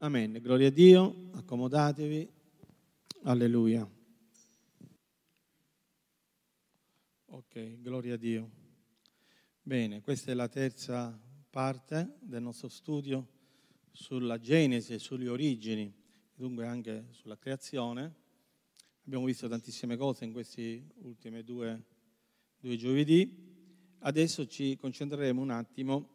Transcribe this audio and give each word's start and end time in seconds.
Amen. 0.00 0.38
Gloria 0.40 0.68
a 0.68 0.70
Dio. 0.70 1.28
Accomodatevi. 1.32 2.30
Alleluia. 3.24 3.84
Ok, 7.26 7.80
gloria 7.80 8.14
a 8.14 8.16
Dio. 8.16 8.48
Bene, 9.60 10.00
questa 10.00 10.30
è 10.30 10.34
la 10.34 10.46
terza 10.46 11.20
parte 11.50 12.18
del 12.20 12.42
nostro 12.42 12.68
studio 12.68 13.26
sulla 13.90 14.38
Genesi 14.38 14.92
e 14.92 15.00
sulle 15.00 15.28
origini, 15.28 15.92
dunque 16.32 16.64
anche 16.64 17.06
sulla 17.10 17.36
creazione. 17.36 18.14
Abbiamo 19.04 19.24
visto 19.24 19.48
tantissime 19.48 19.96
cose 19.96 20.24
in 20.24 20.30
questi 20.30 20.80
ultimi 20.98 21.42
due, 21.42 21.84
due 22.56 22.76
giovedì. 22.76 23.96
Adesso 23.98 24.46
ci 24.46 24.76
concentreremo 24.76 25.42
un 25.42 25.50
attimo 25.50 26.08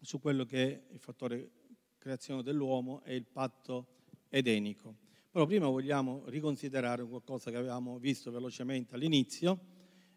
su 0.00 0.20
quello 0.20 0.46
che 0.46 0.62
è 0.62 0.92
il 0.94 0.98
fattore 0.98 1.63
creazione 2.04 2.42
dell'uomo 2.42 3.00
e 3.04 3.14
il 3.14 3.24
patto 3.24 3.86
edenico. 4.28 4.96
Però 5.30 5.46
prima 5.46 5.68
vogliamo 5.68 6.24
riconsiderare 6.26 7.02
qualcosa 7.02 7.50
che 7.50 7.56
avevamo 7.56 7.98
visto 7.98 8.30
velocemente 8.30 8.94
all'inizio, 8.94 9.58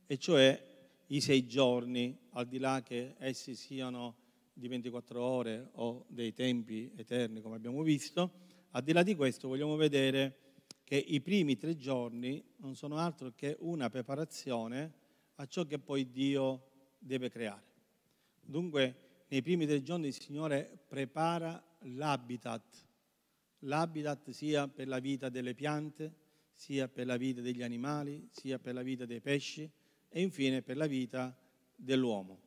e 0.06 0.18
cioè 0.18 0.62
i 1.08 1.22
sei 1.22 1.48
giorni, 1.48 2.18
al 2.32 2.46
di 2.46 2.58
là 2.60 2.84
che 2.84 3.16
essi 3.20 3.56
siano 3.56 4.16
di 4.52 4.68
24 4.68 5.24
ore 5.24 5.70
o 5.76 6.04
dei 6.10 6.34
tempi 6.34 6.92
eterni, 6.98 7.40
come 7.40 7.56
abbiamo 7.56 7.82
visto, 7.84 8.32
al 8.72 8.84
di 8.84 8.92
là 8.92 9.02
di 9.02 9.16
questo 9.16 9.48
vogliamo 9.48 9.78
vedere 9.78 10.56
che 10.84 10.98
i 10.98 11.22
primi 11.22 11.56
tre 11.56 11.78
giorni 11.78 12.44
non 12.58 12.76
sono 12.76 12.98
altro 12.98 13.32
che 13.34 13.56
una 13.60 13.90
preparazione 13.90 14.94
a 15.36 15.46
ciò 15.46 15.66
che 15.66 15.80
poi 15.80 16.12
Dio 16.12 16.64
deve 17.00 17.30
creare. 17.30 17.64
Dunque, 18.42 19.06
nei 19.30 19.42
primi 19.42 19.66
tre 19.66 19.82
giorni 19.82 20.08
il 20.08 20.20
Signore 20.20 20.80
prepara 20.88 21.62
l'habitat, 21.82 22.86
l'habitat 23.60 24.30
sia 24.32 24.68
per 24.68 24.88
la 24.88 25.00
vita 25.00 25.30
delle 25.30 25.54
piante, 25.54 26.14
sia 26.54 26.88
per 26.88 27.06
la 27.06 27.18
vita 27.18 27.42
degli 27.42 27.62
animali, 27.62 28.28
sia 28.32 28.58
per 28.60 28.74
la 28.74 28.82
vita 28.82 29.06
dei 29.06 29.22
pesci 29.22 29.70
e 30.10 30.22
infine 30.22 30.62
per 30.62 30.78
la 30.78 30.88
vita 30.88 31.36
dell'uomo. 31.76 32.42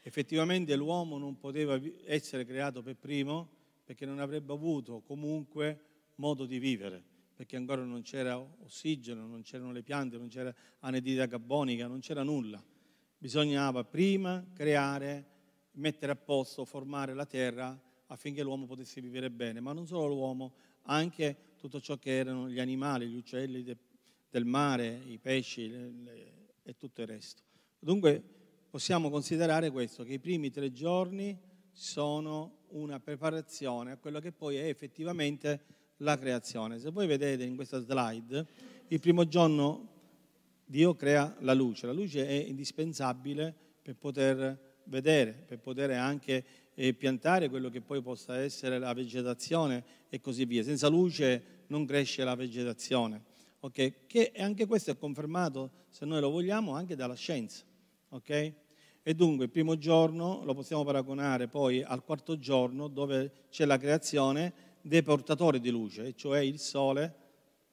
Effettivamente 0.00 0.74
l'uomo 0.74 1.18
non 1.18 1.38
poteva 1.38 1.80
essere 2.06 2.44
creato 2.44 2.82
per 2.82 2.96
primo 2.96 3.60
perché 3.84 4.06
non 4.06 4.18
avrebbe 4.18 4.52
avuto 4.52 5.00
comunque 5.00 5.84
modo 6.16 6.46
di 6.46 6.58
vivere, 6.58 7.02
perché 7.34 7.56
ancora 7.56 7.84
non 7.84 8.02
c'era 8.02 8.38
ossigeno, 8.38 9.26
non 9.26 9.42
c'erano 9.42 9.72
le 9.72 9.82
piante, 9.82 10.16
non 10.16 10.28
c'era 10.28 10.52
anidride 10.80 11.26
carbonica, 11.28 11.86
non 11.86 12.00
c'era 12.00 12.22
nulla. 12.22 12.62
Bisognava 13.18 13.84
prima 13.84 14.44
creare, 14.52 15.26
mettere 15.72 16.12
a 16.12 16.16
posto, 16.16 16.64
formare 16.64 17.14
la 17.14 17.26
terra 17.26 17.78
affinché 18.12 18.42
l'uomo 18.42 18.66
potesse 18.66 19.00
vivere 19.00 19.30
bene, 19.30 19.60
ma 19.60 19.72
non 19.72 19.86
solo 19.86 20.06
l'uomo, 20.06 20.52
anche 20.82 21.36
tutto 21.56 21.80
ciò 21.80 21.98
che 21.98 22.16
erano 22.16 22.48
gli 22.48 22.60
animali, 22.60 23.08
gli 23.08 23.16
uccelli 23.16 23.62
de, 23.62 23.76
del 24.30 24.44
mare, 24.44 25.02
i 25.06 25.18
pesci 25.18 25.68
le, 25.68 25.90
le, 25.90 26.32
e 26.62 26.76
tutto 26.76 27.00
il 27.00 27.06
resto. 27.06 27.42
Dunque 27.78 28.22
possiamo 28.68 29.10
considerare 29.10 29.70
questo, 29.70 30.04
che 30.04 30.14
i 30.14 30.18
primi 30.18 30.50
tre 30.50 30.72
giorni 30.72 31.38
sono 31.72 32.58
una 32.68 33.00
preparazione 33.00 33.92
a 33.92 33.96
quello 33.96 34.20
che 34.20 34.32
poi 34.32 34.56
è 34.56 34.68
effettivamente 34.68 35.64
la 35.98 36.18
creazione. 36.18 36.78
Se 36.78 36.90
voi 36.90 37.06
vedete 37.06 37.44
in 37.44 37.56
questa 37.56 37.80
slide, 37.80 38.46
il 38.88 39.00
primo 39.00 39.26
giorno 39.26 39.88
Dio 40.66 40.94
crea 40.94 41.34
la 41.40 41.54
luce. 41.54 41.86
La 41.86 41.92
luce 41.92 42.26
è 42.26 42.32
indispensabile 42.32 43.54
per 43.82 43.96
poter 43.96 44.80
vedere, 44.84 45.32
per 45.32 45.58
poter 45.58 45.90
anche 45.92 46.44
eh, 46.74 46.94
piantare 46.94 47.48
quello 47.48 47.68
che 47.68 47.80
poi 47.80 48.00
possa 48.02 48.38
essere 48.38 48.78
la 48.78 48.92
vegetazione 48.92 49.84
e 50.08 50.20
così 50.20 50.44
via. 50.44 50.62
Senza 50.62 50.88
luce 50.88 51.64
non 51.68 51.84
cresce 51.84 52.24
la 52.24 52.34
vegetazione. 52.34 53.24
Okay? 53.60 53.94
Che 54.06 54.32
anche 54.36 54.66
questo 54.66 54.90
è 54.90 54.98
confermato, 54.98 55.70
se 55.90 56.04
noi 56.04 56.20
lo 56.20 56.30
vogliamo, 56.30 56.74
anche 56.74 56.96
dalla 56.96 57.14
scienza. 57.14 57.64
Okay? 58.08 58.54
E 59.02 59.14
dunque 59.14 59.46
il 59.46 59.50
primo 59.50 59.78
giorno 59.78 60.42
lo 60.44 60.54
possiamo 60.54 60.84
paragonare 60.84 61.48
poi 61.48 61.82
al 61.82 62.04
quarto 62.04 62.38
giorno 62.38 62.88
dove 62.88 63.46
c'è 63.50 63.64
la 63.64 63.76
creazione 63.76 64.52
dei 64.80 65.02
portatori 65.02 65.60
di 65.60 65.70
luce, 65.70 66.14
cioè 66.14 66.40
il 66.40 66.58
sole, 66.58 67.14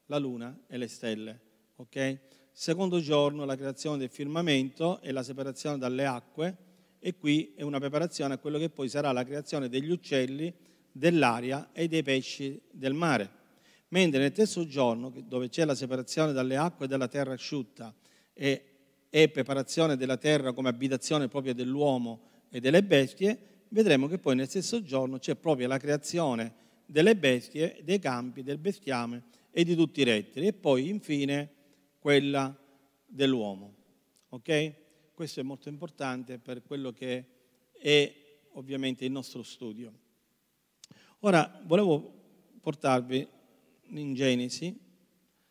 la 0.07 0.17
luna 0.17 0.63
e 0.67 0.77
le 0.77 0.87
stelle. 0.87 1.39
Okay? 1.75 2.19
Secondo 2.51 2.99
giorno 2.99 3.45
la 3.45 3.55
creazione 3.55 3.97
del 3.97 4.09
firmamento 4.09 4.99
e 5.01 5.11
la 5.11 5.23
separazione 5.23 5.77
dalle 5.77 6.05
acque 6.05 6.57
e 6.99 7.15
qui 7.15 7.53
è 7.55 7.61
una 7.61 7.79
preparazione 7.79 8.33
a 8.33 8.37
quello 8.37 8.57
che 8.57 8.69
poi 8.69 8.89
sarà 8.89 9.11
la 9.11 9.23
creazione 9.23 9.69
degli 9.69 9.89
uccelli, 9.89 10.53
dell'aria 10.91 11.69
e 11.71 11.87
dei 11.87 12.03
pesci 12.03 12.59
del 12.71 12.93
mare. 12.93 13.37
Mentre 13.89 14.19
nel 14.19 14.31
terzo 14.31 14.67
giorno, 14.67 15.11
dove 15.25 15.49
c'è 15.49 15.65
la 15.65 15.75
separazione 15.75 16.33
dalle 16.33 16.57
acque 16.57 16.85
e 16.85 16.87
dalla 16.87 17.07
terra 17.07 17.33
asciutta 17.33 17.93
e, 18.33 18.63
e 19.09 19.29
preparazione 19.29 19.95
della 19.95 20.17
terra 20.17 20.53
come 20.53 20.69
abitazione 20.69 21.27
propria 21.27 21.53
dell'uomo 21.53 22.21
e 22.49 22.59
delle 22.59 22.83
bestie, 22.83 23.37
vedremo 23.69 24.07
che 24.07 24.19
poi 24.19 24.35
nel 24.35 24.47
stesso 24.47 24.83
giorno 24.83 25.17
c'è 25.17 25.35
proprio 25.35 25.67
la 25.67 25.77
creazione 25.77 26.53
delle 26.85 27.15
bestie, 27.15 27.79
dei 27.83 27.99
campi, 27.99 28.43
del 28.43 28.57
bestiame 28.57 29.23
e 29.51 29.63
di 29.63 29.75
tutti 29.75 30.01
i 30.01 30.03
rettili 30.03 30.47
e 30.47 30.53
poi 30.53 30.89
infine 30.89 31.49
quella 31.99 32.55
dell'uomo. 33.05 33.73
Ok? 34.29 34.73
Questo 35.19 35.41
è 35.41 35.43
molto 35.43 35.67
importante 35.67 36.39
per 36.39 36.63
quello 36.63 36.93
che 36.93 37.25
è 37.73 38.15
ovviamente 38.53 39.03
il 39.03 39.11
nostro 39.11 39.43
studio. 39.43 39.93
Ora 41.19 41.61
volevo 41.65 42.57
portarvi 42.61 43.27
in 43.87 44.13
Genesi, 44.13 44.79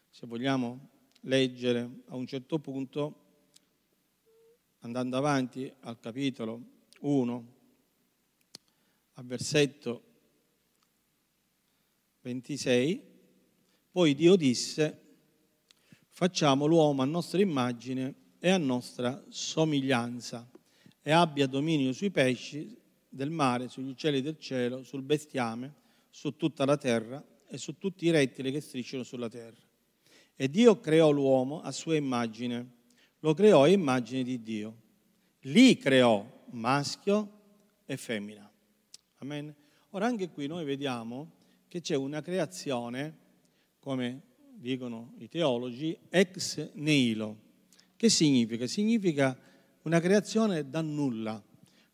se 0.08 0.26
vogliamo 0.26 0.88
leggere 1.20 1.80
a 2.06 2.16
un 2.16 2.26
certo 2.26 2.58
punto, 2.58 3.24
andando 4.78 5.18
avanti 5.18 5.70
al 5.80 6.00
capitolo 6.00 6.62
1, 7.00 7.54
al 9.12 9.26
versetto 9.26 10.02
26, 12.22 13.02
poi 13.90 14.14
Dio 14.14 14.34
disse, 14.34 14.98
facciamo 16.08 16.64
l'uomo 16.64 17.02
a 17.02 17.04
nostra 17.04 17.38
immagine 17.42 18.17
e 18.38 18.50
a 18.50 18.58
nostra 18.58 19.24
somiglianza 19.28 20.48
e 21.02 21.10
abbia 21.10 21.46
dominio 21.46 21.92
sui 21.92 22.10
pesci 22.10 22.76
del 23.08 23.30
mare, 23.30 23.68
sugli 23.68 23.88
uccelli 23.88 24.20
del 24.20 24.38
cielo, 24.38 24.82
sul 24.82 25.02
bestiame, 25.02 25.74
su 26.10 26.36
tutta 26.36 26.64
la 26.64 26.76
terra 26.76 27.24
e 27.48 27.56
su 27.58 27.78
tutti 27.78 28.06
i 28.06 28.10
rettili 28.10 28.52
che 28.52 28.60
strisciano 28.60 29.02
sulla 29.02 29.28
terra. 29.28 29.66
E 30.36 30.48
Dio 30.48 30.78
creò 30.78 31.10
l'uomo 31.10 31.60
a 31.62 31.72
sua 31.72 31.96
immagine, 31.96 32.74
lo 33.20 33.34
creò 33.34 33.62
a 33.62 33.68
immagine 33.68 34.22
di 34.22 34.42
Dio. 34.42 34.76
Lì 35.42 35.76
creò 35.76 36.24
maschio 36.50 37.30
e 37.86 37.96
femmina. 37.96 38.48
Amen. 39.16 39.54
Ora 39.90 40.06
anche 40.06 40.28
qui 40.28 40.46
noi 40.46 40.64
vediamo 40.64 41.32
che 41.66 41.80
c'è 41.80 41.96
una 41.96 42.20
creazione, 42.20 43.16
come 43.80 44.22
dicono 44.52 45.14
i 45.18 45.28
teologi, 45.28 45.96
ex 46.10 46.72
nihilo 46.74 47.46
che 47.98 48.08
significa? 48.08 48.68
Significa 48.68 49.36
una 49.82 49.98
creazione 49.98 50.70
da 50.70 50.82
nulla. 50.82 51.42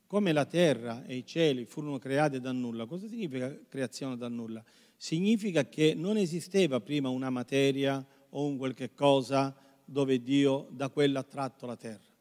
Come 0.07 0.33
la 0.33 0.45
terra 0.45 1.03
e 1.07 1.17
i 1.17 1.25
cieli 1.25 1.65
furono 1.65 1.97
creati 1.97 2.41
da 2.41 2.53
nulla. 2.53 2.85
Cosa 2.85 3.09
significa 3.09 3.59
creazione 3.71 4.19
da 4.19 4.29
nulla? 4.29 4.63
Significa 4.99 5.67
che 5.67 5.95
non 5.95 6.19
esisteva 6.19 6.79
prima 6.81 7.09
una 7.09 7.31
materia 7.31 8.07
o 8.29 8.45
un 8.45 8.59
qualche 8.59 8.93
cosa 8.93 9.57
dove 9.83 10.23
Dio 10.23 10.69
da 10.73 10.91
quella 10.91 11.21
ha 11.21 11.25
tratto 11.25 11.65
la 11.65 11.77
terra. 11.77 12.13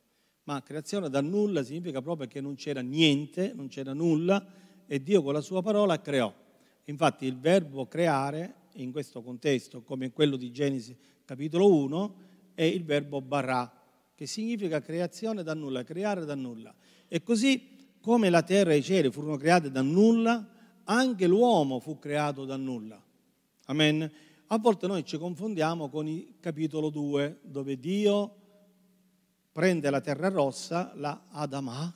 Ma 0.43 0.63
creazione 0.63 1.09
da 1.09 1.19
nulla 1.19 1.61
significa 1.61 2.01
proprio 2.01 2.27
che 2.27 2.39
non 2.39 2.55
c'era 2.55 2.79
niente, 2.79 3.51
non 3.53 3.67
c'era 3.67 3.91
nulla 3.91 4.45
e 4.87 5.03
Dio 5.03 5.21
con 5.21 5.33
la 5.33 5.41
sua 5.41 5.61
parola 5.61 5.99
creò. 5.99 6.33
Infatti 6.85 7.25
il 7.25 7.37
verbo 7.37 7.85
creare 7.87 8.55
in 8.75 8.93
questo 8.93 9.21
contesto, 9.21 9.81
come 9.81 10.13
quello 10.13 10.37
di 10.37 10.51
Genesi 10.51 10.95
capitolo 11.25 11.73
1, 11.73 12.15
è 12.53 12.63
il 12.63 12.83
verbo 12.83 13.21
barà, 13.21 13.71
che 14.15 14.25
significa 14.25 14.81
creazione 14.81 15.43
da 15.43 15.53
nulla, 15.53 15.83
creare 15.83 16.25
da 16.25 16.35
nulla. 16.35 16.73
E 17.07 17.23
così 17.23 17.73
come 17.99 18.29
la 18.29 18.43
terra 18.43 18.73
e 18.73 18.77
i 18.77 18.83
cieli 18.83 19.11
furono 19.11 19.37
creati 19.37 19.71
da 19.71 19.81
nulla, 19.81 20.47
anche 20.83 21.27
l'uomo 21.27 21.79
fu 21.79 21.97
creato 21.97 22.45
da 22.45 22.57
nulla. 22.57 23.01
Amen. 23.65 24.11
A 24.47 24.57
volte 24.57 24.87
noi 24.87 25.05
ci 25.05 25.17
confondiamo 25.17 25.89
con 25.89 26.07
il 26.07 26.35
capitolo 26.39 26.89
2, 26.89 27.39
dove 27.43 27.79
Dio 27.79 28.35
prende 29.51 29.89
la 29.89 30.01
terra 30.01 30.27
rossa, 30.29 30.91
la 30.95 31.27
Adama, 31.29 31.95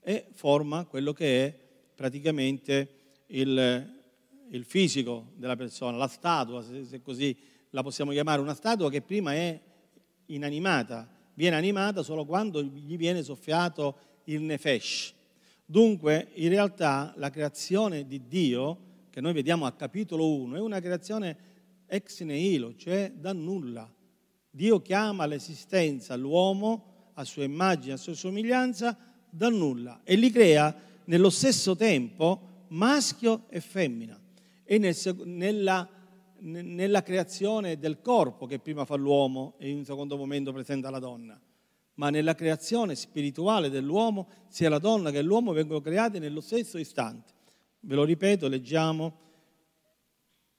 e 0.00 0.26
forma 0.32 0.84
quello 0.84 1.12
che 1.12 1.46
è 1.46 1.58
praticamente 1.94 2.90
il, 3.26 4.00
il 4.50 4.64
fisico 4.64 5.32
della 5.34 5.56
persona, 5.56 5.96
la 5.96 6.06
statua, 6.06 6.62
se 6.62 7.02
così 7.02 7.36
la 7.70 7.82
possiamo 7.82 8.12
chiamare, 8.12 8.40
una 8.40 8.54
statua 8.54 8.88
che 8.90 9.02
prima 9.02 9.34
è 9.34 9.60
inanimata, 10.28 11.08
viene 11.34 11.56
animata 11.56 12.02
solo 12.02 12.24
quando 12.24 12.62
gli 12.62 12.96
viene 12.96 13.22
soffiato 13.22 13.96
il 14.24 14.42
nefesh. 14.42 15.14
Dunque, 15.64 16.28
in 16.34 16.48
realtà, 16.48 17.12
la 17.16 17.30
creazione 17.30 18.06
di 18.06 18.26
Dio, 18.26 18.86
che 19.10 19.20
noi 19.20 19.32
vediamo 19.32 19.66
a 19.66 19.72
capitolo 19.72 20.32
1 20.32 20.56
è 20.56 20.60
una 20.60 20.80
creazione 20.80 21.36
ex 21.86 22.22
nihilo, 22.22 22.74
cioè 22.76 23.12
da 23.14 23.32
nulla. 23.32 23.90
Dio 24.50 24.80
chiama 24.80 25.24
all'esistenza 25.24 26.16
l'uomo 26.16 27.10
a 27.14 27.24
sua 27.24 27.44
immagine, 27.44 27.94
a 27.94 27.96
sua 27.98 28.14
somiglianza, 28.14 28.96
da 29.30 29.48
nulla 29.48 30.00
e 30.04 30.14
li 30.16 30.30
crea 30.30 30.74
nello 31.04 31.30
stesso 31.30 31.76
tempo 31.76 32.64
maschio 32.68 33.44
e 33.48 33.60
femmina. 33.60 34.18
E 34.64 34.78
nel, 34.78 34.96
nella, 35.24 35.88
nella 36.40 37.02
creazione 37.02 37.78
del 37.78 38.00
corpo 38.00 38.46
che 38.46 38.58
prima 38.58 38.84
fa 38.84 38.96
l'uomo 38.96 39.54
e 39.58 39.68
in 39.68 39.78
un 39.78 39.84
secondo 39.84 40.16
momento 40.16 40.52
presenta 40.52 40.90
la 40.90 40.98
donna 40.98 41.40
ma 41.98 42.10
nella 42.10 42.34
creazione 42.34 42.94
spirituale 42.94 43.70
dell'uomo, 43.70 44.28
sia 44.48 44.68
la 44.68 44.78
donna 44.78 45.10
che 45.10 45.20
l'uomo 45.20 45.52
vengono 45.52 45.80
creati 45.80 46.20
nello 46.20 46.40
stesso 46.40 46.78
istante. 46.78 47.32
Ve 47.80 47.94
lo 47.96 48.04
ripeto, 48.04 48.46
leggiamo. 48.46 49.26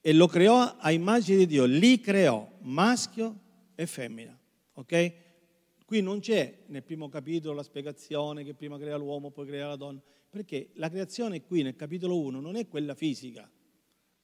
E 0.02 0.12
lo 0.12 0.26
creò 0.26 0.76
a 0.78 0.90
immagine 0.90 1.38
di 1.38 1.46
Dio, 1.46 1.64
li 1.64 1.98
creò, 2.00 2.46
maschio 2.60 3.38
e 3.74 3.86
femmina. 3.86 4.38
Ok? 4.74 5.12
Qui 5.86 6.02
non 6.02 6.20
c'è 6.20 6.64
nel 6.66 6.82
primo 6.82 7.08
capitolo 7.08 7.54
la 7.54 7.62
spiegazione 7.62 8.44
che 8.44 8.54
prima 8.54 8.78
crea 8.78 8.96
l'uomo, 8.96 9.30
poi 9.30 9.46
crea 9.46 9.66
la 9.66 9.76
donna, 9.76 10.00
perché 10.28 10.70
la 10.74 10.90
creazione 10.90 11.42
qui 11.42 11.62
nel 11.62 11.74
capitolo 11.74 12.18
1 12.20 12.38
non 12.38 12.56
è 12.56 12.68
quella 12.68 12.94
fisica, 12.94 13.50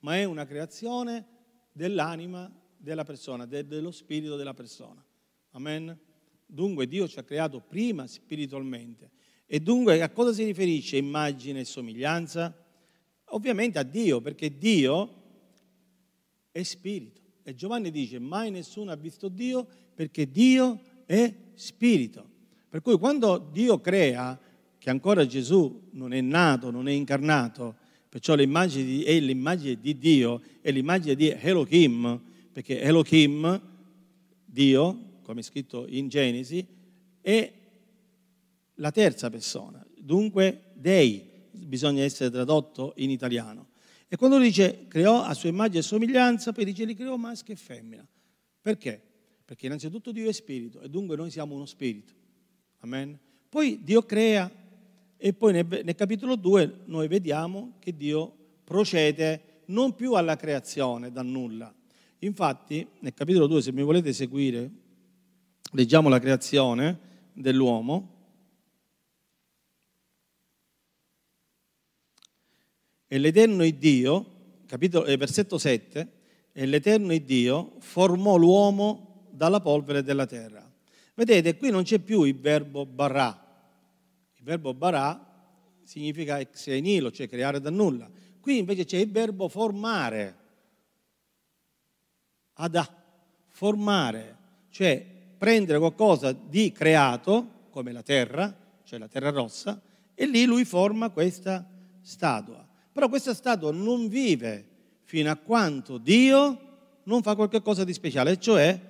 ma 0.01 0.17
è 0.17 0.25
una 0.25 0.45
creazione 0.45 1.36
dell'anima 1.77 2.51
della 2.75 3.05
persona, 3.05 3.45
dello 3.45 3.91
spirito 3.91 4.37
della 4.37 4.55
persona. 4.55 5.05
Amen? 5.51 5.99
Dunque 6.47 6.87
Dio 6.87 7.07
ci 7.07 7.19
ha 7.19 7.23
creato 7.23 7.61
prima 7.61 8.07
spiritualmente. 8.07 9.11
E 9.45 9.61
dunque 9.61 10.01
a 10.01 10.09
cosa 10.09 10.33
si 10.33 10.45
riferisce 10.45 10.97
immagine 10.97 11.61
e 11.61 11.65
somiglianza? 11.65 12.65
Ovviamente 13.31 13.79
a 13.79 13.83
Dio, 13.83 14.23
perché 14.23 14.57
Dio 14.57 15.23
è 16.51 16.63
spirito. 16.63 17.21
E 17.43 17.55
Giovanni 17.55 17.91
dice, 17.91 18.19
mai 18.19 18.51
nessuno 18.51 18.91
ha 18.91 18.97
visto 18.97 19.29
Dio 19.29 19.69
perché 19.95 20.31
Dio 20.31 20.81
è 21.05 21.33
spirito. 21.55 22.31
Per 22.71 22.81
cui 22.81 22.99
quando 22.99 23.51
Dio 23.53 23.81
crea, 23.81 24.39
che 24.79 24.91
ancora 24.91 25.27
Gesù 25.27 25.89
non 25.93 26.13
è 26.13 26.21
nato, 26.23 26.71
non 26.71 26.89
è 26.89 26.93
incarnato, 26.93 27.77
perciò 28.09 28.35
l'immagine 28.35 28.85
di, 28.85 29.03
è 29.03 29.19
l'immagine 29.21 29.79
di 29.81 29.99
Dio, 29.99 30.43
è 30.61 30.71
l'immagine 30.71 31.15
di 31.15 31.29
Elohim, 31.29 32.21
perché 32.53 32.81
Elohim, 32.81 33.61
Dio, 34.45 35.19
come 35.23 35.41
è 35.41 35.43
scritto 35.43 35.87
in 35.89 36.09
Genesi, 36.09 36.67
è 37.21 37.53
la 38.75 38.91
terza 38.91 39.31
persona, 39.31 39.85
dunque 39.97 40.73
Dei, 40.75 41.35
bisogna 41.51 42.03
essere 42.03 42.31
tradotto 42.31 42.93
in 42.97 43.11
italiano. 43.11 43.69
E 44.09 44.17
quando 44.17 44.39
dice 44.39 44.87
creò 44.87 45.23
a 45.23 45.35
sua 45.35 45.49
immagine 45.49 45.81
e 45.81 45.83
somiglianza, 45.83 46.53
poi 46.53 46.65
dice 46.65 46.85
li 46.85 46.95
creò 46.95 47.17
maschio 47.17 47.55
e 47.55 47.57
femmina. 47.57 48.07
Perché? 48.61 49.03
Perché 49.45 49.67
innanzitutto 49.67 50.13
Dio 50.13 50.29
è 50.29 50.33
spirito 50.33 50.81
e 50.81 50.89
dunque 50.89 51.17
noi 51.17 51.31
siamo 51.31 51.55
uno 51.55 51.67
spirito. 51.67 52.13
Amen. 52.79 53.19
Poi 53.49 53.81
Dio 53.83 54.03
crea 54.03 54.51
e 55.27 55.33
poi 55.33 55.53
nel, 55.53 55.67
nel 55.67 55.95
capitolo 55.95 56.37
2 56.37 56.83
noi 56.87 57.09
vediamo 57.09 57.75
che 57.79 57.97
Dio 57.97 58.33
procede 58.65 59.63
non 59.67 59.95
più 59.95 60.15
alla 60.15 60.37
creazione 60.37 61.11
da 61.11 61.23
nulla. 61.23 61.75
Infatti, 62.21 62.87
nel 63.01 63.15
capitolo 63.15 63.47
2, 63.47 63.63
se 63.63 63.73
mi 63.73 63.83
volete 63.83 64.13
seguire, 64.13 64.71
Leggiamo 65.73 66.09
la 66.09 66.21
creazione 66.21 66.99
dell'uomo. 67.33 68.15
E 73.09 73.19
l'Eterno 73.19 73.69
Dio, 73.69 74.27
capitolo, 74.67 75.07
eh, 75.07 75.17
versetto 75.17 75.59
7, 75.59 76.13
e 76.53 76.67
l'Eterno 76.67 77.17
Dio 77.19 77.75
formò 77.81 78.37
l'uomo 78.37 79.27
dalla 79.31 79.61
polvere 79.61 80.03
della 80.03 80.27
terra. 80.27 80.65
Vedete, 81.15 81.57
qui 81.57 81.71
non 81.71 81.83
c'è 81.83 81.99
più 81.99 82.23
il 82.23 82.39
verbo 82.39 82.87
barà. 82.87 83.46
Verbo 84.47 84.75
barà 84.75 85.21
significa 85.83 86.39
ex 86.39 86.69
nihilo, 86.69 87.11
cioè 87.11 87.29
creare 87.29 87.61
da 87.61 87.69
nulla. 87.69 88.09
Qui 88.39 88.59
invece 88.59 88.85
c'è 88.85 88.99
il 88.99 89.11
verbo 89.11 89.49
formare. 89.49 90.37
Adà, 92.53 92.89
formare, 93.49 94.37
cioè 94.71 95.05
prendere 95.37 95.81
qualcosa 95.81 96.31
di 96.31 96.71
creato, 96.71 97.65
come 97.71 97.91
la 97.91 98.03
terra, 98.03 98.57
cioè 98.85 99.01
la 99.01 99.09
terra 99.09 99.31
rossa, 99.31 99.83
e 100.15 100.27
lì 100.27 100.45
lui 100.45 100.65
forma 100.65 101.11
questa 101.11 101.69
statua. 102.01 102.65
Però 102.93 103.09
questa 103.09 103.35
statua 103.35 103.73
non 103.73 104.07
vive 104.07 104.65
fino 105.03 105.29
a 105.29 105.35
quanto 105.35 105.99
Dio 105.99 106.61
non 107.03 107.21
fa 107.23 107.35
qualcosa 107.35 107.83
di 107.83 107.93
speciale, 107.93 108.39
cioè, 108.39 108.81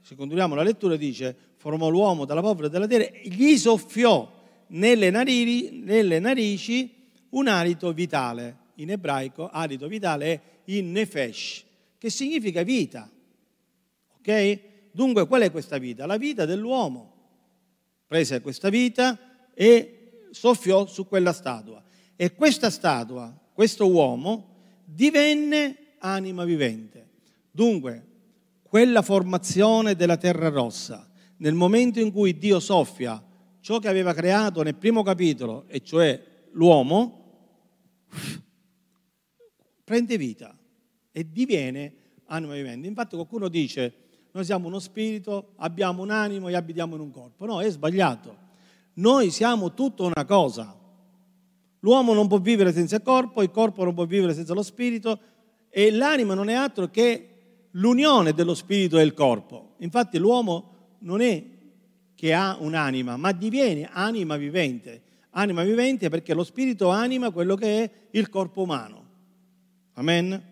se 0.00 0.16
continuiamo 0.16 0.56
la 0.56 0.64
lettura, 0.64 0.96
dice, 0.96 1.36
formò 1.58 1.88
l'uomo 1.88 2.24
dalla 2.24 2.40
polvere 2.40 2.70
della 2.70 2.88
terra 2.88 3.08
gli 3.22 3.56
soffiò 3.56 4.34
nelle 4.68 5.10
narici, 5.10 5.80
nelle 5.80 6.18
narici 6.18 6.92
un 7.30 7.48
alito 7.48 7.92
vitale. 7.92 8.64
In 8.76 8.90
ebraico 8.90 9.48
alito 9.48 9.88
vitale 9.88 10.26
è 10.32 10.40
in 10.64 10.92
nefesh, 10.92 11.64
che 11.98 12.10
significa 12.10 12.62
vita. 12.62 13.10
Ok? 14.18 14.60
Dunque 14.92 15.26
qual 15.26 15.42
è 15.42 15.50
questa 15.50 15.78
vita? 15.78 16.06
La 16.06 16.16
vita 16.16 16.44
dell'uomo. 16.44 17.14
Prese 18.06 18.40
questa 18.40 18.68
vita 18.68 19.18
e 19.54 20.28
soffiò 20.30 20.86
su 20.86 21.06
quella 21.06 21.32
statua. 21.32 21.82
E 22.14 22.34
questa 22.34 22.70
statua, 22.70 23.34
questo 23.52 23.88
uomo, 23.88 24.54
divenne 24.84 25.94
anima 25.98 26.44
vivente. 26.44 27.08
Dunque, 27.50 28.04
quella 28.62 29.02
formazione 29.02 29.94
della 29.96 30.16
terra 30.16 30.48
rossa, 30.48 31.08
nel 31.38 31.54
momento 31.54 32.00
in 32.00 32.12
cui 32.12 32.36
Dio 32.36 32.60
soffia 32.60 33.22
ciò 33.66 33.80
che 33.80 33.88
aveva 33.88 34.14
creato 34.14 34.62
nel 34.62 34.76
primo 34.76 35.02
capitolo, 35.02 35.64
e 35.66 35.82
cioè 35.82 36.22
l'uomo, 36.52 37.24
prende 39.82 40.16
vita 40.16 40.56
e 41.10 41.32
diviene 41.32 41.94
anima 42.26 42.54
vivente. 42.54 42.86
Infatti 42.86 43.16
qualcuno 43.16 43.48
dice 43.48 43.94
noi 44.30 44.44
siamo 44.44 44.68
uno 44.68 44.78
spirito, 44.78 45.54
abbiamo 45.56 46.04
un 46.04 46.10
animo 46.10 46.46
e 46.46 46.54
abitiamo 46.54 46.94
in 46.94 47.00
un 47.00 47.10
corpo. 47.10 47.44
No, 47.44 47.60
è 47.60 47.68
sbagliato. 47.68 48.36
Noi 48.94 49.32
siamo 49.32 49.74
tutta 49.74 50.04
una 50.04 50.24
cosa. 50.24 50.72
L'uomo 51.80 52.14
non 52.14 52.28
può 52.28 52.38
vivere 52.38 52.72
senza 52.72 52.94
il 52.94 53.02
corpo, 53.02 53.42
il 53.42 53.50
corpo 53.50 53.82
non 53.82 53.94
può 53.94 54.06
vivere 54.06 54.32
senza 54.32 54.54
lo 54.54 54.62
spirito 54.62 55.18
e 55.70 55.90
l'anima 55.90 56.34
non 56.34 56.48
è 56.48 56.54
altro 56.54 56.88
che 56.88 57.66
l'unione 57.72 58.32
dello 58.32 58.54
spirito 58.54 58.96
e 58.96 59.02
il 59.02 59.12
corpo. 59.12 59.74
Infatti 59.78 60.18
l'uomo 60.18 60.94
non 61.00 61.20
è 61.20 61.54
che 62.16 62.32
ha 62.32 62.56
un'anima, 62.58 63.16
ma 63.16 63.30
diviene 63.30 63.88
anima 63.92 64.36
vivente. 64.36 65.02
Anima 65.30 65.62
vivente 65.62 66.08
perché 66.08 66.32
lo 66.32 66.42
spirito 66.42 66.88
anima 66.88 67.30
quello 67.30 67.54
che 67.54 67.84
è 67.84 67.90
il 68.12 68.28
corpo 68.30 68.62
umano. 68.62 69.04
Amen? 69.92 70.42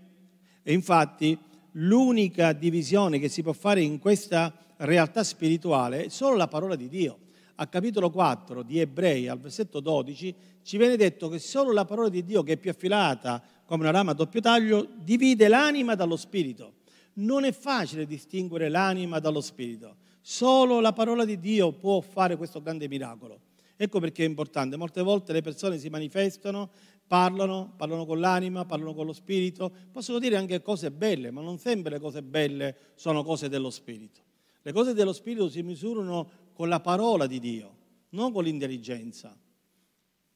E 0.63 0.73
infatti 0.73 1.37
l'unica 1.73 2.53
divisione 2.53 3.19
che 3.19 3.29
si 3.29 3.43
può 3.43 3.53
fare 3.53 3.81
in 3.81 3.99
questa 3.99 4.55
realtà 4.77 5.25
spirituale 5.25 6.05
è 6.05 6.09
solo 6.11 6.37
la 6.37 6.49
parola 6.49 6.77
di 6.77 6.89
Dio. 6.89 7.19
A 7.57 7.67
capitolo 7.67 8.11
4 8.11 8.63
di 8.63 8.79
Ebrei, 8.79 9.29
al 9.29 9.41
versetto 9.41 9.81
12, 9.81 10.35
ci 10.63 10.77
viene 10.77 10.97
detto 10.97 11.29
che 11.29 11.39
solo 11.39 11.73
la 11.73 11.85
parola 11.85 12.09
di 12.11 12.25
Dio, 12.25 12.43
che 12.43 12.53
è 12.53 12.57
più 12.57 12.71
affilata 12.71 13.43
come 13.65 13.85
una 13.85 13.93
rama 13.93 14.11
a 14.11 14.15
doppio 14.15 14.41
taglio, 14.41 14.87
divide 14.97 15.49
l'anima 15.49 15.95
dallo 15.95 16.17
spirito. 16.17 16.75
Non 17.15 17.45
è 17.45 17.53
facile 17.53 18.07
distinguere 18.07 18.69
l'anima 18.69 19.19
dallo 19.19 19.41
spirito. 19.41 19.97
Solo 20.27 20.81
la 20.81 20.95
parola 20.95 21.27
di 21.27 21.39
Dio 21.39 21.73
può 21.73 22.01
fare 22.01 22.39
questo 22.39 22.63
grande 22.63 22.89
miracolo. 22.89 23.41
Ecco 23.77 24.01
perché 24.01 24.25
è 24.25 24.27
importante. 24.27 24.79
Molte 24.79 25.03
volte 25.03 25.35
le 25.35 25.43
persone 25.43 25.77
si 25.77 25.91
manifestano 25.91 26.71
parlano, 27.07 27.75
parlano 27.77 28.07
con 28.07 28.19
l'anima, 28.21 28.65
parlano 28.65 28.95
con 28.95 29.05
lo 29.05 29.13
spirito, 29.13 29.71
possono 29.93 30.19
dire 30.19 30.39
anche 30.39 30.63
cose 30.63 30.91
belle, 30.91 31.31
ma 31.31 31.43
non 31.43 31.59
sempre 31.59 31.93
le 31.93 32.01
cose 32.01 32.23
belle 32.23 32.75
sono 32.95 33.23
cose 33.23 33.51
dello 33.51 33.69
spirito. 33.69 34.23
Le 34.63 34.73
cose 34.73 34.95
dello 34.95 35.13
spirito 35.13 35.51
si 35.51 35.63
misurano 35.63 36.27
con 36.55 36.71
la 36.71 36.81
parola 36.81 37.27
di 37.27 37.39
Dio, 37.39 37.77
non 38.11 38.33
con 38.33 38.45
l'intelligenza, 38.45 39.37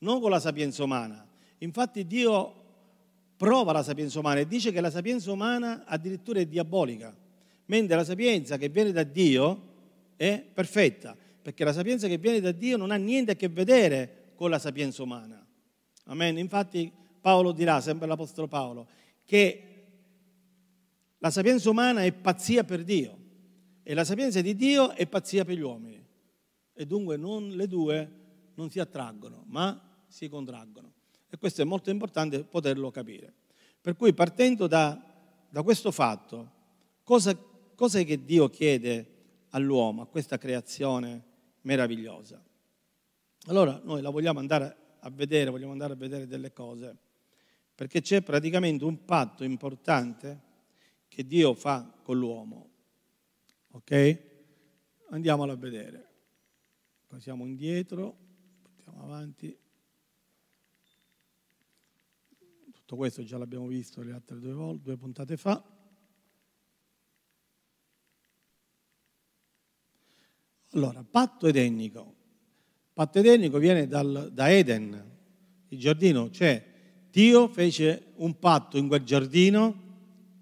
non 0.00 0.20
con 0.20 0.28
la 0.28 0.38
sapienza 0.38 0.84
umana. 0.84 1.26
Infatti 1.60 2.06
Dio 2.06 2.54
prova 3.38 3.72
la 3.72 3.82
sapienza 3.82 4.18
umana 4.18 4.40
e 4.40 4.46
dice 4.46 4.70
che 4.70 4.82
la 4.82 4.90
sapienza 4.90 5.32
umana 5.32 5.84
addirittura 5.86 6.40
è 6.40 6.44
diabolica, 6.44 7.16
mentre 7.64 7.96
la 7.96 8.04
sapienza 8.04 8.58
che 8.58 8.68
viene 8.68 8.92
da 8.92 9.02
Dio 9.02 9.67
è 10.18 10.44
perfetta, 10.52 11.16
perché 11.40 11.64
la 11.64 11.72
sapienza 11.72 12.08
che 12.08 12.18
viene 12.18 12.40
da 12.40 12.50
Dio 12.50 12.76
non 12.76 12.90
ha 12.90 12.96
niente 12.96 13.30
a 13.30 13.34
che 13.36 13.48
vedere 13.48 14.32
con 14.34 14.50
la 14.50 14.58
sapienza 14.58 15.02
umana. 15.02 15.46
Amen. 16.06 16.36
Infatti 16.38 16.92
Paolo 17.20 17.52
dirà, 17.52 17.80
sempre 17.80 18.08
l'Apostolo 18.08 18.48
Paolo, 18.48 18.88
che 19.24 19.62
la 21.18 21.30
sapienza 21.30 21.70
umana 21.70 22.02
è 22.02 22.12
pazzia 22.12 22.64
per 22.64 22.82
Dio 22.82 23.16
e 23.84 23.94
la 23.94 24.04
sapienza 24.04 24.40
di 24.40 24.56
Dio 24.56 24.90
è 24.90 25.06
pazzia 25.06 25.44
per 25.44 25.56
gli 25.56 25.60
uomini. 25.60 26.04
E 26.74 26.86
dunque 26.86 27.16
non, 27.16 27.50
le 27.50 27.68
due 27.68 28.12
non 28.54 28.70
si 28.70 28.80
attraggono, 28.80 29.44
ma 29.46 30.02
si 30.08 30.28
contraggono. 30.28 30.92
E 31.30 31.38
questo 31.38 31.62
è 31.62 31.64
molto 31.64 31.90
importante 31.90 32.42
poterlo 32.42 32.90
capire. 32.90 33.32
Per 33.80 33.94
cui 33.94 34.12
partendo 34.12 34.66
da, 34.66 35.00
da 35.48 35.62
questo 35.62 35.92
fatto, 35.92 36.50
cosa, 37.04 37.36
cosa 37.74 38.00
è 38.00 38.04
che 38.04 38.24
Dio 38.24 38.48
chiede 38.48 39.17
all'uomo, 39.50 40.02
a 40.02 40.06
questa 40.06 40.38
creazione 40.38 41.24
meravigliosa? 41.62 42.42
Allora 43.46 43.80
noi 43.84 44.02
la 44.02 44.10
vogliamo 44.10 44.38
andare 44.38 44.76
a 45.00 45.10
vedere, 45.10 45.50
vogliamo 45.50 45.72
andare 45.72 45.92
a 45.92 45.96
vedere 45.96 46.26
delle 46.26 46.52
cose, 46.52 46.96
perché 47.74 48.00
c'è 48.00 48.22
praticamente 48.22 48.84
un 48.84 49.04
patto 49.04 49.44
importante 49.44 50.46
che 51.08 51.26
Dio 51.26 51.54
fa 51.54 51.98
con 52.02 52.18
l'uomo. 52.18 52.70
Ok? 53.70 54.22
Andiamolo 55.10 55.52
a 55.52 55.56
vedere. 55.56 56.06
Passiamo 57.06 57.46
indietro, 57.46 58.16
portiamo 58.62 59.02
avanti. 59.02 59.56
Tutto 62.72 62.96
questo 62.96 63.22
già 63.22 63.38
l'abbiamo 63.38 63.66
visto 63.66 64.02
le 64.02 64.12
altre 64.12 64.38
due 64.38 64.52
volte, 64.52 64.82
due 64.82 64.96
puntate 64.96 65.36
fa. 65.36 65.77
Allora, 70.72 71.04
patto 71.08 71.46
edenico. 71.46 72.14
Patto 72.92 73.18
edenico 73.18 73.58
viene 73.58 73.86
dal, 73.86 74.30
da 74.32 74.50
Eden, 74.50 75.04
il 75.68 75.78
giardino, 75.78 76.30
cioè 76.30 76.62
Dio 77.10 77.48
fece 77.48 78.12
un 78.16 78.38
patto 78.38 78.76
in 78.76 78.88
quel 78.88 79.02
giardino 79.02 79.86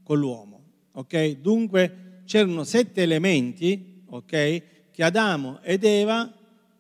con 0.03 0.19
l'uomo, 0.19 0.65
ok? 0.93 1.37
Dunque 1.39 2.23
c'erano 2.25 2.65
sette 2.65 3.03
elementi, 3.03 4.03
ok? 4.07 4.91
Che 4.91 5.03
Adamo 5.03 5.61
ed 5.63 5.85
Eva 5.85 6.33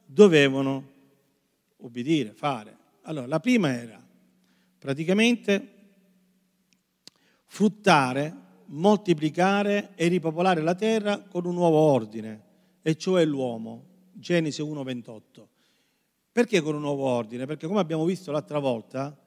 dovevano 0.04 0.92
ubbidire, 1.78 2.32
fare. 2.32 2.76
Allora, 3.02 3.26
la 3.26 3.40
prima 3.40 3.72
era 3.72 4.02
praticamente 4.78 5.74
fruttare, 7.44 8.34
moltiplicare 8.66 9.90
e 9.94 10.08
ripopolare 10.08 10.62
la 10.62 10.74
terra 10.74 11.20
con 11.20 11.46
un 11.46 11.54
nuovo 11.54 11.76
ordine, 11.76 12.45
e 12.86 12.96
cioè 12.96 13.24
l'uomo. 13.24 13.84
Genesi 14.12 14.62
1:28. 14.62 15.48
Perché 16.30 16.60
con 16.60 16.76
un 16.76 16.82
nuovo 16.82 17.02
ordine? 17.02 17.44
Perché 17.44 17.66
come 17.66 17.80
abbiamo 17.80 18.04
visto 18.04 18.30
l'altra 18.30 18.60
volta, 18.60 19.18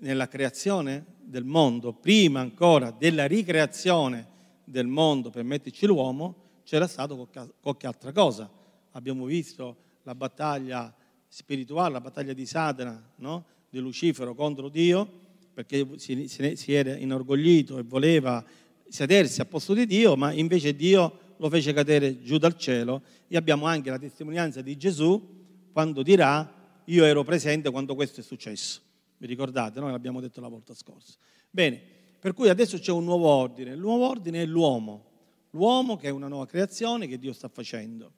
nella 0.00 0.26
creazione 0.26 1.04
del 1.20 1.44
mondo, 1.44 1.92
prima 1.92 2.40
ancora 2.40 2.90
della 2.90 3.26
ricreazione 3.26 4.26
del 4.64 4.88
mondo 4.88 5.30
per 5.30 5.44
metterci 5.44 5.86
l'uomo, 5.86 6.62
c'era 6.64 6.88
stato 6.88 7.28
qualche 7.60 7.86
altra 7.86 8.10
cosa. 8.10 8.50
Abbiamo 8.90 9.26
visto 9.26 9.76
la 10.02 10.16
battaglia 10.16 10.92
spirituale, 11.28 11.92
la 11.92 12.00
battaglia 12.00 12.32
di 12.32 12.46
Satana, 12.46 13.12
no? 13.16 13.44
di 13.70 13.78
Lucifero 13.78 14.34
contro 14.34 14.68
Dio, 14.68 15.08
perché 15.54 15.86
si, 15.98 16.26
si 16.26 16.72
era 16.72 16.96
inorgoglito 16.96 17.78
e 17.78 17.84
voleva 17.84 18.44
sedersi 18.88 19.40
a 19.40 19.44
posto 19.44 19.72
di 19.72 19.86
Dio, 19.86 20.16
ma 20.16 20.32
invece 20.32 20.74
Dio 20.74 21.26
lo 21.38 21.48
fece 21.48 21.72
cadere 21.72 22.22
giù 22.22 22.38
dal 22.38 22.56
cielo 22.56 23.02
e 23.26 23.36
abbiamo 23.36 23.66
anche 23.66 23.90
la 23.90 23.98
testimonianza 23.98 24.60
di 24.60 24.76
Gesù 24.76 25.36
quando 25.72 26.02
dirà 26.02 26.82
io 26.84 27.04
ero 27.04 27.22
presente 27.24 27.70
quando 27.70 27.94
questo 27.94 28.20
è 28.20 28.22
successo. 28.22 28.80
Vi 29.18 29.26
ricordate? 29.26 29.80
Noi 29.80 29.90
l'abbiamo 29.90 30.20
detto 30.20 30.40
la 30.40 30.48
volta 30.48 30.74
scorsa. 30.74 31.14
Bene, 31.50 31.80
per 32.18 32.32
cui 32.34 32.48
adesso 32.48 32.78
c'è 32.78 32.92
un 32.92 33.04
nuovo 33.04 33.28
ordine. 33.28 33.72
Il 33.72 33.80
nuovo 33.80 34.08
ordine 34.08 34.42
è 34.42 34.46
l'uomo. 34.46 35.06
L'uomo 35.50 35.96
che 35.96 36.08
è 36.08 36.10
una 36.10 36.28
nuova 36.28 36.46
creazione 36.46 37.06
che 37.06 37.18
Dio 37.18 37.32
sta 37.32 37.48
facendo. 37.48 38.12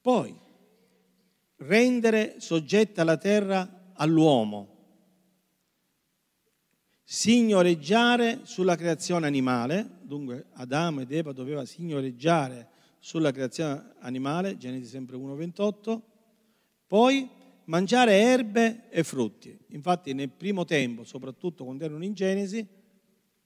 Poi 0.00 0.34
rendere 1.56 2.36
soggetta 2.38 3.04
la 3.04 3.16
terra 3.16 3.92
all'uomo, 3.94 4.77
signoreggiare 7.10 8.40
sulla 8.42 8.76
creazione 8.76 9.26
animale, 9.26 10.00
dunque 10.02 10.48
Adamo 10.52 11.00
ed 11.00 11.10
Eva 11.10 11.32
doveva 11.32 11.64
signoreggiare 11.64 12.68
sulla 12.98 13.32
creazione 13.32 13.94
animale, 14.00 14.58
Genesi 14.58 14.84
sempre 14.84 15.16
1.28, 15.16 16.00
poi 16.86 17.26
mangiare 17.64 18.12
erbe 18.12 18.90
e 18.90 19.04
frutti. 19.04 19.58
Infatti 19.68 20.12
nel 20.12 20.28
primo 20.28 20.66
tempo, 20.66 21.02
soprattutto 21.04 21.64
quando 21.64 21.82
erano 21.82 22.04
in 22.04 22.12
Genesi, 22.12 22.66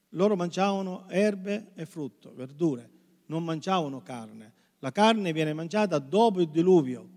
loro 0.08 0.34
mangiavano 0.34 1.08
erbe 1.08 1.70
e 1.76 1.86
frutto, 1.86 2.34
verdure, 2.34 2.90
non 3.26 3.44
mangiavano 3.44 4.02
carne. 4.02 4.54
La 4.80 4.90
carne 4.90 5.32
viene 5.32 5.52
mangiata 5.52 6.00
dopo 6.00 6.40
il 6.40 6.48
diluvio, 6.48 7.08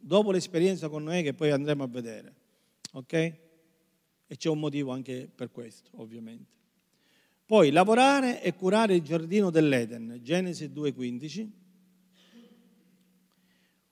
dopo 0.00 0.32
l'esperienza 0.32 0.88
con 0.88 1.04
Noè 1.04 1.22
che 1.22 1.32
poi 1.32 1.52
andremo 1.52 1.84
a 1.84 1.88
vedere. 1.88 2.34
Ok? 2.94 3.48
E 4.32 4.36
c'è 4.36 4.48
un 4.48 4.60
motivo 4.60 4.92
anche 4.92 5.28
per 5.34 5.50
questo, 5.50 5.90
ovviamente. 5.96 6.52
Poi 7.44 7.72
lavorare 7.72 8.40
e 8.40 8.54
curare 8.54 8.94
il 8.94 9.02
giardino 9.02 9.50
dell'Eden, 9.50 10.20
Genesi 10.22 10.68
2,15. 10.68 11.48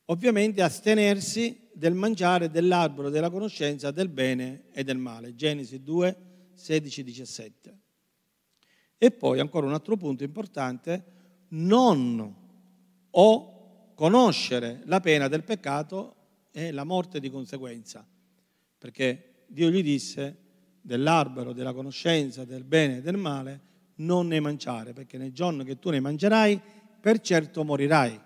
Ovviamente 0.05 0.63
astenersi 0.63 1.69
del 1.73 1.95
mangiare 1.95 2.51
dell'albero 2.51 3.11
della 3.11 3.31
conoscenza 3.31 3.91
del 3.91 4.09
bene 4.09 4.67
e 4.71 4.85
del 4.85 4.97
male, 4.97 5.35
Genesi 5.35 5.83
2, 5.83 6.17
16, 6.55 7.03
17. 7.03 7.79
E 8.97 9.11
poi 9.11 9.41
ancora 9.41 9.67
un 9.67 9.73
altro 9.73 9.97
punto 9.97 10.23
importante, 10.23 11.05
non 11.49 12.33
o 13.11 13.93
conoscere 13.95 14.83
la 14.85 15.01
pena 15.01 15.27
del 15.27 15.43
peccato 15.43 16.15
e 16.53 16.71
la 16.71 16.85
morte 16.85 17.19
di 17.19 17.29
conseguenza, 17.29 18.07
perché 18.79 19.28
Dio 19.51 19.71
gli 19.71 19.83
disse 19.83 20.37
dell'albero 20.83 21.53
della 21.53 21.73
conoscenza 21.73 22.45
del 22.45 22.65
bene 22.65 22.99
e 22.99 23.01
del 23.01 23.17
male 23.17 23.61
non 23.97 24.29
ne 24.29 24.41
mangiare, 24.41 24.93
perché 24.93 25.19
nel 25.19 25.33
giorno 25.33 25.65
che 25.65 25.79
tu 25.79 25.91
ne 25.91 26.01
mangerai, 26.01 26.61
per 27.01 27.21
certo 27.21 27.65
morirai. 27.65 28.21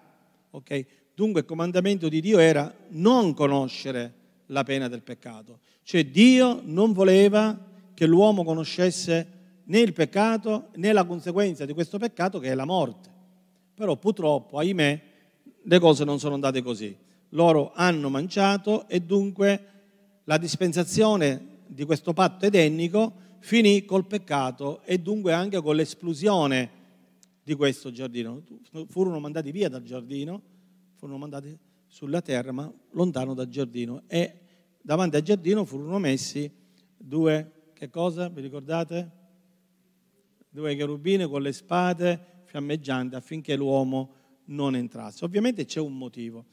Okay? 0.50 0.86
Dunque 1.14 1.40
il 1.40 1.46
comandamento 1.46 2.08
di 2.08 2.20
Dio 2.20 2.38
era 2.38 2.72
non 2.88 3.34
conoscere 3.34 4.14
la 4.46 4.64
pena 4.64 4.88
del 4.88 5.02
peccato, 5.02 5.60
cioè 5.82 6.04
Dio 6.06 6.60
non 6.64 6.92
voleva 6.92 7.58
che 7.94 8.06
l'uomo 8.06 8.44
conoscesse 8.44 9.40
né 9.64 9.78
il 9.78 9.92
peccato 9.92 10.68
né 10.74 10.92
la 10.92 11.04
conseguenza 11.04 11.64
di 11.64 11.72
questo 11.72 11.98
peccato 11.98 12.38
che 12.38 12.50
è 12.50 12.54
la 12.54 12.64
morte. 12.64 13.08
Però 13.74 13.96
purtroppo, 13.96 14.58
ahimè, 14.58 15.02
le 15.62 15.78
cose 15.78 16.04
non 16.04 16.18
sono 16.18 16.34
andate 16.34 16.62
così. 16.62 16.94
Loro 17.30 17.72
hanno 17.74 18.10
mangiato 18.10 18.86
e 18.88 19.00
dunque 19.00 19.71
la 20.24 20.38
dispensazione 20.38 21.60
di 21.66 21.84
questo 21.84 22.12
patto 22.12 22.46
edenico 22.46 23.12
finì 23.38 23.84
col 23.84 24.06
peccato 24.06 24.82
e 24.84 24.98
dunque 24.98 25.32
anche 25.32 25.60
con 25.60 25.74
l'esplosione 25.76 26.70
di 27.42 27.54
questo 27.54 27.90
giardino. 27.90 28.42
Furono 28.88 29.18
mandati 29.18 29.50
via 29.50 29.68
dal 29.68 29.82
giardino, 29.82 30.40
furono 30.94 31.18
mandati 31.18 31.58
sulla 31.86 32.22
terra, 32.22 32.52
ma 32.52 32.72
lontano 32.92 33.34
dal 33.34 33.48
giardino. 33.48 34.02
E 34.06 34.40
davanti 34.80 35.16
al 35.16 35.22
giardino 35.22 35.64
furono 35.64 35.98
messi 35.98 36.50
due, 36.96 37.70
che 37.72 37.90
cosa? 37.90 38.28
Vi 38.28 38.40
ricordate? 38.40 39.10
Due 40.48 40.76
cherubini 40.76 41.26
con 41.26 41.42
le 41.42 41.52
spade 41.52 42.44
fiammeggianti 42.44 43.14
affinché 43.14 43.56
l'uomo 43.56 44.14
non 44.46 44.76
entrasse. 44.76 45.24
Ovviamente 45.24 45.64
c'è 45.64 45.80
un 45.80 45.96
motivo. 45.96 46.44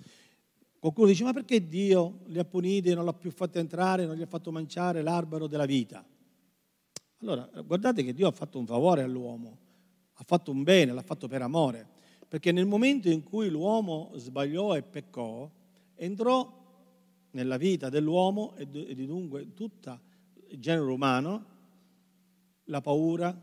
Qualcuno 0.80 1.08
dice, 1.08 1.26
ma 1.26 1.34
perché 1.34 1.68
Dio 1.68 2.20
li 2.28 2.40
ha 2.40 2.46
puniti, 2.46 2.94
non 2.94 3.04
l'ha 3.04 3.14
più 3.14 3.32
fatto 3.32 3.60
entrare, 3.60 4.06
non 4.06 4.16
gli 4.16 4.22
ha 4.22 4.28
fatto 4.28 4.52
mangiare 4.52 5.02
l'albero 5.02 5.48
della 5.48 5.66
vita? 5.66 6.06
Allora, 7.22 7.50
guardate 7.66 8.04
che 8.04 8.14
Dio 8.14 8.28
ha 8.28 8.32
fatto 8.32 8.58
un 8.58 8.66
favore 8.66 9.04
all'uomo, 9.04 9.58
ha 10.14 10.24
fatto 10.26 10.52
un 10.52 10.64
bene, 10.64 10.94
l'ha 10.94 11.02
fatto 11.02 11.28
per 11.28 11.42
amore, 11.42 11.86
perché 12.28 12.54
nel 12.54 12.66
momento 12.66 13.10
in 13.10 13.24
cui 13.24 13.50
l'uomo 13.50 14.12
sbagliò 14.16 14.76
e 14.76 14.84
peccò, 14.84 15.50
entrò 15.96 16.58
nella 17.32 17.58
vita 17.58 17.90
dell'uomo 17.90 18.56
e 18.56 18.70
di 18.70 19.06
dunque 19.06 19.54
tutto 19.54 20.00
il 20.48 20.60
genere 20.60 20.90
umano 20.90 21.46
la 22.66 22.82
paura, 22.82 23.38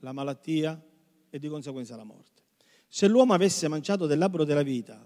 la 0.00 0.12
malattia 0.12 0.80
e 1.28 1.38
di 1.38 1.48
conseguenza 1.48 1.96
la 1.96 2.04
morte. 2.04 2.42
Se 2.86 3.08
l'uomo 3.08 3.32
avesse 3.32 3.68
mangiato 3.68 4.06
dell'albero 4.06 4.44
della 4.44 4.62
vita 4.62 5.05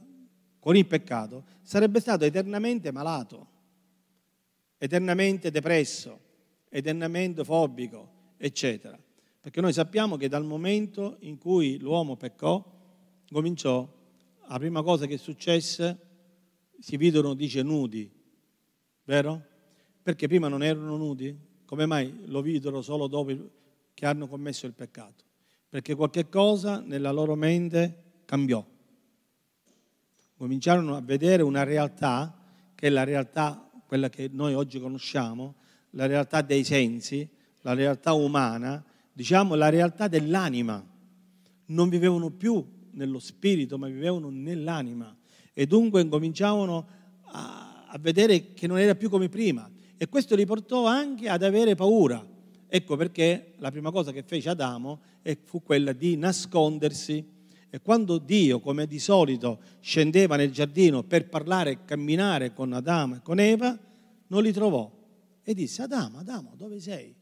con 0.61 0.77
il 0.77 0.87
peccato, 0.87 1.45
sarebbe 1.63 1.99
stato 1.99 2.25
eternamente 2.25 2.93
malato, 2.93 3.47
eternamente 4.79 5.51
depresso, 5.51 6.19
eternamente 6.69 7.43
fobico, 7.45 8.09
eccetera. 8.37 8.99
Perché 9.41 9.61
noi 9.61 9.73
sappiamo 9.73 10.17
che 10.17 10.29
dal 10.29 10.45
momento 10.45 11.17
in 11.21 11.39
cui 11.39 11.79
l'uomo 11.79 12.17
peccò, 12.17 12.63
cominciò, 13.31 13.89
la 14.47 14.59
prima 14.59 14.83
cosa 14.83 15.07
che 15.07 15.17
successe, 15.17 15.99
si 16.79 16.97
videro, 16.97 17.35
dice, 17.35 17.63
nudi, 17.63 18.11
vero? 19.05 19.43
Perché 20.03 20.29
prima 20.29 20.49
non 20.49 20.63
erano 20.63 20.97
nudi? 20.97 21.37
Come 21.65 21.87
mai 21.87 22.13
lo 22.27 22.43
videro 22.43 22.83
solo 22.83 23.07
dopo 23.07 23.33
che 23.95 24.07
hanno 24.07 24.29
commesso 24.29 24.67
il 24.67 24.73
peccato? 24.73 25.29
perché 25.71 25.95
qualche 25.95 26.29
cosa 26.29 26.81
nella 26.81 27.13
loro 27.13 27.37
mente 27.37 28.23
cambiò. 28.25 28.63
Cominciarono 30.41 30.97
a 30.97 31.03
vedere 31.03 31.43
una 31.43 31.65
realtà 31.65 32.35
che 32.75 32.87
è 32.87 32.89
la 32.89 33.05
realtà, 33.05 33.71
quella 33.87 34.09
che 34.09 34.31
noi 34.33 34.55
oggi 34.55 34.81
conosciamo, 34.81 35.57
la 35.91 36.07
realtà 36.07 36.41
dei 36.41 36.65
sensi, 36.65 37.29
la 37.61 37.75
realtà 37.75 38.15
umana, 38.15 38.83
diciamo 39.13 39.55
la 39.55 39.69
realtà 39.69 40.09
dell'anima. 40.09 40.83
Non 41.67 41.91
vivevano 41.91 42.31
più 42.31 42.65
nello 42.93 43.19
spirito, 43.19 43.77
ma 43.77 43.89
vivevano 43.89 44.31
nell'anima. 44.31 45.15
E 45.53 45.67
dunque 45.67 46.09
cominciavano 46.09 46.89
a, 47.25 47.85
a 47.89 47.99
vedere 47.99 48.55
che 48.55 48.67
non 48.67 48.79
era 48.79 48.95
più 48.95 49.11
come 49.11 49.29
prima. 49.29 49.71
E 49.99 50.09
questo 50.09 50.35
li 50.37 50.47
portò 50.47 50.87
anche 50.87 51.29
ad 51.29 51.43
avere 51.43 51.75
paura. 51.75 52.27
Ecco 52.67 52.97
perché 52.97 53.53
la 53.59 53.71
prima 53.71 53.91
cosa 53.91 54.11
che 54.11 54.23
fece 54.23 54.49
Adamo 54.49 55.01
fu 55.45 55.63
quella 55.63 55.93
di 55.93 56.17
nascondersi. 56.17 57.40
E 57.71 57.81
quando 57.81 58.19
Dio, 58.19 58.59
come 58.59 58.87
di 58.87 58.99
solito, 58.99 59.61
scendeva 59.81 60.35
nel 60.35 60.51
giardino 60.51 61.05
per 61.05 61.29
parlare 61.29 61.71
e 61.71 61.85
camminare 61.85 62.53
con 62.53 62.73
Adamo 62.73 63.17
e 63.17 63.21
con 63.23 63.39
Eva, 63.39 63.79
non 64.27 64.43
li 64.43 64.53
trovò. 64.53 64.91
E 65.43 65.55
disse, 65.55 65.83
Adamo, 65.83 66.19
Adamo, 66.19 66.55
dove 66.57 66.81
sei? 66.81 67.15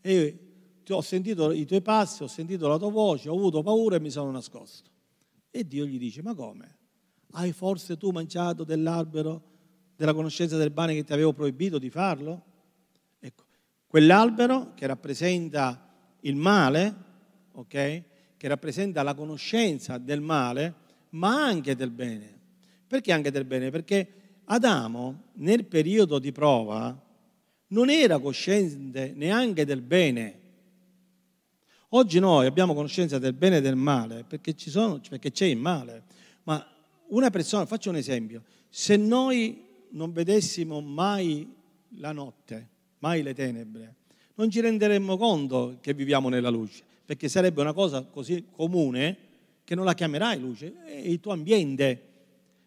E 0.00 0.38
ho 0.88 1.00
sentito 1.00 1.52
i 1.52 1.64
tuoi 1.64 1.80
passi, 1.80 2.22
ho 2.22 2.26
sentito 2.26 2.66
la 2.66 2.76
tua 2.76 2.90
voce, 2.90 3.28
ho 3.28 3.34
avuto 3.34 3.62
paura 3.62 3.96
e 3.96 4.00
mi 4.00 4.10
sono 4.10 4.30
nascosto. 4.30 4.90
E 5.50 5.66
Dio 5.66 5.86
gli 5.86 5.98
dice, 5.98 6.22
ma 6.22 6.34
come? 6.34 6.76
Hai 7.32 7.52
forse 7.52 7.96
tu 7.96 8.10
mangiato 8.10 8.64
dell'albero 8.64 9.42
della 9.94 10.14
conoscenza 10.14 10.56
del 10.56 10.70
bene 10.70 10.94
che 10.94 11.04
ti 11.04 11.12
avevo 11.12 11.32
proibito 11.32 11.78
di 11.78 11.90
farlo? 11.90 12.42
Ecco, 13.20 13.44
quell'albero 13.86 14.72
che 14.74 14.86
rappresenta 14.86 15.88
il 16.20 16.36
male, 16.36 16.94
ok? 17.52 18.02
Che 18.38 18.48
rappresenta 18.48 19.02
la 19.02 19.12
conoscenza 19.12 19.98
del 19.98 20.22
male, 20.22 20.74
ma 21.10 21.44
anche 21.44 21.76
del 21.76 21.90
bene. 21.90 22.38
Perché 22.86 23.12
anche 23.12 23.30
del 23.30 23.44
bene? 23.44 23.68
Perché 23.68 24.12
Adamo 24.44 25.24
nel 25.34 25.66
periodo 25.66 26.18
di 26.18 26.32
prova 26.32 26.98
non 27.68 27.90
era 27.90 28.18
cosciente 28.18 29.12
neanche 29.14 29.66
del 29.66 29.82
bene. 29.82 30.40
Oggi 31.90 32.18
noi 32.18 32.46
abbiamo 32.46 32.74
conoscenza 32.74 33.18
del 33.18 33.34
bene 33.34 33.58
e 33.58 33.60
del 33.60 33.76
male 33.76 34.24
perché, 34.24 34.54
sono, 34.56 35.00
perché 35.06 35.30
c'è 35.30 35.46
il 35.46 35.58
male. 35.58 36.04
Ma 36.44 36.66
una 37.08 37.28
persona, 37.30 37.66
faccio 37.66 37.90
un 37.90 37.96
esempio, 37.96 38.42
se 38.68 38.96
noi 38.96 39.64
non 39.90 40.12
vedessimo 40.12 40.80
mai 40.80 41.50
la 41.96 42.12
notte, 42.12 42.68
mai 43.00 43.22
le 43.22 43.34
tenebre, 43.34 43.94
non 44.34 44.50
ci 44.50 44.60
renderemmo 44.60 45.16
conto 45.16 45.78
che 45.80 45.92
viviamo 45.94 46.28
nella 46.28 46.50
luce, 46.50 46.84
perché 47.08 47.30
sarebbe 47.30 47.62
una 47.62 47.72
cosa 47.72 48.02
così 48.02 48.48
comune 48.50 49.16
che 49.64 49.74
non 49.74 49.86
la 49.86 49.94
chiamerai 49.94 50.38
luce, 50.38 50.74
è 50.84 50.94
il 50.94 51.20
tuo 51.20 51.32
ambiente, 51.32 52.02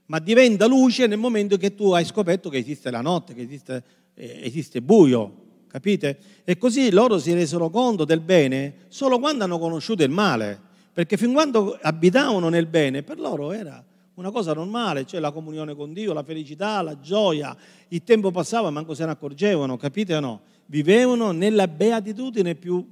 ma 0.08 0.18
diventa 0.18 0.66
luce 0.66 1.06
nel 1.06 1.20
momento 1.20 1.58
che 1.58 1.76
tu 1.76 1.92
hai 1.92 2.04
scoperto 2.06 2.50
che 2.50 2.58
esiste 2.58 2.90
la 2.90 3.02
notte, 3.02 3.36
che 3.36 3.44
esiste, 3.44 3.84
eh, 4.16 4.40
esiste 4.42 4.82
buio, 4.82 5.32
capite? 5.68 6.18
E 6.44 6.58
così 6.58 6.90
loro 6.90 7.20
si 7.20 7.34
resero 7.34 7.70
conto 7.70 8.04
del 8.04 8.20
bene 8.20 8.86
solo 8.88 9.20
quando 9.20 9.44
hanno 9.44 9.60
conosciuto 9.60 10.02
il 10.02 10.10
male, 10.10 10.60
perché 10.92 11.18
fin 11.18 11.34
quando 11.34 11.78
abitavano 11.80 12.50
nel 12.50 12.66
bene, 12.66 13.04
per 13.04 13.20
loro 13.20 13.52
era 13.52 13.86
una 14.16 14.32
cosa 14.32 14.54
normale, 14.54 15.06
cioè 15.06 15.20
la 15.20 15.30
comunione 15.30 15.76
con 15.76 15.94
Dio, 15.94 16.14
la 16.14 16.24
felicità, 16.24 16.82
la 16.82 17.00
gioia. 17.00 17.56
Il 17.90 18.04
tempo 18.04 18.32
passava, 18.32 18.72
manco 18.72 18.96
se 18.96 19.06
ne 19.06 19.12
accorgevano, 19.12 19.78
capite 19.78 20.16
o 20.16 20.20
no? 20.20 20.42
Vivevano 20.66 21.32
nella 21.32 21.68
beatitudine 21.68 22.56
più, 22.56 22.84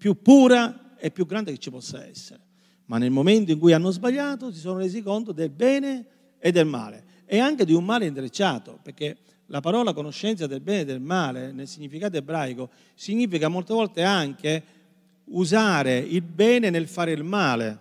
più 0.00 0.22
pura 0.22 0.96
e 0.96 1.10
più 1.10 1.26
grande 1.26 1.52
che 1.52 1.58
ci 1.58 1.68
possa 1.68 2.06
essere. 2.06 2.40
Ma 2.86 2.96
nel 2.96 3.10
momento 3.10 3.52
in 3.52 3.58
cui 3.58 3.74
hanno 3.74 3.90
sbagliato 3.90 4.50
si 4.50 4.58
sono 4.58 4.78
resi 4.78 5.02
conto 5.02 5.32
del 5.32 5.50
bene 5.50 6.06
e 6.38 6.50
del 6.52 6.64
male 6.64 7.04
e 7.26 7.38
anche 7.38 7.66
di 7.66 7.74
un 7.74 7.84
male 7.84 8.06
intrecciato, 8.06 8.78
perché 8.82 9.18
la 9.48 9.60
parola 9.60 9.92
conoscenza 9.92 10.46
del 10.46 10.62
bene 10.62 10.80
e 10.80 10.84
del 10.86 11.00
male 11.00 11.52
nel 11.52 11.68
significato 11.68 12.16
ebraico 12.16 12.70
significa 12.94 13.48
molte 13.48 13.74
volte 13.74 14.02
anche 14.02 14.62
usare 15.24 15.98
il 15.98 16.22
bene 16.22 16.70
nel 16.70 16.88
fare 16.88 17.12
il 17.12 17.22
male. 17.22 17.78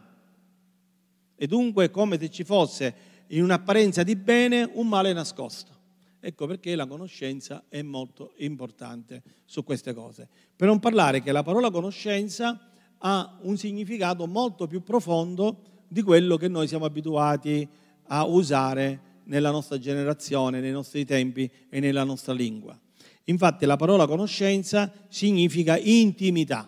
E 1.37 1.47
dunque 1.47 1.89
come 1.89 2.19
se 2.19 2.29
ci 2.29 2.43
fosse 2.43 2.93
in 3.27 3.43
un'apparenza 3.43 4.03
di 4.03 4.17
bene 4.17 4.69
un 4.73 4.89
male 4.89 5.13
nascosto. 5.13 5.78
Ecco 6.21 6.47
perché 6.47 6.75
la 6.75 6.85
conoscenza 6.85 7.63
è 7.69 7.81
molto 7.81 8.33
importante 8.37 9.23
su 9.45 9.63
queste 9.63 9.93
cose. 9.93 10.27
Per 10.55 10.67
non 10.67 10.79
parlare 10.79 11.21
che 11.21 11.31
la 11.31 11.43
parola 11.43 11.71
conoscenza 11.71 12.71
ha 12.97 13.37
un 13.43 13.57
significato 13.57 14.27
molto 14.27 14.67
più 14.67 14.83
profondo 14.83 15.61
di 15.87 16.01
quello 16.01 16.35
che 16.35 16.49
noi 16.49 16.67
siamo 16.67 16.85
abituati 16.85 17.67
a 18.07 18.25
usare 18.25 19.07
nella 19.25 19.51
nostra 19.51 19.77
generazione, 19.77 20.59
nei 20.59 20.71
nostri 20.71 21.05
tempi 21.05 21.49
e 21.69 21.79
nella 21.79 22.03
nostra 22.03 22.33
lingua. 22.33 22.77
Infatti 23.25 23.65
la 23.65 23.75
parola 23.77 24.07
conoscenza 24.07 24.91
significa 25.07 25.77
intimità. 25.77 26.67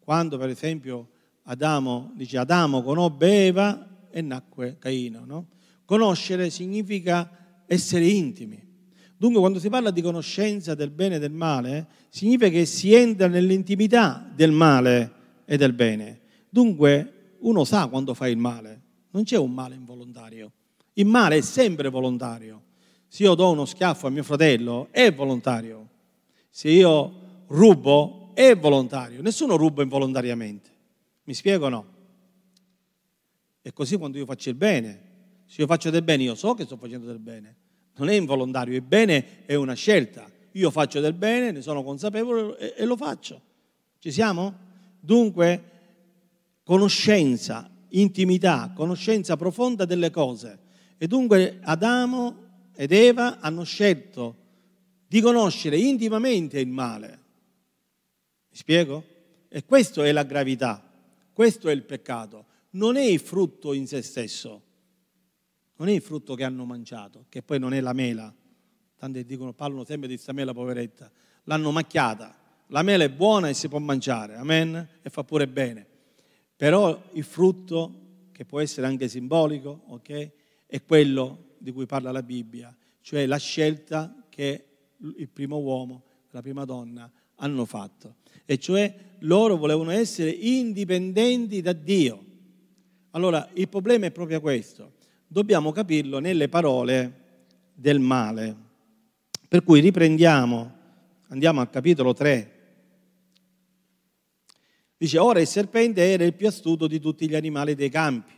Quando 0.00 0.38
per 0.38 0.48
esempio 0.48 1.10
Adamo 1.44 2.12
dice 2.14 2.38
Adamo 2.38 2.82
conobbe 2.82 3.46
Eva 3.46 3.86
e 4.10 4.22
nacque 4.22 4.76
Caino, 4.78 5.24
no? 5.24 5.46
Conoscere 5.84 6.50
significa 6.50 7.30
essere 7.68 8.06
intimi. 8.06 8.66
Dunque 9.16 9.40
quando 9.40 9.58
si 9.58 9.68
parla 9.68 9.90
di 9.90 10.00
conoscenza 10.00 10.74
del 10.74 10.90
bene 10.90 11.16
e 11.16 11.18
del 11.18 11.32
male, 11.32 11.86
significa 12.08 12.48
che 12.48 12.64
si 12.64 12.94
entra 12.94 13.28
nell'intimità 13.28 14.28
del 14.34 14.52
male 14.52 15.12
e 15.44 15.56
del 15.56 15.72
bene. 15.72 16.20
Dunque 16.48 17.36
uno 17.40 17.64
sa 17.64 17.86
quando 17.86 18.14
fa 18.14 18.26
il 18.28 18.36
male, 18.36 18.80
non 19.10 19.24
c'è 19.24 19.36
un 19.36 19.52
male 19.52 19.74
involontario. 19.74 20.52
Il 20.94 21.06
male 21.06 21.36
è 21.36 21.40
sempre 21.40 21.88
volontario. 21.88 22.62
Se 23.06 23.22
io 23.22 23.34
do 23.34 23.50
uno 23.50 23.64
schiaffo 23.64 24.06
a 24.06 24.10
mio 24.10 24.22
fratello, 24.22 24.88
è 24.90 25.12
volontario. 25.12 25.88
Se 26.50 26.68
io 26.68 27.44
rubo, 27.48 28.30
è 28.34 28.56
volontario. 28.56 29.22
Nessuno 29.22 29.56
ruba 29.56 29.82
involontariamente. 29.82 30.70
Mi 31.24 31.34
spiego 31.34 31.66
o 31.66 31.68
no? 31.68 31.86
E 33.62 33.72
così 33.72 33.96
quando 33.96 34.18
io 34.18 34.24
faccio 34.24 34.48
il 34.48 34.54
bene. 34.54 35.07
Se 35.48 35.62
io 35.62 35.66
faccio 35.66 35.88
del 35.88 36.02
bene, 36.02 36.24
io 36.24 36.34
so 36.34 36.52
che 36.52 36.64
sto 36.64 36.76
facendo 36.76 37.06
del 37.06 37.18
bene. 37.18 37.56
Non 37.96 38.10
è 38.10 38.14
involontario. 38.14 38.74
Il 38.74 38.82
bene 38.82 39.46
è 39.46 39.54
una 39.54 39.72
scelta. 39.72 40.30
Io 40.52 40.70
faccio 40.70 41.00
del 41.00 41.14
bene, 41.14 41.50
ne 41.50 41.62
sono 41.62 41.82
consapevole 41.82 42.56
e, 42.58 42.74
e 42.76 42.84
lo 42.84 42.96
faccio. 42.96 43.40
Ci 43.98 44.12
siamo? 44.12 44.54
Dunque, 45.00 45.62
conoscenza, 46.62 47.68
intimità, 47.90 48.72
conoscenza 48.74 49.36
profonda 49.36 49.86
delle 49.86 50.10
cose 50.10 50.66
e 50.98 51.06
dunque 51.06 51.60
Adamo 51.62 52.46
ed 52.74 52.92
Eva 52.92 53.38
hanno 53.40 53.62
scelto 53.62 54.36
di 55.06 55.20
conoscere 55.20 55.78
intimamente 55.78 56.60
il 56.60 56.68
male. 56.68 57.08
Mi 58.50 58.56
spiego? 58.56 59.04
E 59.48 59.64
questa 59.64 60.04
è 60.04 60.12
la 60.12 60.24
gravità, 60.24 60.86
questo 61.32 61.68
è 61.68 61.72
il 61.72 61.84
peccato. 61.84 62.44
Non 62.70 62.96
è 62.96 63.02
il 63.02 63.20
frutto 63.20 63.72
in 63.72 63.86
se 63.86 64.02
stesso, 64.02 64.62
non 65.78 65.88
è 65.88 65.92
il 65.92 66.00
frutto 66.00 66.34
che 66.34 66.44
hanno 66.44 66.64
mangiato, 66.64 67.24
che 67.28 67.42
poi 67.42 67.58
non 67.58 67.72
è 67.72 67.80
la 67.80 67.92
mela. 67.92 68.32
Tanti 68.96 69.24
dicono, 69.24 69.52
parlano 69.52 69.84
sempre 69.84 70.06
di 70.06 70.14
questa 70.14 70.32
mela 70.32 70.52
poveretta. 70.52 71.10
L'hanno 71.44 71.72
macchiata. 71.72 72.36
La 72.68 72.82
mela 72.82 73.04
è 73.04 73.10
buona 73.10 73.48
e 73.48 73.54
si 73.54 73.68
può 73.68 73.78
mangiare, 73.78 74.36
amen? 74.36 74.88
E 75.02 75.10
fa 75.10 75.24
pure 75.24 75.48
bene. 75.48 75.86
Però 76.56 77.02
il 77.12 77.24
frutto, 77.24 78.06
che 78.32 78.44
può 78.44 78.60
essere 78.60 78.86
anche 78.86 79.08
simbolico, 79.08 79.82
ok? 79.86 80.30
è 80.68 80.82
quello 80.84 81.54
di 81.56 81.72
cui 81.72 81.86
parla 81.86 82.12
la 82.12 82.22
Bibbia, 82.22 82.76
cioè 83.00 83.24
la 83.24 83.38
scelta 83.38 84.26
che 84.28 84.64
il 84.98 85.28
primo 85.30 85.56
uomo, 85.56 86.02
la 86.30 86.42
prima 86.42 86.66
donna 86.66 87.10
hanno 87.36 87.64
fatto. 87.64 88.16
E 88.44 88.58
cioè 88.58 88.94
loro 89.20 89.56
volevano 89.56 89.90
essere 89.90 90.30
indipendenti 90.30 91.62
da 91.62 91.72
Dio. 91.72 92.24
Allora 93.12 93.48
il 93.54 93.68
problema 93.68 94.06
è 94.06 94.10
proprio 94.10 94.42
questo. 94.42 94.92
Dobbiamo 95.30 95.72
capirlo 95.72 96.20
nelle 96.20 96.48
parole 96.48 97.12
del 97.74 98.00
male. 98.00 98.56
Per 99.46 99.62
cui 99.62 99.80
riprendiamo, 99.80 100.72
andiamo 101.28 101.60
al 101.60 101.68
capitolo 101.68 102.14
3. 102.14 102.56
Dice, 104.96 105.18
ora 105.18 105.38
il 105.40 105.46
serpente 105.46 106.10
era 106.10 106.24
il 106.24 106.32
più 106.32 106.46
astuto 106.46 106.86
di 106.86 106.98
tutti 106.98 107.28
gli 107.28 107.34
animali 107.34 107.74
dei 107.74 107.90
campi 107.90 108.32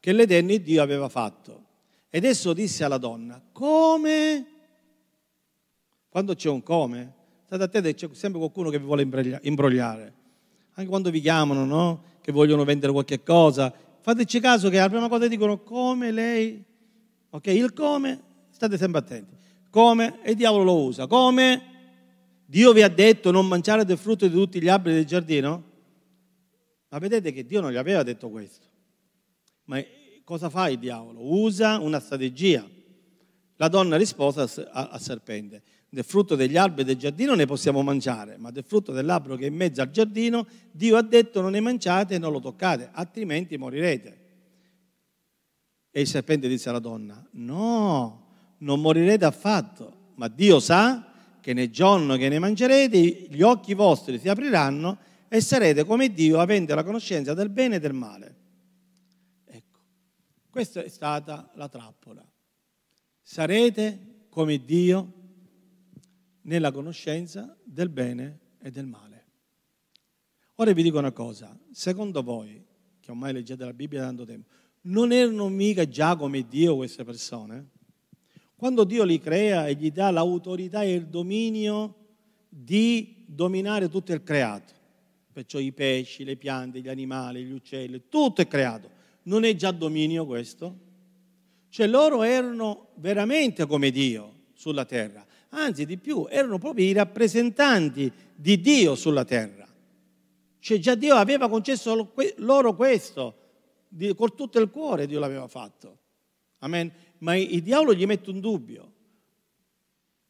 che 0.00 0.12
l'Eterno 0.12 0.56
Dio 0.56 0.82
aveva 0.82 1.08
fatto. 1.08 1.64
Ed 2.10 2.24
esso 2.24 2.52
disse 2.52 2.82
alla 2.82 2.98
donna, 2.98 3.40
come? 3.52 4.46
Quando 6.08 6.34
c'è 6.34 6.48
un 6.48 6.64
come, 6.64 7.14
state 7.46 7.62
attenti, 7.62 7.94
c'è 7.94 8.08
sempre 8.14 8.40
qualcuno 8.40 8.68
che 8.68 8.80
vi 8.80 8.84
vuole 8.84 9.08
imbrogliare. 9.42 10.12
Anche 10.72 10.90
quando 10.90 11.10
vi 11.10 11.20
chiamano, 11.20 11.64
no? 11.64 12.02
Che 12.20 12.32
vogliono 12.32 12.64
vendere 12.64 12.90
qualche 12.90 13.22
cosa. 13.22 13.72
Fateci 14.02 14.40
caso 14.40 14.68
che 14.68 14.78
la 14.78 14.88
prima 14.88 15.08
cosa 15.08 15.28
dicono 15.28 15.60
come 15.60 16.10
lei. 16.10 16.62
Ok, 17.30 17.46
il 17.46 17.72
come, 17.72 18.20
state 18.50 18.76
sempre 18.76 19.00
attenti. 19.00 19.34
Come? 19.70 20.20
E 20.22 20.32
il 20.32 20.36
diavolo 20.36 20.64
lo 20.64 20.82
usa. 20.82 21.06
Come? 21.06 21.70
Dio 22.44 22.72
vi 22.72 22.82
ha 22.82 22.88
detto 22.88 23.30
non 23.30 23.46
mangiare 23.46 23.84
del 23.84 23.96
frutto 23.96 24.26
di 24.26 24.34
tutti 24.34 24.60
gli 24.60 24.68
alberi 24.68 24.96
del 24.96 25.06
giardino? 25.06 25.70
Ma 26.88 26.98
vedete 26.98 27.32
che 27.32 27.46
Dio 27.46 27.60
non 27.60 27.70
gli 27.70 27.76
aveva 27.76 28.02
detto 28.02 28.28
questo. 28.28 28.66
Ma 29.64 29.82
cosa 30.24 30.50
fa 30.50 30.68
il 30.68 30.78
diavolo? 30.78 31.32
Usa 31.34 31.78
una 31.78 32.00
strategia. 32.00 32.68
La 33.56 33.68
donna 33.68 33.96
rispose 33.96 34.68
al 34.70 35.00
serpente, 35.00 35.62
del 35.94 36.04
frutto 36.04 36.36
degli 36.36 36.56
alberi 36.56 36.84
del 36.84 36.96
giardino 36.96 37.34
ne 37.34 37.44
possiamo 37.44 37.82
mangiare, 37.82 38.38
ma 38.38 38.50
del 38.50 38.64
frutto 38.64 38.92
dell'albero 38.92 39.36
che 39.36 39.44
è 39.44 39.48
in 39.48 39.54
mezzo 39.54 39.82
al 39.82 39.90
giardino, 39.90 40.46
Dio 40.70 40.96
ha 40.96 41.02
detto 41.02 41.42
non 41.42 41.50
ne 41.50 41.60
mangiate 41.60 42.14
e 42.14 42.18
non 42.18 42.32
lo 42.32 42.40
toccate, 42.40 42.88
altrimenti 42.92 43.58
morirete. 43.58 44.20
E 45.90 46.00
il 46.00 46.06
serpente 46.06 46.48
disse 46.48 46.70
alla 46.70 46.78
donna, 46.78 47.22
no, 47.32 48.26
non 48.60 48.80
morirete 48.80 49.26
affatto, 49.26 50.12
ma 50.14 50.28
Dio 50.28 50.60
sa 50.60 51.12
che 51.42 51.52
nel 51.52 51.70
giorno 51.70 52.16
che 52.16 52.30
ne 52.30 52.38
mangerete 52.38 53.26
gli 53.28 53.42
occhi 53.42 53.74
vostri 53.74 54.18
si 54.18 54.30
apriranno 54.30 54.96
e 55.28 55.42
sarete 55.42 55.84
come 55.84 56.10
Dio 56.10 56.40
avendo 56.40 56.74
la 56.74 56.84
conoscenza 56.84 57.34
del 57.34 57.50
bene 57.50 57.76
e 57.76 57.80
del 57.80 57.92
male. 57.92 58.36
Ecco, 59.44 59.80
questa 60.48 60.82
è 60.82 60.88
stata 60.88 61.50
la 61.56 61.68
trappola. 61.68 62.26
Sarete 63.20 64.24
come 64.30 64.64
Dio 64.64 65.20
nella 66.42 66.72
conoscenza 66.72 67.56
del 67.64 67.88
bene 67.88 68.38
e 68.60 68.70
del 68.70 68.86
male. 68.86 69.24
Ora 70.56 70.72
vi 70.72 70.82
dico 70.82 70.98
una 70.98 71.12
cosa, 71.12 71.58
secondo 71.72 72.22
voi, 72.22 72.64
che 73.00 73.10
ormai 73.10 73.32
leggete 73.32 73.64
la 73.64 73.72
Bibbia 73.72 74.00
da 74.00 74.06
tanto 74.06 74.24
tempo, 74.24 74.48
non 74.82 75.12
erano 75.12 75.48
mica 75.48 75.88
già 75.88 76.16
come 76.16 76.46
Dio 76.46 76.76
queste 76.76 77.04
persone? 77.04 77.70
Quando 78.54 78.84
Dio 78.84 79.02
li 79.04 79.18
crea 79.18 79.66
e 79.66 79.74
gli 79.74 79.90
dà 79.90 80.10
l'autorità 80.10 80.82
e 80.82 80.94
il 80.94 81.06
dominio 81.06 81.96
di 82.48 83.24
dominare 83.26 83.88
tutto 83.88 84.12
il 84.12 84.22
creato, 84.22 84.72
perciò 85.32 85.58
i 85.58 85.72
pesci, 85.72 86.22
le 86.22 86.36
piante, 86.36 86.80
gli 86.80 86.88
animali, 86.88 87.44
gli 87.44 87.52
uccelli, 87.52 88.02
tutto 88.08 88.40
è 88.40 88.46
creato, 88.46 88.90
non 89.24 89.44
è 89.44 89.54
già 89.54 89.70
dominio 89.72 90.26
questo? 90.26 90.78
Cioè 91.70 91.86
loro 91.86 92.22
erano 92.22 92.90
veramente 92.96 93.66
come 93.66 93.90
Dio 93.90 94.42
sulla 94.52 94.84
terra, 94.84 95.26
anzi 95.52 95.86
di 95.86 95.96
più, 95.96 96.26
erano 96.28 96.58
proprio 96.58 96.84
i 96.86 96.92
rappresentanti 96.92 98.10
di 98.34 98.60
Dio 98.60 98.94
sulla 98.94 99.24
terra. 99.24 99.66
Cioè 100.58 100.78
già 100.78 100.94
Dio 100.94 101.14
aveva 101.14 101.48
concesso 101.48 102.12
loro 102.36 102.74
questo, 102.74 103.36
con 104.14 104.34
tutto 104.34 104.58
il 104.60 104.70
cuore 104.70 105.06
Dio 105.06 105.18
l'aveva 105.18 105.48
fatto. 105.48 105.98
Amen. 106.58 106.90
Ma 107.18 107.36
il 107.36 107.62
diavolo 107.62 107.94
gli 107.94 108.06
mette 108.06 108.30
un 108.30 108.40
dubbio. 108.40 108.90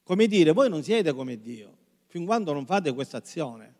Come 0.02 0.26
dire, 0.26 0.52
voi 0.52 0.68
non 0.68 0.82
siete 0.82 1.12
come 1.12 1.38
Dio, 1.38 1.76
fin 2.06 2.24
quando 2.24 2.52
non 2.52 2.66
fate 2.66 2.92
questa 2.92 3.18
azione. 3.18 3.74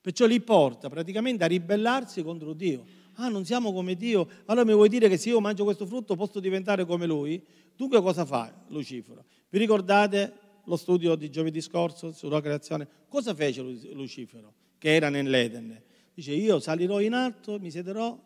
Perciò 0.00 0.26
li 0.26 0.40
porta 0.40 0.88
praticamente 0.88 1.44
a 1.44 1.46
ribellarsi 1.46 2.22
contro 2.22 2.52
Dio. 2.52 2.84
Ah, 3.14 3.28
non 3.28 3.44
siamo 3.44 3.72
come 3.72 3.94
Dio, 3.94 4.28
allora 4.46 4.66
mi 4.66 4.74
vuoi 4.74 4.88
dire 4.88 5.08
che 5.08 5.16
se 5.16 5.30
io 5.30 5.40
mangio 5.40 5.64
questo 5.64 5.86
frutto 5.86 6.16
posso 6.16 6.40
diventare 6.40 6.84
come 6.84 7.06
Lui? 7.06 7.42
Dunque 7.74 8.00
cosa 8.02 8.24
fa 8.24 8.52
Lucifero? 8.68 9.24
Vi 9.48 9.58
ricordate 9.58 10.32
lo 10.64 10.76
studio 10.76 11.14
di 11.14 11.30
giovedì 11.30 11.60
scorso 11.60 12.12
sulla 12.12 12.40
creazione, 12.40 12.86
cosa 13.08 13.34
fece 13.34 13.62
Lucifero, 13.92 14.52
che 14.78 14.94
era 14.94 15.08
nell'Eden? 15.08 15.80
Dice, 16.14 16.32
io 16.32 16.60
salirò 16.60 17.00
in 17.00 17.12
alto, 17.12 17.58
mi 17.58 17.70
siederò 17.70 18.16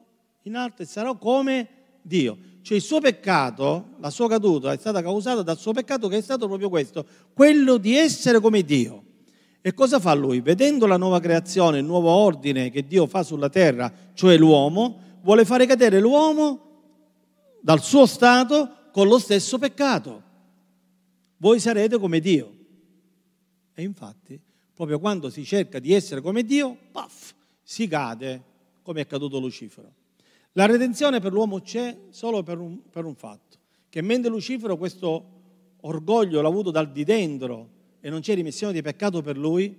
in 0.43 0.57
alto 0.57 0.83
e 0.83 0.85
sarò 0.85 1.17
come 1.17 1.69
Dio. 2.03 2.39
Cioè 2.63 2.77
il 2.77 2.83
suo 2.83 3.01
peccato, 3.01 3.91
la 4.01 4.11
sua 4.11 4.29
caduta 4.29 4.73
è 4.73 4.77
stata 4.77 5.03
causata 5.03 5.43
dal 5.43 5.59
suo 5.59 5.73
peccato 5.73 6.09
che 6.09 6.19
è 6.19 6.21
stato 6.21 6.47
proprio 6.47 6.69
questo, 6.69 7.05
quello 7.33 7.77
di 7.79 7.97
essere 7.97 8.41
come 8.41 8.63
Dio. 8.63 9.05
E 9.61 9.75
cosa 9.75 9.99
fa 9.99 10.15
lui? 10.15 10.41
Vedendo 10.41 10.87
la 10.87 10.97
nuova 10.97 11.21
creazione, 11.21 11.79
il 11.79 11.85
nuovo 11.85 12.11
ordine 12.11 12.71
che 12.71 12.87
Dio 12.87 13.07
fa 13.07 13.23
sulla 13.23 13.49
terra, 13.49 13.93
cioè 14.15 14.37
l'uomo, 14.37 15.01
vuole 15.23 15.45
fare 15.45 15.67
cadere 15.67 16.01
l'uomo 16.01 16.67
dal 17.61 17.83
suo 17.83 18.07
stato 18.07 18.71
con 18.93 19.09
lo 19.09 19.19
stesso 19.19 19.59
peccato 19.59 20.27
voi 21.39 21.59
sarete 21.61 21.99
come 21.99 22.21
Dio. 22.21 22.57
E 23.75 23.83
infatti, 23.83 24.41
proprio 24.75 24.99
quando 24.99 25.31
si 25.31 25.45
cerca 25.45 25.79
di 25.79 25.93
essere 25.93 26.21
come 26.21 26.45
Dio, 26.45 26.77
puff, 26.93 27.33
si 27.63 27.87
cade 27.89 28.43
come 28.83 29.03
è 29.03 29.07
caduto 29.07 29.39
Lucifero. 29.39 29.93
La 30.53 30.67
redenzione 30.67 31.21
per 31.21 31.33
l'uomo 31.33 31.61
c'è 31.61 31.97
solo 32.11 32.43
per 32.43 32.59
un, 32.59 32.81
per 32.91 33.05
un 33.05 33.15
fatto, 33.15 33.59
che 33.89 34.03
mentre 34.03 34.31
Lucifero 34.31 34.77
questo 34.77 35.37
orgoglio 35.83 36.41
l'ha 36.41 36.49
avuto 36.49 36.71
dal 36.71 36.91
di 36.91 37.05
dentro 37.05 37.71
e 38.01 38.11
non 38.11 38.21
c'è 38.21 38.35
rimissione 38.35 38.73
di 38.73 38.83
peccato 38.83 39.23
per 39.23 39.37
lui, 39.37 39.77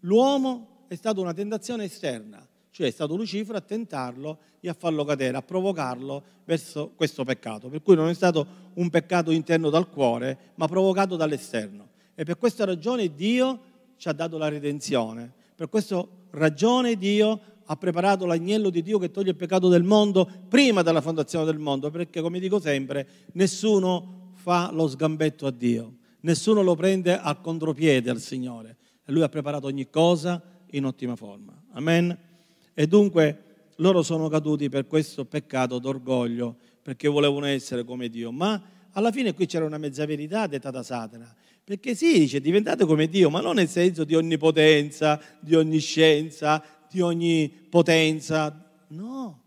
l'uomo 0.00 0.84
è 0.88 0.94
stata 0.94 1.20
una 1.20 1.34
tentazione 1.34 1.84
esterna, 1.84 2.46
cioè 2.72 2.86
è 2.86 2.90
stato 2.90 3.14
Lucifero 3.14 3.58
a 3.58 3.60
tentarlo 3.60 4.38
e 4.60 4.68
a 4.68 4.72
farlo 4.72 5.04
cadere, 5.04 5.36
a 5.36 5.42
provocarlo 5.42 6.22
verso 6.44 6.92
questo 6.96 7.22
peccato. 7.22 7.68
Per 7.68 7.82
cui 7.82 7.94
non 7.94 8.08
è 8.08 8.14
stato 8.14 8.46
un 8.74 8.88
peccato 8.88 9.30
interno 9.30 9.68
dal 9.68 9.90
cuore, 9.90 10.52
ma 10.54 10.66
provocato 10.66 11.16
dall'esterno. 11.16 11.90
E 12.14 12.24
per 12.24 12.38
questa 12.38 12.64
ragione 12.64 13.14
Dio 13.14 13.60
ci 13.96 14.08
ha 14.08 14.12
dato 14.12 14.38
la 14.38 14.48
redenzione. 14.48 15.32
Per 15.54 15.68
questa 15.68 16.04
ragione 16.30 16.96
Dio 16.96 17.40
ha 17.66 17.76
preparato 17.76 18.24
l'agnello 18.24 18.70
di 18.70 18.82
Dio 18.82 18.98
che 18.98 19.10
toglie 19.10 19.30
il 19.30 19.36
peccato 19.36 19.68
del 19.68 19.84
mondo 19.84 20.28
prima 20.48 20.80
della 20.82 21.02
fondazione 21.02 21.44
del 21.44 21.58
mondo, 21.58 21.90
perché 21.90 22.22
come 22.22 22.40
dico 22.40 22.58
sempre, 22.58 23.06
nessuno 23.32 24.30
fa 24.34 24.70
lo 24.72 24.88
sgambetto 24.88 25.46
a 25.46 25.50
Dio, 25.50 25.98
nessuno 26.20 26.62
lo 26.62 26.74
prende 26.74 27.18
al 27.18 27.40
contropiede 27.42 28.08
al 28.08 28.18
Signore. 28.18 28.76
E 29.04 29.12
Lui 29.12 29.22
ha 29.22 29.28
preparato 29.28 29.66
ogni 29.66 29.90
cosa 29.90 30.42
in 30.70 30.86
ottima 30.86 31.16
forma. 31.16 31.52
Amen. 31.72 32.30
E 32.74 32.86
dunque 32.86 33.70
loro 33.76 34.02
sono 34.02 34.28
caduti 34.28 34.68
per 34.68 34.86
questo 34.86 35.24
peccato 35.24 35.78
d'orgoglio, 35.78 36.56
perché 36.82 37.08
volevano 37.08 37.46
essere 37.46 37.84
come 37.84 38.08
Dio. 38.08 38.32
Ma 38.32 38.60
alla 38.92 39.10
fine 39.10 39.34
qui 39.34 39.46
c'era 39.46 39.64
una 39.64 39.78
mezza 39.78 40.04
verità 40.06 40.46
detta 40.46 40.70
da 40.70 40.82
Satana. 40.82 41.34
Perché 41.64 41.94
sì, 41.94 42.18
dice 42.18 42.40
diventate 42.40 42.84
come 42.84 43.06
Dio, 43.08 43.30
ma 43.30 43.40
non 43.40 43.54
nel 43.54 43.68
senso 43.68 44.04
di 44.04 44.14
onnipotenza, 44.14 45.20
di 45.40 45.54
onniscienza, 45.54 46.62
di 46.90 47.00
ogni 47.00 47.48
potenza. 47.68 48.84
No, 48.88 49.42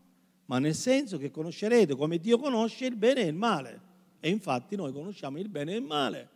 ma 0.46 0.60
nel 0.60 0.76
senso 0.76 1.18
che 1.18 1.32
conoscerete 1.32 1.96
come 1.96 2.20
Dio 2.20 2.38
conosce 2.38 2.86
il 2.86 2.96
bene 2.96 3.22
e 3.22 3.28
il 3.28 3.34
male. 3.34 3.82
E 4.20 4.30
infatti 4.30 4.76
noi 4.76 4.92
conosciamo 4.92 5.38
il 5.38 5.50
bene 5.50 5.74
e 5.74 5.76
il 5.76 5.84
male, 5.84 6.30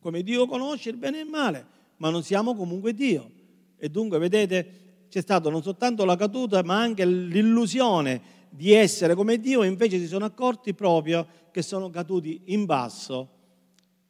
come 0.00 0.22
Dio 0.22 0.46
conosce 0.46 0.90
il 0.90 0.96
bene 0.96 1.18
e 1.18 1.22
il 1.22 1.28
male, 1.28 1.66
ma 1.96 2.10
non 2.10 2.22
siamo 2.22 2.54
comunque 2.54 2.92
Dio. 2.92 3.30
E 3.78 3.88
dunque, 3.88 4.18
vedete, 4.18 4.89
c'è 5.10 5.20
stata 5.20 5.50
non 5.50 5.62
soltanto 5.62 6.04
la 6.04 6.16
caduta, 6.16 6.62
ma 6.62 6.80
anche 6.80 7.04
l'illusione 7.04 8.38
di 8.48 8.72
essere 8.72 9.14
come 9.14 9.38
Dio, 9.38 9.64
invece 9.64 9.98
si 9.98 10.06
sono 10.06 10.24
accorti 10.24 10.72
proprio 10.72 11.26
che 11.50 11.62
sono 11.62 11.90
caduti 11.90 12.42
in 12.46 12.64
basso 12.64 13.28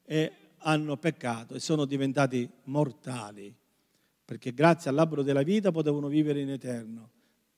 e 0.04 0.32
hanno 0.58 0.96
peccato 0.98 1.54
e 1.54 1.58
sono 1.60 1.86
diventati 1.86 2.48
mortali, 2.64 3.54
perché 4.24 4.52
grazie 4.52 4.90
all'albero 4.90 5.22
della 5.22 5.42
vita 5.42 5.70
potevano 5.70 6.08
vivere 6.08 6.40
in 6.40 6.50
eterno, 6.50 7.10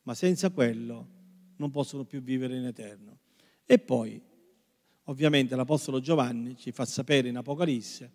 ma 0.02 0.14
senza 0.14 0.50
quello 0.50 1.08
non 1.56 1.70
possono 1.70 2.04
più 2.04 2.22
vivere 2.22 2.56
in 2.56 2.64
eterno. 2.64 3.18
E 3.64 3.78
poi, 3.78 4.20
ovviamente, 5.04 5.56
l'Apostolo 5.56 6.00
Giovanni 6.00 6.56
ci 6.56 6.70
fa 6.70 6.84
sapere 6.84 7.28
in 7.28 7.36
Apocalisse 7.36 8.12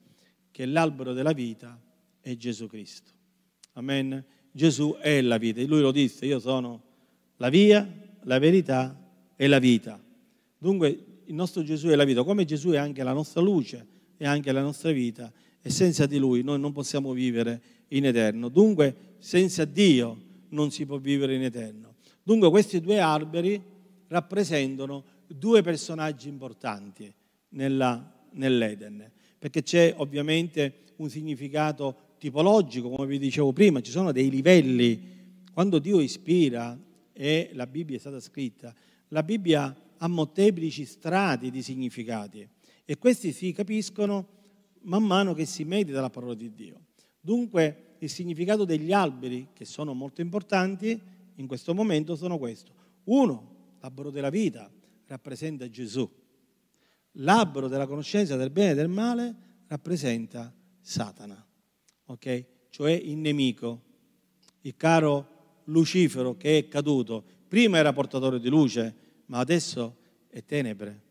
che 0.51 0.65
l'albero 0.65 1.11
della 1.11 1.33
vita 1.33 1.79
è 2.21 2.35
Gesù 2.35 2.67
Cristo. 2.67 3.11
Amen. 3.73 4.25
Gesù 4.57 4.95
è 4.99 5.21
la 5.21 5.37
vita. 5.37 5.61
Lui 5.61 5.81
lo 5.81 5.91
disse, 5.91 6.25
io 6.25 6.39
sono 6.39 6.81
la 7.37 7.49
via, 7.49 7.87
la 8.23 8.39
verità 8.39 8.99
e 9.35 9.45
la 9.45 9.59
vita. 9.59 10.03
Dunque 10.57 10.87
il 11.25 11.35
nostro 11.35 11.61
Gesù 11.61 11.89
è 11.89 11.95
la 11.95 12.03
vita, 12.03 12.23
come 12.23 12.43
Gesù 12.43 12.71
è 12.71 12.77
anche 12.77 13.03
la 13.03 13.13
nostra 13.13 13.39
luce 13.39 13.85
e 14.17 14.25
anche 14.25 14.51
la 14.51 14.63
nostra 14.63 14.89
vita 14.91 15.31
e 15.61 15.69
senza 15.69 16.07
di 16.07 16.17
Lui 16.17 16.41
noi 16.41 16.59
non 16.59 16.71
possiamo 16.71 17.11
vivere 17.13 17.61
in 17.89 18.07
eterno. 18.07 18.49
Dunque 18.49 19.15
senza 19.19 19.63
Dio 19.63 20.23
non 20.49 20.71
si 20.71 20.87
può 20.87 20.97
vivere 20.97 21.35
in 21.35 21.43
eterno. 21.43 21.93
Dunque 22.23 22.49
questi 22.49 22.81
due 22.81 22.99
alberi 22.99 23.61
rappresentano 24.07 25.03
due 25.27 25.61
personaggi 25.61 26.29
importanti 26.29 27.13
nella, 27.49 28.11
nell'Eden, 28.31 29.07
perché 29.37 29.61
c'è 29.61 29.93
ovviamente 29.97 30.85
un 30.95 31.11
significato 31.11 32.06
tipologico, 32.17 32.89
come 32.89 33.07
vi 33.07 33.19
dicevo 33.19 33.53
prima, 33.53 33.81
ci 33.81 33.91
sono 33.91 34.11
dei 34.11 34.29
livelli. 34.29 35.15
Quando 35.53 35.79
Dio 35.79 35.99
ispira 35.99 36.77
e 37.13 37.49
la 37.53 37.65
Bibbia 37.65 37.95
è 37.95 37.99
stata 37.99 38.19
scritta, 38.19 38.73
la 39.09 39.23
Bibbia 39.23 39.75
ha 39.97 40.07
molteplici 40.07 40.85
strati 40.85 41.49
di 41.49 41.61
significati 41.61 42.47
e 42.85 42.97
questi 42.97 43.31
si 43.31 43.51
capiscono 43.51 44.35
man 44.81 45.03
mano 45.03 45.33
che 45.33 45.45
si 45.45 45.63
medita 45.63 45.99
la 45.99 46.09
parola 46.09 46.33
di 46.33 46.53
Dio. 46.53 46.85
Dunque 47.19 47.95
il 47.99 48.09
significato 48.09 48.63
degli 48.65 48.91
alberi, 48.91 49.47
che 49.53 49.65
sono 49.65 49.93
molto 49.93 50.21
importanti 50.21 50.99
in 51.35 51.47
questo 51.47 51.73
momento, 51.73 52.15
sono 52.15 52.37
questo. 52.37 52.71
Uno, 53.05 53.75
l'albero 53.79 54.11
della 54.11 54.29
vita, 54.29 54.69
rappresenta 55.07 55.67
Gesù. 55.69 56.07
L'albero 57.13 57.67
della 57.67 57.87
conoscenza 57.87 58.35
del 58.35 58.51
bene 58.51 58.71
e 58.71 58.75
del 58.75 58.89
male 58.89 59.35
rappresenta 59.67 60.53
Satana 60.79 61.46
ok? 62.07 62.45
Cioè 62.69 62.91
il 62.91 63.17
nemico, 63.17 63.81
il 64.61 64.75
caro 64.75 65.35
Lucifero 65.65 66.35
che 66.35 66.57
è 66.57 66.67
caduto. 66.67 67.23
Prima 67.47 67.77
era 67.77 67.93
portatore 67.93 68.39
di 68.39 68.49
luce, 68.49 68.95
ma 69.27 69.39
adesso 69.39 69.95
è 70.29 70.43
tenebre. 70.43 71.01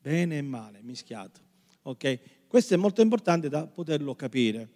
Bene 0.00 0.38
e 0.38 0.42
male, 0.42 0.80
mischiato. 0.82 1.40
Ok? 1.82 2.20
questo 2.48 2.74
è 2.74 2.76
molto 2.78 3.02
importante 3.02 3.48
da 3.48 3.66
poterlo 3.66 4.14
capire. 4.14 4.70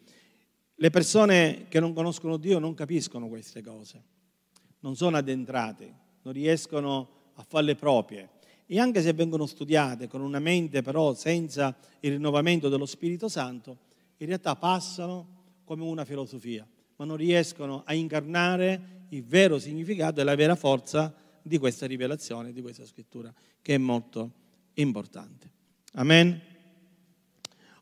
Le 0.75 0.91
persone 0.91 1.67
che 1.69 1.81
non 1.81 1.95
conoscono 1.95 2.37
Dio 2.37 2.59
non 2.59 2.75
capiscono 2.75 3.29
queste 3.29 3.63
cose, 3.63 4.03
non 4.81 4.95
sono 4.95 5.17
addentrate, 5.17 5.95
non 6.23 6.35
riescono 6.35 7.09
a 7.35 7.43
farle 7.43 7.75
proprie. 7.75 8.29
E 8.67 8.79
anche 8.79 9.01
se 9.01 9.13
vengono 9.13 9.47
studiate 9.47 10.07
con 10.07 10.21
una 10.21 10.39
mente 10.39 10.83
però 10.83 11.15
senza 11.15 11.75
il 12.01 12.13
rinnovamento 12.13 12.69
dello 12.69 12.87
Spirito 12.87 13.29
Santo, 13.29 13.91
in 14.23 14.29
realtà 14.29 14.55
passano 14.55 15.41
come 15.65 15.83
una 15.83 16.05
filosofia, 16.05 16.67
ma 16.97 17.05
non 17.05 17.17
riescono 17.17 17.83
a 17.85 17.93
incarnare 17.93 19.07
il 19.09 19.25
vero 19.25 19.59
significato 19.59 20.21
e 20.21 20.25
la 20.25 20.37
vera 20.37 20.55
forza 20.55 21.13
di 21.43 21.59
questa 21.59 21.87
rivelazione, 21.87 22.53
di 22.53 22.63
questa 22.63 22.87
scrittura, 22.87 23.35
che 23.61 23.75
è 23.75 23.79
molto 23.79 24.31
importante. 24.75 25.51
Amen. 25.95 26.41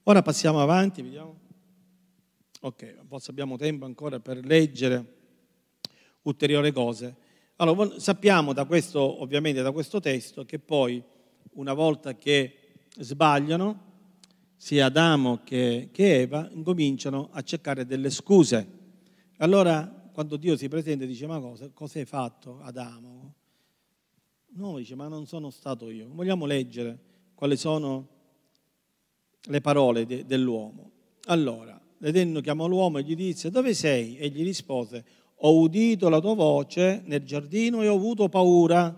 Ora 0.05 0.23
passiamo 0.23 0.63
avanti, 0.63 1.03
vediamo. 1.03 1.39
Ok, 2.63 2.95
forse 3.07 3.31
abbiamo 3.31 3.59
tempo 3.59 3.85
ancora 3.85 4.19
per 4.19 4.43
leggere 4.43 5.19
ulteriori 6.23 6.73
cose. 6.73 7.15
Allora, 7.57 8.01
sappiamo 8.01 8.55
da 8.55 8.65
questo, 8.65 9.21
ovviamente 9.21 9.61
da 9.61 9.73
questo 9.73 10.01
testo, 10.01 10.47
che 10.47 10.59
poi, 10.59 11.03
una 11.53 11.75
volta 11.75 12.15
che 12.15 12.57
sbagliano, 12.97 13.89
sia 14.63 14.85
Adamo 14.85 15.41
che, 15.43 15.89
che 15.91 16.21
Eva 16.21 16.47
incominciano 16.53 17.31
a 17.33 17.41
cercare 17.41 17.87
delle 17.87 18.11
scuse. 18.11 18.69
Allora, 19.39 20.11
quando 20.13 20.37
Dio 20.37 20.55
si 20.55 20.69
presenta 20.69 21.07
dice, 21.07 21.27
ma 21.27 21.41
cosa, 21.41 21.71
cosa 21.73 21.99
hai 21.99 22.05
fatto 22.05 22.61
Adamo? 22.61 23.35
No, 24.57 24.77
dice, 24.77 24.95
ma 24.95 25.09
non 25.09 25.25
sono 25.25 25.49
stato 25.49 25.89
io. 25.89 26.11
Vogliamo 26.13 26.45
leggere 26.45 26.99
quali 27.35 27.57
sono 27.57 28.07
le 29.45 29.61
parole 29.63 30.05
de, 30.05 30.27
dell'uomo. 30.27 30.91
Allora, 31.25 31.81
l'Eterno 31.97 32.43
chiamò 32.43 32.67
l'uomo 32.67 32.99
e 32.99 33.03
gli 33.03 33.17
disse, 33.17 33.51
dove 33.51 33.73
sei? 33.73 34.19
E 34.19 34.29
gli 34.29 34.43
rispose, 34.43 35.05
ho 35.37 35.59
udito 35.59 36.11
la 36.11 36.21
tua 36.21 36.35
voce 36.35 37.01
nel 37.07 37.25
giardino 37.25 37.81
e 37.81 37.89
ho 37.89 37.97
avuto 37.97 38.29
paura 38.29 38.93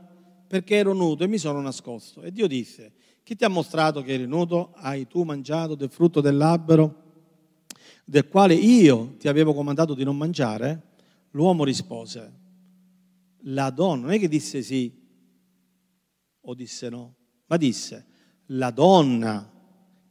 perché 0.44 0.74
ero 0.74 0.92
nudo 0.92 1.22
e 1.22 1.28
mi 1.28 1.38
sono 1.38 1.60
nascosto. 1.60 2.20
E 2.20 2.32
Dio 2.32 2.48
disse, 2.48 2.94
chi 3.22 3.36
ti 3.36 3.44
ha 3.44 3.48
mostrato 3.48 4.02
che 4.02 4.14
eri 4.14 4.26
nudo? 4.26 4.72
Hai 4.74 5.06
tu 5.06 5.22
mangiato 5.22 5.74
del 5.74 5.90
frutto 5.90 6.20
dell'albero 6.20 7.00
del 8.04 8.28
quale 8.28 8.54
io 8.54 9.14
ti 9.18 9.28
avevo 9.28 9.54
comandato 9.54 9.94
di 9.94 10.04
non 10.04 10.16
mangiare? 10.16 10.90
L'uomo 11.30 11.64
rispose, 11.64 12.32
la 13.44 13.70
donna, 13.70 14.02
non 14.02 14.12
è 14.12 14.18
che 14.18 14.28
disse 14.28 14.62
sì 14.62 15.00
o 16.40 16.54
disse 16.54 16.88
no, 16.88 17.14
ma 17.46 17.56
disse, 17.56 18.06
la 18.46 18.70
donna 18.70 19.50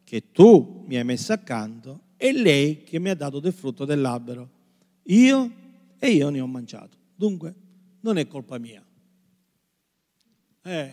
che 0.04 0.32
tu 0.32 0.84
mi 0.88 0.95
hai 0.97 1.04
messo 1.04 1.34
accanto 1.34 2.02
è 2.15 2.32
lei 2.32 2.84
che 2.84 3.00
mi 3.00 3.10
ha 3.10 3.15
dato 3.15 3.39
del 3.39 3.54
frutto 3.54 3.86
dell'albero. 3.86 4.50
Io 5.04 5.52
e 6.00 6.12
io 6.12 6.30
ne 6.30 6.39
ho 6.39 6.47
mangiato. 6.47 6.97
Dunque, 7.15 7.54
non 8.02 8.17
è 8.17 8.28
colpa 8.28 8.58
mia. 8.58 8.84
Eh, 10.63 10.91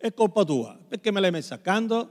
è 0.00 0.14
colpa 0.14 0.44
tua, 0.44 0.78
perché 0.88 1.10
me 1.10 1.20
l'hai 1.20 1.30
messa 1.30 1.56
accanto? 1.56 2.10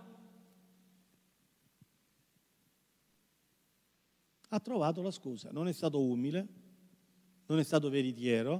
Ha 4.49 4.59
trovato 4.59 5.01
la 5.01 5.09
scusa, 5.09 5.49
non 5.51 5.67
è 5.67 5.71
stato 5.71 5.99
umile, 5.99 6.47
non 7.47 7.57
è 7.57 7.63
stato 7.63 7.89
veritiero, 7.89 8.53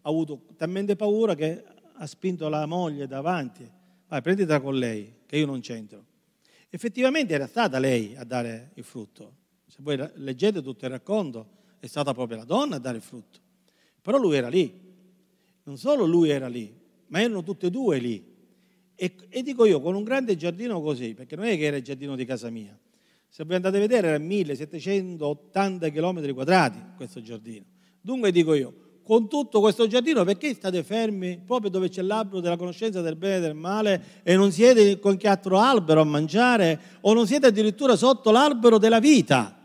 ha 0.00 0.08
avuto 0.08 0.46
talmente 0.56 0.96
paura 0.96 1.34
che 1.34 1.62
ha 1.92 2.06
spinto 2.06 2.48
la 2.48 2.64
moglie 2.64 3.06
davanti. 3.06 3.70
Vai, 4.08 4.22
prenditela 4.22 4.62
con 4.62 4.74
lei, 4.74 5.16
che 5.26 5.36
io 5.36 5.44
non 5.44 5.60
c'entro. 5.60 6.06
Effettivamente 6.70 7.34
era 7.34 7.46
stata 7.46 7.78
lei 7.78 8.16
a 8.16 8.24
dare 8.24 8.70
il 8.76 8.84
frutto. 8.84 9.36
Se 9.66 9.80
voi 9.80 10.02
leggete 10.14 10.62
tutto 10.62 10.86
il 10.86 10.90
racconto, 10.90 11.48
è 11.80 11.86
stata 11.86 12.14
proprio 12.14 12.38
la 12.38 12.44
donna 12.44 12.76
a 12.76 12.78
dare 12.78 12.96
il 12.96 13.02
frutto. 13.02 13.40
Però 14.00 14.16
lui 14.16 14.36
era 14.36 14.48
lì. 14.48 14.88
Non 15.64 15.76
solo 15.76 16.06
lui 16.06 16.30
era 16.30 16.48
lì, 16.48 16.74
ma 17.08 17.20
erano 17.20 17.42
tutte 17.42 17.66
e 17.66 17.70
due 17.70 17.98
lì. 17.98 18.29
E, 19.02 19.14
e, 19.30 19.42
dico 19.42 19.64
io, 19.64 19.80
con 19.80 19.94
un 19.94 20.04
grande 20.04 20.36
giardino 20.36 20.78
così, 20.82 21.14
perché 21.14 21.34
non 21.34 21.46
è 21.46 21.56
che 21.56 21.64
era 21.64 21.78
il 21.78 21.82
giardino 21.82 22.14
di 22.16 22.26
casa 22.26 22.50
mia, 22.50 22.78
se 23.30 23.44
voi 23.44 23.54
andate 23.54 23.78
a 23.78 23.80
vedere 23.80 24.08
era 24.08 24.18
1780 24.18 25.88
km 25.88 26.34
quadrati 26.34 26.78
questo 26.96 27.22
giardino. 27.22 27.64
Dunque 27.98 28.30
dico 28.30 28.52
io, 28.52 28.74
con 29.02 29.26
tutto 29.26 29.60
questo 29.60 29.86
giardino 29.86 30.22
perché 30.24 30.52
state 30.52 30.82
fermi 30.82 31.38
proprio 31.38 31.70
dove 31.70 31.88
c'è 31.88 32.02
l'albero 32.02 32.40
della 32.40 32.58
conoscenza 32.58 33.00
del 33.00 33.16
bene 33.16 33.36
e 33.36 33.40
del 33.40 33.54
male 33.54 34.02
e 34.22 34.36
non 34.36 34.52
siete 34.52 34.98
con 34.98 35.16
che 35.16 35.28
altro 35.28 35.58
albero 35.58 36.02
a 36.02 36.04
mangiare 36.04 36.78
o 37.00 37.14
non 37.14 37.26
siete 37.26 37.46
addirittura 37.46 37.96
sotto 37.96 38.30
l'albero 38.30 38.76
della 38.76 39.00
vita? 39.00 39.58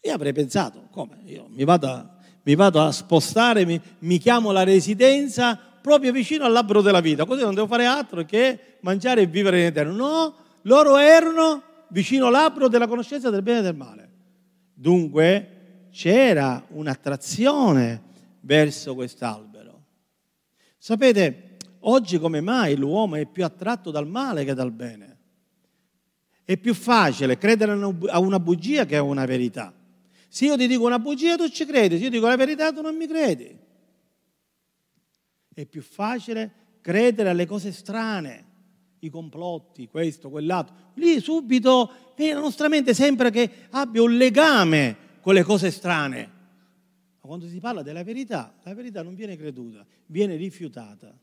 Io 0.00 0.14
avrei 0.14 0.32
pensato, 0.32 0.88
come? 0.90 1.20
Io 1.26 1.46
mi 1.50 1.64
vado 1.64 1.88
a, 1.88 2.16
mi 2.44 2.54
vado 2.54 2.80
a 2.80 2.90
spostare, 2.90 3.66
mi, 3.66 3.78
mi 3.98 4.16
chiamo 4.16 4.50
la 4.50 4.64
residenza 4.64 5.71
proprio 5.82 6.12
vicino 6.12 6.44
all'albero 6.44 6.80
della 6.80 7.00
vita, 7.00 7.26
così 7.26 7.42
non 7.42 7.54
devo 7.54 7.66
fare 7.66 7.84
altro 7.84 8.24
che 8.24 8.76
mangiare 8.80 9.22
e 9.22 9.26
vivere 9.26 9.60
in 9.60 9.66
eterno. 9.66 9.92
No, 9.94 10.34
loro 10.62 10.96
erano 10.96 11.62
vicino 11.88 12.28
all'albero 12.28 12.68
della 12.68 12.86
conoscenza 12.86 13.28
del 13.28 13.42
bene 13.42 13.58
e 13.58 13.62
del 13.62 13.74
male. 13.74 14.10
Dunque 14.72 15.88
c'era 15.90 16.64
un'attrazione 16.68 18.02
verso 18.40 18.94
quest'albero. 18.94 19.82
Sapete, 20.78 21.56
oggi 21.80 22.18
come 22.18 22.40
mai 22.40 22.76
l'uomo 22.76 23.16
è 23.16 23.26
più 23.26 23.44
attratto 23.44 23.90
dal 23.90 24.06
male 24.06 24.44
che 24.44 24.54
dal 24.54 24.72
bene? 24.72 25.18
È 26.44 26.56
più 26.56 26.74
facile 26.74 27.38
credere 27.38 27.72
a 28.08 28.18
una 28.18 28.40
bugia 28.40 28.86
che 28.86 28.96
a 28.96 29.02
una 29.02 29.24
verità. 29.24 29.72
Se 30.28 30.46
io 30.46 30.56
ti 30.56 30.66
dico 30.66 30.84
una 30.84 30.98
bugia 30.98 31.36
tu 31.36 31.48
ci 31.48 31.66
credi, 31.66 31.98
se 31.98 32.04
io 32.04 32.10
dico 32.10 32.26
la 32.26 32.36
verità 32.36 32.72
tu 32.72 32.80
non 32.80 32.96
mi 32.96 33.06
credi. 33.06 33.56
È 35.54 35.66
più 35.66 35.82
facile 35.82 36.50
credere 36.80 37.30
alle 37.30 37.46
cose 37.46 37.72
strane, 37.72 38.44
i 39.00 39.10
complotti, 39.10 39.88
questo, 39.88 40.30
quell'altro. 40.30 40.74
Lì 40.94 41.20
subito 41.20 41.90
la 42.16 42.38
nostra 42.38 42.68
mente 42.68 42.94
sembra 42.94 43.30
che 43.30 43.50
abbia 43.70 44.02
un 44.02 44.16
legame 44.16 44.96
con 45.20 45.34
le 45.34 45.42
cose 45.42 45.70
strane. 45.70 46.40
Ma 47.20 47.28
quando 47.28 47.48
si 47.48 47.58
parla 47.58 47.82
della 47.82 48.04
verità, 48.04 48.54
la 48.62 48.74
verità 48.74 49.02
non 49.02 49.14
viene 49.14 49.36
creduta, 49.36 49.84
viene 50.06 50.36
rifiutata. 50.36 51.16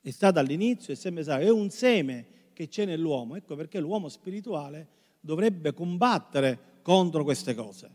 È 0.00 0.10
stata 0.10 0.40
all'inizio 0.40 0.92
e 0.92 0.96
sempre 0.96 1.22
sarà. 1.22 1.42
È 1.42 1.50
un 1.50 1.70
seme 1.70 2.26
che 2.52 2.68
c'è 2.68 2.84
nell'uomo. 2.84 3.36
Ecco 3.36 3.54
perché 3.56 3.80
l'uomo 3.80 4.08
spirituale 4.08 4.88
dovrebbe 5.20 5.72
combattere 5.72 6.58
contro 6.82 7.22
queste 7.24 7.54
cose. 7.54 7.90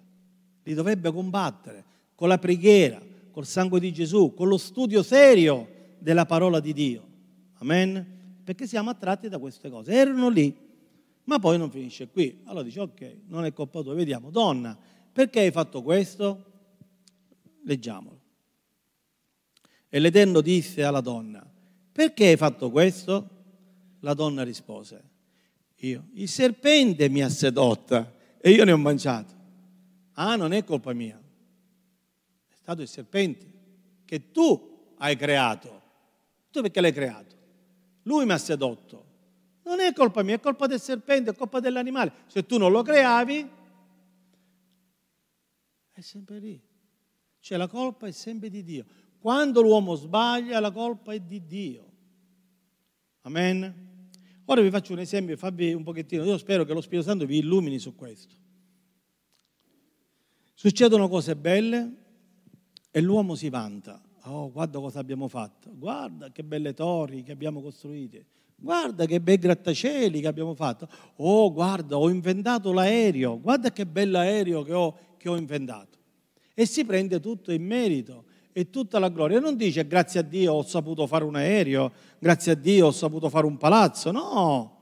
Li 0.64 0.74
dovrebbe 0.74 1.12
combattere 1.12 1.84
con 2.16 2.28
la 2.28 2.38
preghiera, 2.38 3.02
col 3.32 3.46
sangue 3.46 3.80
di 3.80 3.92
Gesù, 3.92 4.34
con 4.34 4.48
lo 4.48 4.58
studio 4.58 5.04
serio 5.04 5.74
della 6.06 6.28
parola 6.28 6.60
di 6.60 6.72
Dio. 6.72 7.08
Amen? 7.56 8.42
Perché 8.44 8.68
siamo 8.68 8.92
attratti 8.92 9.28
da 9.28 9.40
queste 9.40 9.72
cose. 9.72 9.92
Erano 9.92 10.30
lì, 10.30 10.56
ma 11.24 11.40
poi 11.40 11.58
non 11.58 11.72
finisce 11.72 12.10
qui. 12.10 12.42
Allora 12.44 12.64
dice, 12.64 12.80
ok, 12.80 13.22
non 13.26 13.44
è 13.44 13.52
colpa 13.54 13.82
tua, 13.82 13.96
vediamo. 13.96 14.30
Donna, 14.30 14.78
perché 15.12 15.40
hai 15.40 15.50
fatto 15.50 15.82
questo? 15.82 16.46
Leggiamolo. 17.64 18.22
E 19.90 19.98
l'Eterno 19.98 20.42
disse 20.42 20.84
alla 20.84 21.02
donna, 21.02 21.44
perché 21.92 22.28
hai 22.28 22.38
fatto 22.38 22.70
questo? 22.70 23.30
La 24.02 24.14
donna 24.14 24.44
rispose, 24.44 25.04
io, 25.78 26.10
il 26.14 26.30
serpente 26.30 27.10
mi 27.10 27.24
ha 27.24 27.30
sedotta 27.30 28.14
e 28.38 28.52
io 28.52 28.64
ne 28.64 28.72
ho 28.72 28.78
mangiato. 28.78 29.34
Ah, 30.14 30.36
non 30.36 30.54
è 30.54 30.64
colpa 30.64 30.94
mia. 30.94 31.20
È 32.48 32.54
stato 32.54 32.84
il 32.84 32.88
serpente 32.88 33.52
che 34.06 34.30
tu 34.32 34.94
hai 34.98 35.16
creato. 35.16 35.82
Tu 36.56 36.62
perché 36.62 36.80
l'hai 36.80 36.94
creato? 36.94 37.36
Lui 38.04 38.26
mi 38.26 38.32
ha 38.32 38.38
sedotto. 38.38 39.04
Non 39.64 39.82
è 39.82 39.92
colpa 39.92 40.24
mia, 40.24 40.36
è 40.36 40.40
colpa 40.40 40.68
del 40.68 40.80
serpente, 40.80 41.32
è 41.32 41.36
colpa 41.36 41.60
dell'animale. 41.60 42.14
Se 42.28 42.46
tu 42.46 42.58
non 42.58 42.72
lo 42.72 42.82
creavi, 42.82 43.50
è 45.92 46.00
sempre 46.00 46.40
lì. 46.40 46.62
Cioè 47.42 47.58
la 47.58 47.68
colpa 47.68 48.08
è 48.08 48.12
sempre 48.12 48.50
di 48.50 48.64
Dio. 48.64 48.86
Quando 49.20 49.62
l'uomo 49.62 49.96
sbaglia, 49.96 50.62
la 50.62 50.72
colpa 50.72 51.12
è 51.12 51.20
di 51.20 51.46
Dio. 51.46 51.92
Amen. 53.24 54.10
Ora 54.46 54.62
vi 54.62 54.70
faccio 54.70 54.94
un 54.94 55.00
esempio, 55.00 55.36
farvi 55.36 55.74
un 55.74 55.84
pochettino. 55.84 56.24
Io 56.24 56.38
spero 56.38 56.64
che 56.64 56.72
lo 56.72 56.80
Spirito 56.80 57.10
Santo 57.10 57.26
vi 57.26 57.40
illumini 57.40 57.80
su 57.80 57.96
questo. 57.96 58.34
Succedono 60.54 61.10
cose 61.10 61.36
belle 61.36 61.96
e 62.92 63.02
l'uomo 63.02 63.36
si 63.36 63.50
vanta. 63.50 64.02
Oh, 64.28 64.52
guarda 64.52 64.80
cosa 64.80 65.00
abbiamo 65.00 65.28
fatto, 65.28 65.70
guarda 65.74 66.32
che 66.32 66.44
belle 66.44 66.74
torri 66.74 67.22
che 67.22 67.32
abbiamo 67.32 67.62
costruite, 67.62 68.26
guarda 68.56 69.06
che 69.06 69.22
bei 69.22 69.38
grattacieli 69.38 70.20
che 70.20 70.28
abbiamo 70.28 70.56
fatto. 70.56 70.88
Oh, 71.18 71.54
guarda, 71.54 71.98
ho 71.98 72.10
inventato 72.10 72.74
l'aereo, 72.74 73.40
guarda 73.40 73.72
che 73.72 73.86
bell'aereo 73.86 74.64
che 74.64 74.74
ho, 74.74 74.98
che 75.18 75.30
ho 75.30 75.36
inventato. 75.36 76.00
E 76.56 76.66
si 76.66 76.86
prende 76.86 77.20
tutto 77.20 77.52
in 77.52 77.64
merito 77.64 78.24
e 78.52 78.72
tutta 78.72 78.98
la 78.98 79.10
gloria. 79.10 79.40
Non 79.40 79.58
dice 79.58 79.86
grazie 79.86 80.22
a 80.22 80.24
Dio 80.24 80.54
ho 80.54 80.64
saputo 80.64 81.06
fare 81.06 81.24
un 81.24 81.36
aereo, 81.36 81.92
grazie 82.18 82.54
a 82.54 82.56
Dio 82.56 82.88
ho 82.88 82.92
saputo 82.92 83.30
fare 83.30 83.46
un 83.46 83.58
palazzo, 83.58 84.10
no. 84.10 84.78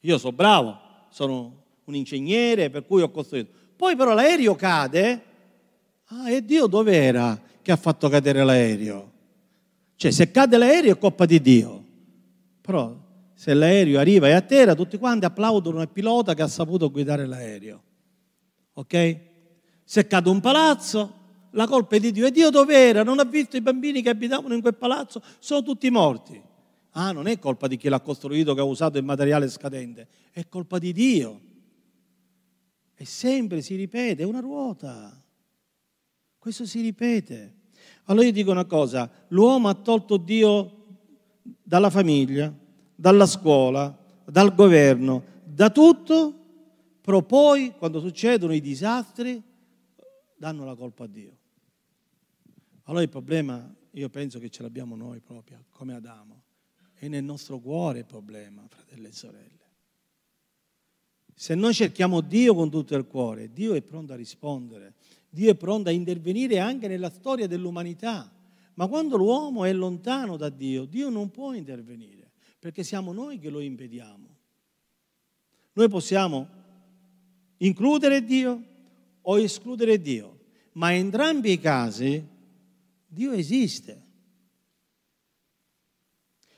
Io 0.00 0.18
sono 0.18 0.32
bravo, 0.34 0.78
sono 1.08 1.62
un 1.84 1.94
ingegnere 1.94 2.68
per 2.68 2.84
cui 2.84 3.00
ho 3.00 3.10
costruito. 3.10 3.52
Poi 3.74 3.96
però 3.96 4.12
l'aereo 4.12 4.54
cade, 4.54 5.24
ah 6.06 6.30
e 6.30 6.44
Dio 6.44 6.66
dov'era 6.66 7.48
che 7.70 7.76
ha 7.76 7.76
fatto 7.76 8.08
cadere 8.08 8.42
l'aereo? 8.42 9.12
Cioè 9.94 10.10
se 10.10 10.32
cade 10.32 10.58
l'aereo 10.58 10.94
è 10.94 10.98
colpa 10.98 11.24
di 11.24 11.40
Dio, 11.40 11.84
però 12.60 12.96
se 13.32 13.54
l'aereo 13.54 14.00
arriva 14.00 14.26
e 14.26 14.32
atterra 14.32 14.74
tutti 14.74 14.98
quanti 14.98 15.24
applaudono 15.24 15.80
il 15.80 15.88
pilota 15.88 16.34
che 16.34 16.42
ha 16.42 16.48
saputo 16.48 16.90
guidare 16.90 17.26
l'aereo. 17.26 17.82
Ok? 18.72 19.18
Se 19.84 20.06
cade 20.08 20.28
un 20.28 20.40
palazzo, 20.40 21.14
la 21.50 21.68
colpa 21.68 21.94
è 21.94 22.00
di 22.00 22.10
Dio. 22.10 22.26
E 22.26 22.32
Dio 22.32 22.50
dov'era? 22.50 23.04
Non 23.04 23.20
ha 23.20 23.24
visto 23.24 23.56
i 23.56 23.60
bambini 23.60 24.02
che 24.02 24.10
abitavano 24.10 24.54
in 24.54 24.60
quel 24.60 24.74
palazzo? 24.74 25.22
Sono 25.38 25.62
tutti 25.62 25.88
morti. 25.90 26.42
Ah, 26.92 27.12
non 27.12 27.28
è 27.28 27.38
colpa 27.38 27.68
di 27.68 27.76
chi 27.76 27.88
l'ha 27.88 28.00
costruito 28.00 28.52
che 28.52 28.60
ha 28.60 28.64
usato 28.64 28.98
il 28.98 29.04
materiale 29.04 29.48
scadente, 29.48 30.08
è 30.32 30.48
colpa 30.48 30.78
di 30.78 30.92
Dio. 30.92 31.40
E 32.96 33.04
sempre 33.04 33.62
si 33.62 33.76
ripete, 33.76 34.22
è 34.22 34.26
una 34.26 34.40
ruota. 34.40 35.16
Questo 36.36 36.66
si 36.66 36.80
ripete. 36.80 37.58
Allora 38.10 38.26
io 38.26 38.32
dico 38.32 38.50
una 38.50 38.64
cosa, 38.64 39.08
l'uomo 39.28 39.68
ha 39.68 39.74
tolto 39.74 40.16
Dio 40.16 40.78
dalla 41.62 41.90
famiglia, 41.90 42.52
dalla 42.92 43.24
scuola, 43.24 43.96
dal 44.24 44.52
governo, 44.52 45.22
da 45.44 45.70
tutto, 45.70 46.34
però 47.00 47.22
poi 47.22 47.72
quando 47.78 48.00
succedono 48.00 48.52
i 48.52 48.60
disastri 48.60 49.40
danno 50.36 50.64
la 50.64 50.74
colpa 50.74 51.04
a 51.04 51.06
Dio. 51.06 51.36
Allora 52.84 53.04
il 53.04 53.08
problema, 53.08 53.72
io 53.92 54.08
penso 54.08 54.40
che 54.40 54.50
ce 54.50 54.62
l'abbiamo 54.62 54.96
noi 54.96 55.20
proprio, 55.20 55.66
come 55.70 55.94
Adamo. 55.94 56.42
È 56.94 57.06
nel 57.06 57.22
nostro 57.22 57.60
cuore 57.60 58.00
il 58.00 58.06
problema, 58.06 58.64
fratelli 58.66 59.06
e 59.06 59.12
sorelle. 59.12 59.58
Se 61.32 61.54
noi 61.54 61.72
cerchiamo 61.74 62.20
Dio 62.22 62.56
con 62.56 62.70
tutto 62.70 62.96
il 62.96 63.06
cuore, 63.06 63.52
Dio 63.52 63.74
è 63.74 63.82
pronto 63.82 64.12
a 64.12 64.16
rispondere, 64.16 64.94
Dio 65.30 65.50
è 65.50 65.54
pronto 65.54 65.88
a 65.88 65.92
intervenire 65.92 66.58
anche 66.58 66.88
nella 66.88 67.08
storia 67.08 67.46
dell'umanità. 67.46 68.30
Ma 68.74 68.88
quando 68.88 69.16
l'uomo 69.16 69.64
è 69.64 69.72
lontano 69.72 70.36
da 70.36 70.48
Dio, 70.48 70.84
Dio 70.84 71.08
non 71.08 71.30
può 71.30 71.52
intervenire, 71.52 72.30
perché 72.58 72.82
siamo 72.82 73.12
noi 73.12 73.38
che 73.38 73.50
lo 73.50 73.60
impediamo. 73.60 74.36
Noi 75.72 75.88
possiamo 75.88 76.48
includere 77.58 78.24
Dio 78.24 78.64
o 79.20 79.38
escludere 79.38 80.00
Dio, 80.00 80.38
ma 80.72 80.90
in 80.90 81.04
entrambi 81.04 81.52
i 81.52 81.60
casi 81.60 82.26
Dio 83.06 83.32
esiste. 83.32 84.08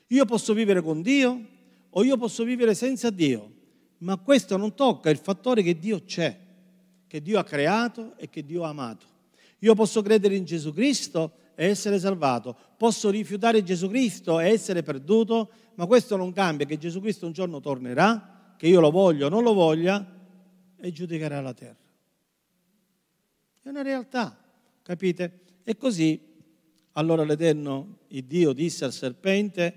Io 0.07 0.25
posso 0.25 0.53
vivere 0.53 0.81
con 0.81 1.01
Dio 1.01 1.47
o 1.89 2.03
io 2.03 2.17
posso 2.17 2.43
vivere 2.43 2.73
senza 2.73 3.09
Dio, 3.09 3.51
ma 3.99 4.17
questo 4.17 4.57
non 4.57 4.75
tocca 4.75 5.09
il 5.09 5.17
fattore 5.17 5.61
che 5.61 5.77
Dio 5.77 6.03
c'è, 6.03 6.39
che 7.13 7.21
Dio 7.21 7.37
ha 7.37 7.43
creato 7.43 8.17
e 8.17 8.27
che 8.27 8.43
Dio 8.43 8.63
ha 8.63 8.69
amato. 8.69 9.05
Io 9.59 9.75
posso 9.75 10.01
credere 10.01 10.35
in 10.35 10.45
Gesù 10.45 10.73
Cristo 10.73 11.33
e 11.53 11.67
essere 11.67 11.99
salvato, 11.99 12.57
posso 12.75 13.11
rifiutare 13.11 13.61
Gesù 13.61 13.87
Cristo 13.87 14.39
e 14.39 14.49
essere 14.49 14.81
perduto, 14.81 15.51
ma 15.75 15.85
questo 15.85 16.15
non 16.15 16.31
cambia 16.31 16.65
che 16.65 16.79
Gesù 16.79 16.99
Cristo 17.01 17.27
un 17.27 17.31
giorno 17.31 17.59
tornerà, 17.59 18.55
che 18.57 18.65
io 18.65 18.79
lo 18.79 18.89
voglio 18.89 19.27
o 19.27 19.29
non 19.29 19.43
lo 19.43 19.53
voglia, 19.53 20.03
e 20.75 20.91
giudicherà 20.91 21.39
la 21.39 21.53
terra. 21.53 21.77
È 23.61 23.69
una 23.69 23.83
realtà, 23.83 24.35
capite? 24.81 25.41
E 25.63 25.77
così 25.77 26.19
allora 26.93 27.23
l'Eterno, 27.23 27.99
il 28.07 28.23
Dio, 28.23 28.53
disse 28.53 28.85
al 28.85 28.91
serpente, 28.91 29.71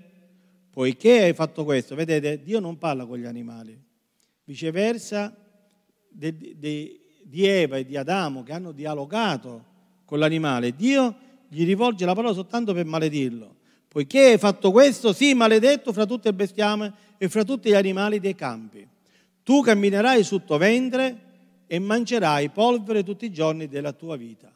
poiché 0.71 1.25
hai 1.25 1.33
fatto 1.35 1.63
questo, 1.63 1.93
vedete, 1.93 2.41
Dio 2.41 2.59
non 2.59 2.79
parla 2.79 3.05
con 3.05 3.19
gli 3.19 3.25
animali. 3.25 3.79
Viceversa, 4.43 5.37
de, 6.09 6.55
de, 6.57 7.01
di 7.27 7.45
Eva 7.45 7.77
e 7.77 7.85
di 7.85 7.97
Adamo 7.97 8.43
che 8.43 8.53
hanno 8.53 8.71
dialogato 8.71 9.75
con 10.05 10.19
l'animale, 10.19 10.75
Dio 10.75 11.15
gli 11.49 11.65
rivolge 11.65 12.05
la 12.05 12.13
parola 12.13 12.33
soltanto 12.33 12.73
per 12.73 12.85
maledirlo. 12.85 13.55
Poiché 13.87 14.31
hai 14.31 14.37
fatto 14.37 14.71
questo, 14.71 15.13
sii 15.13 15.33
maledetto 15.33 15.91
fra 15.91 16.05
tutte 16.05 16.29
le 16.29 16.35
bestiame 16.35 16.93
e 17.17 17.29
fra 17.29 17.43
tutti 17.43 17.69
gli 17.69 17.73
animali 17.73 18.19
dei 18.19 18.35
campi. 18.35 18.87
Tu 19.43 19.61
camminerai 19.61 20.23
sul 20.23 20.43
tuo 20.43 20.57
ventre 20.57 21.25
e 21.67 21.79
mangerai 21.79 22.49
polvere 22.49 23.03
tutti 23.03 23.25
i 23.25 23.31
giorni 23.31 23.67
della 23.67 23.93
tua 23.93 24.15
vita 24.15 24.51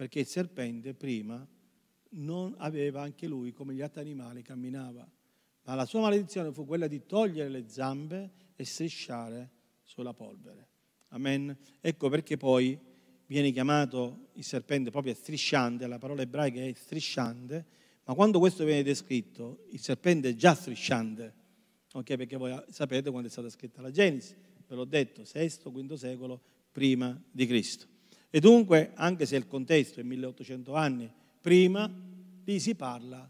perché 0.00 0.20
il 0.20 0.26
serpente 0.26 0.94
prima 0.94 1.46
non 2.12 2.54
aveva 2.56 3.02
anche 3.02 3.26
lui, 3.26 3.52
come 3.52 3.74
gli 3.74 3.82
altri 3.82 4.00
animali, 4.00 4.40
camminava. 4.40 5.06
Ma 5.64 5.74
la 5.74 5.84
sua 5.84 6.00
maledizione 6.00 6.54
fu 6.54 6.64
quella 6.64 6.86
di 6.86 7.04
togliere 7.04 7.50
le 7.50 7.68
zampe 7.68 8.30
e 8.56 8.64
strisciare 8.64 9.50
sulla 9.82 10.14
polvere. 10.14 10.69
Amen. 11.10 11.56
Ecco 11.80 12.08
perché 12.08 12.36
poi 12.36 12.78
viene 13.26 13.50
chiamato 13.52 14.28
il 14.34 14.44
serpente 14.44 14.90
proprio 14.90 15.14
strisciante, 15.14 15.86
la 15.86 15.98
parola 15.98 16.22
ebraica 16.22 16.60
è 16.60 16.72
strisciante, 16.72 17.66
ma 18.04 18.14
quando 18.14 18.38
questo 18.38 18.64
viene 18.64 18.82
descritto, 18.82 19.66
il 19.70 19.80
serpente 19.80 20.30
è 20.30 20.34
già 20.34 20.54
strisciante, 20.54 21.34
ok? 21.92 22.16
Perché 22.16 22.36
voi 22.36 22.60
sapete 22.70 23.10
quando 23.10 23.28
è 23.28 23.30
stata 23.30 23.48
scritta 23.48 23.80
la 23.82 23.90
Genesi, 23.90 24.34
ve 24.66 24.74
l'ho 24.74 24.84
detto, 24.84 25.22
VI, 25.32 25.48
V 25.64 25.94
secolo 25.94 26.40
prima 26.72 27.20
di 27.30 27.46
Cristo. 27.46 27.86
E 28.30 28.38
dunque, 28.38 28.92
anche 28.94 29.26
se 29.26 29.36
il 29.36 29.46
contesto 29.46 30.00
è 30.00 30.02
1800 30.04 30.74
anni 30.74 31.12
prima, 31.40 31.92
lì 32.44 32.60
si 32.60 32.74
parla 32.74 33.28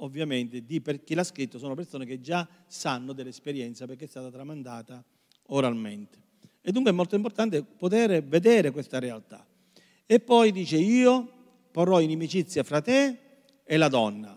ovviamente 0.00 0.64
di 0.64 0.82
per 0.82 1.02
chi 1.02 1.14
l'ha 1.14 1.24
scritto 1.24 1.58
sono 1.58 1.74
persone 1.74 2.04
che 2.04 2.20
già 2.20 2.46
sanno 2.66 3.14
dell'esperienza 3.14 3.86
perché 3.86 4.04
è 4.04 4.08
stata 4.08 4.30
tramandata 4.30 5.02
oralmente. 5.48 6.24
E 6.68 6.72
dunque 6.72 6.90
è 6.90 6.94
molto 6.94 7.14
importante 7.14 7.62
poter 7.62 8.24
vedere 8.24 8.72
questa 8.72 8.98
realtà. 8.98 9.46
E 10.04 10.18
poi 10.18 10.50
dice 10.50 10.76
io 10.76 11.32
porrò 11.70 12.00
inimicizia 12.00 12.64
fra 12.64 12.80
te 12.80 13.18
e 13.62 13.76
la 13.76 13.86
donna. 13.86 14.36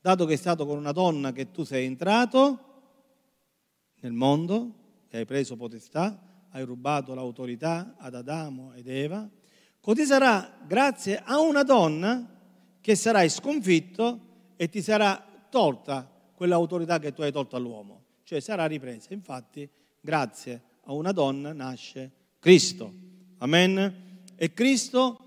Dato 0.00 0.24
che 0.24 0.32
è 0.32 0.36
stato 0.38 0.64
con 0.64 0.78
una 0.78 0.92
donna 0.92 1.32
che 1.32 1.50
tu 1.50 1.64
sei 1.64 1.84
entrato 1.84 2.60
nel 4.00 4.12
mondo 4.12 4.72
e 5.10 5.18
hai 5.18 5.24
preso 5.26 5.56
potestà, 5.56 6.46
hai 6.52 6.64
rubato 6.64 7.12
l'autorità 7.12 7.96
ad 7.98 8.14
Adamo 8.14 8.72
ed 8.72 8.88
Eva, 8.88 9.28
così 9.78 10.06
sarà 10.06 10.56
grazie 10.66 11.20
a 11.22 11.40
una 11.40 11.62
donna 11.62 12.38
che 12.80 12.94
sarai 12.94 13.28
sconfitto 13.28 14.20
e 14.56 14.70
ti 14.70 14.80
sarà 14.80 15.22
tolta 15.50 16.10
quell'autorità 16.32 16.98
che 16.98 17.12
tu 17.12 17.20
hai 17.20 17.32
tolto 17.32 17.54
all'uomo, 17.54 18.04
cioè 18.22 18.40
sarà 18.40 18.64
ripresa. 18.64 19.12
Infatti, 19.12 19.68
grazie 20.00 20.74
a 20.86 20.92
una 20.92 21.12
donna 21.12 21.52
nasce 21.52 22.10
Cristo. 22.38 22.92
Amen. 23.38 24.20
E 24.34 24.52
Cristo 24.52 25.20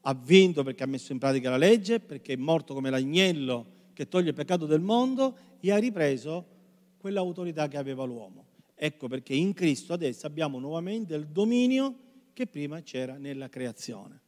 ha 0.00 0.14
vinto 0.14 0.62
perché 0.62 0.82
ha 0.82 0.86
messo 0.86 1.12
in 1.12 1.18
pratica 1.18 1.50
la 1.50 1.56
legge, 1.56 2.00
perché 2.00 2.34
è 2.34 2.36
morto 2.36 2.74
come 2.74 2.90
l'agnello 2.90 3.66
che 3.92 4.08
toglie 4.08 4.28
il 4.28 4.34
peccato 4.34 4.66
del 4.66 4.80
mondo 4.80 5.36
e 5.60 5.70
ha 5.70 5.76
ripreso 5.76 6.46
quell'autorità 6.98 7.68
che 7.68 7.76
aveva 7.76 8.04
l'uomo. 8.04 8.46
Ecco 8.74 9.08
perché 9.08 9.34
in 9.34 9.52
Cristo 9.54 9.92
adesso 9.92 10.26
abbiamo 10.26 10.58
nuovamente 10.58 11.14
il 11.14 11.26
dominio 11.26 11.94
che 12.32 12.46
prima 12.46 12.80
c'era 12.82 13.16
nella 13.16 13.48
creazione. 13.48 14.20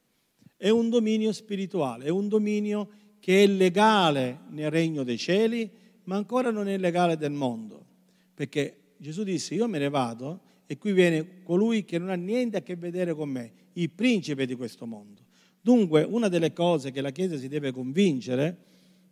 È 0.57 0.69
un 0.69 0.91
dominio 0.91 1.33
spirituale, 1.33 2.07
è 2.07 2.11
un 2.11 2.29
dominio 2.29 2.89
che 3.21 3.45
è 3.45 3.47
legale 3.47 4.41
nel 4.51 4.71
regno 4.71 5.03
dei 5.03 5.19
cieli, 5.19 5.71
ma 6.05 6.17
ancora 6.17 6.51
non 6.51 6.69
è 6.69 6.77
legale 6.77 7.17
del 7.17 7.33
mondo. 7.33 7.85
Perché 8.35 8.95
Gesù 8.97 9.23
disse, 9.23 9.55
io 9.55 9.67
me 9.67 9.79
ne 9.79 9.89
vado 9.89 10.41
e 10.67 10.79
qui 10.79 10.93
viene 10.93 11.43
colui 11.43 11.85
che 11.85 11.99
non 11.99 12.11
ha 12.11 12.15
niente 12.15 12.59
a 12.59 12.63
che 12.63 12.77
vedere 12.77 13.15
con 13.15 13.29
me, 13.29 13.53
il 13.75 13.91
principe 13.91 14.47
di 14.47 14.55
questo 14.55 14.87
mondo. 14.87 15.23
Dunque, 15.61 16.03
una 16.03 16.29
delle 16.29 16.53
cose 16.53 16.91
che 16.91 17.01
la 17.01 17.11
Chiesa 17.11 17.37
si 17.37 17.49
deve 17.49 17.73
convincere 17.73 18.57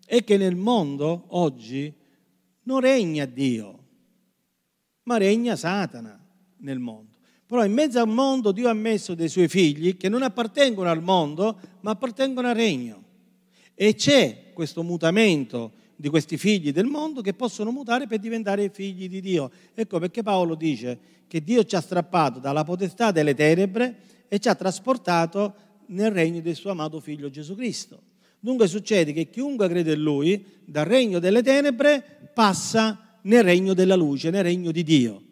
è 0.07 0.23
che 0.25 0.37
nel 0.37 0.57
mondo 0.57 1.25
oggi 1.29 1.93
non 2.65 2.81
regna 2.81 3.25
Dio, 3.25 3.79
ma 5.05 5.17
regna 5.17 5.57
Satana 5.57 6.19
nel 6.59 6.79
mondo. 6.79 7.17
Però 7.47 7.65
in 7.65 7.73
mezzo 7.73 8.01
al 8.01 8.09
mondo 8.09 8.53
Dio 8.53 8.69
ha 8.69 8.75
messo 8.75 9.15
dei 9.15 9.29
suoi 9.29 9.49
figli 9.49 9.97
che 9.97 10.09
non 10.09 10.23
appartengono 10.23 10.89
al 10.89 11.03
mondo, 11.03 11.59
ma 11.81 11.91
appartengono 11.91 12.49
al 12.49 12.55
regno. 12.55 13.03
E 13.75 13.95
c'è 13.95 14.53
questo 14.53 14.83
mutamento 14.83 15.73
di 16.03 16.09
questi 16.09 16.37
figli 16.37 16.73
del 16.73 16.87
mondo 16.87 17.21
che 17.21 17.33
possono 17.33 17.71
mutare 17.71 18.09
per 18.09 18.19
diventare 18.19 18.71
figli 18.71 19.09
di 19.09 19.21
Dio. 19.21 19.53
Ecco 19.73 20.01
perché 20.01 20.25
Paolo 20.25 20.57
dice 20.57 20.99
che 21.29 21.45
Dio 21.45 21.63
ci 21.63 21.77
ha 21.77 21.81
strappato 21.81 22.41
dalla 22.41 22.65
potestà 22.65 23.13
delle 23.13 23.35
tenebre 23.35 23.99
e 24.27 24.41
ci 24.41 24.49
ha 24.49 24.57
trasportato 24.57 25.55
nel 25.87 26.11
regno 26.11 26.41
del 26.41 26.57
suo 26.57 26.73
amato 26.73 26.99
figlio 26.99 27.31
Gesù 27.31 27.55
Cristo. 27.55 28.03
Dunque 28.41 28.67
succede 28.67 29.13
che 29.13 29.31
chiunque 29.31 29.69
crede 29.69 29.93
in 29.93 30.03
lui, 30.03 30.45
dal 30.65 30.87
regno 30.87 31.21
delle 31.21 31.41
tenebre, 31.41 32.31
passa 32.35 33.19
nel 33.23 33.45
regno 33.45 33.73
della 33.73 33.95
luce, 33.95 34.31
nel 34.31 34.43
regno 34.43 34.73
di 34.73 34.83
Dio. 34.83 35.23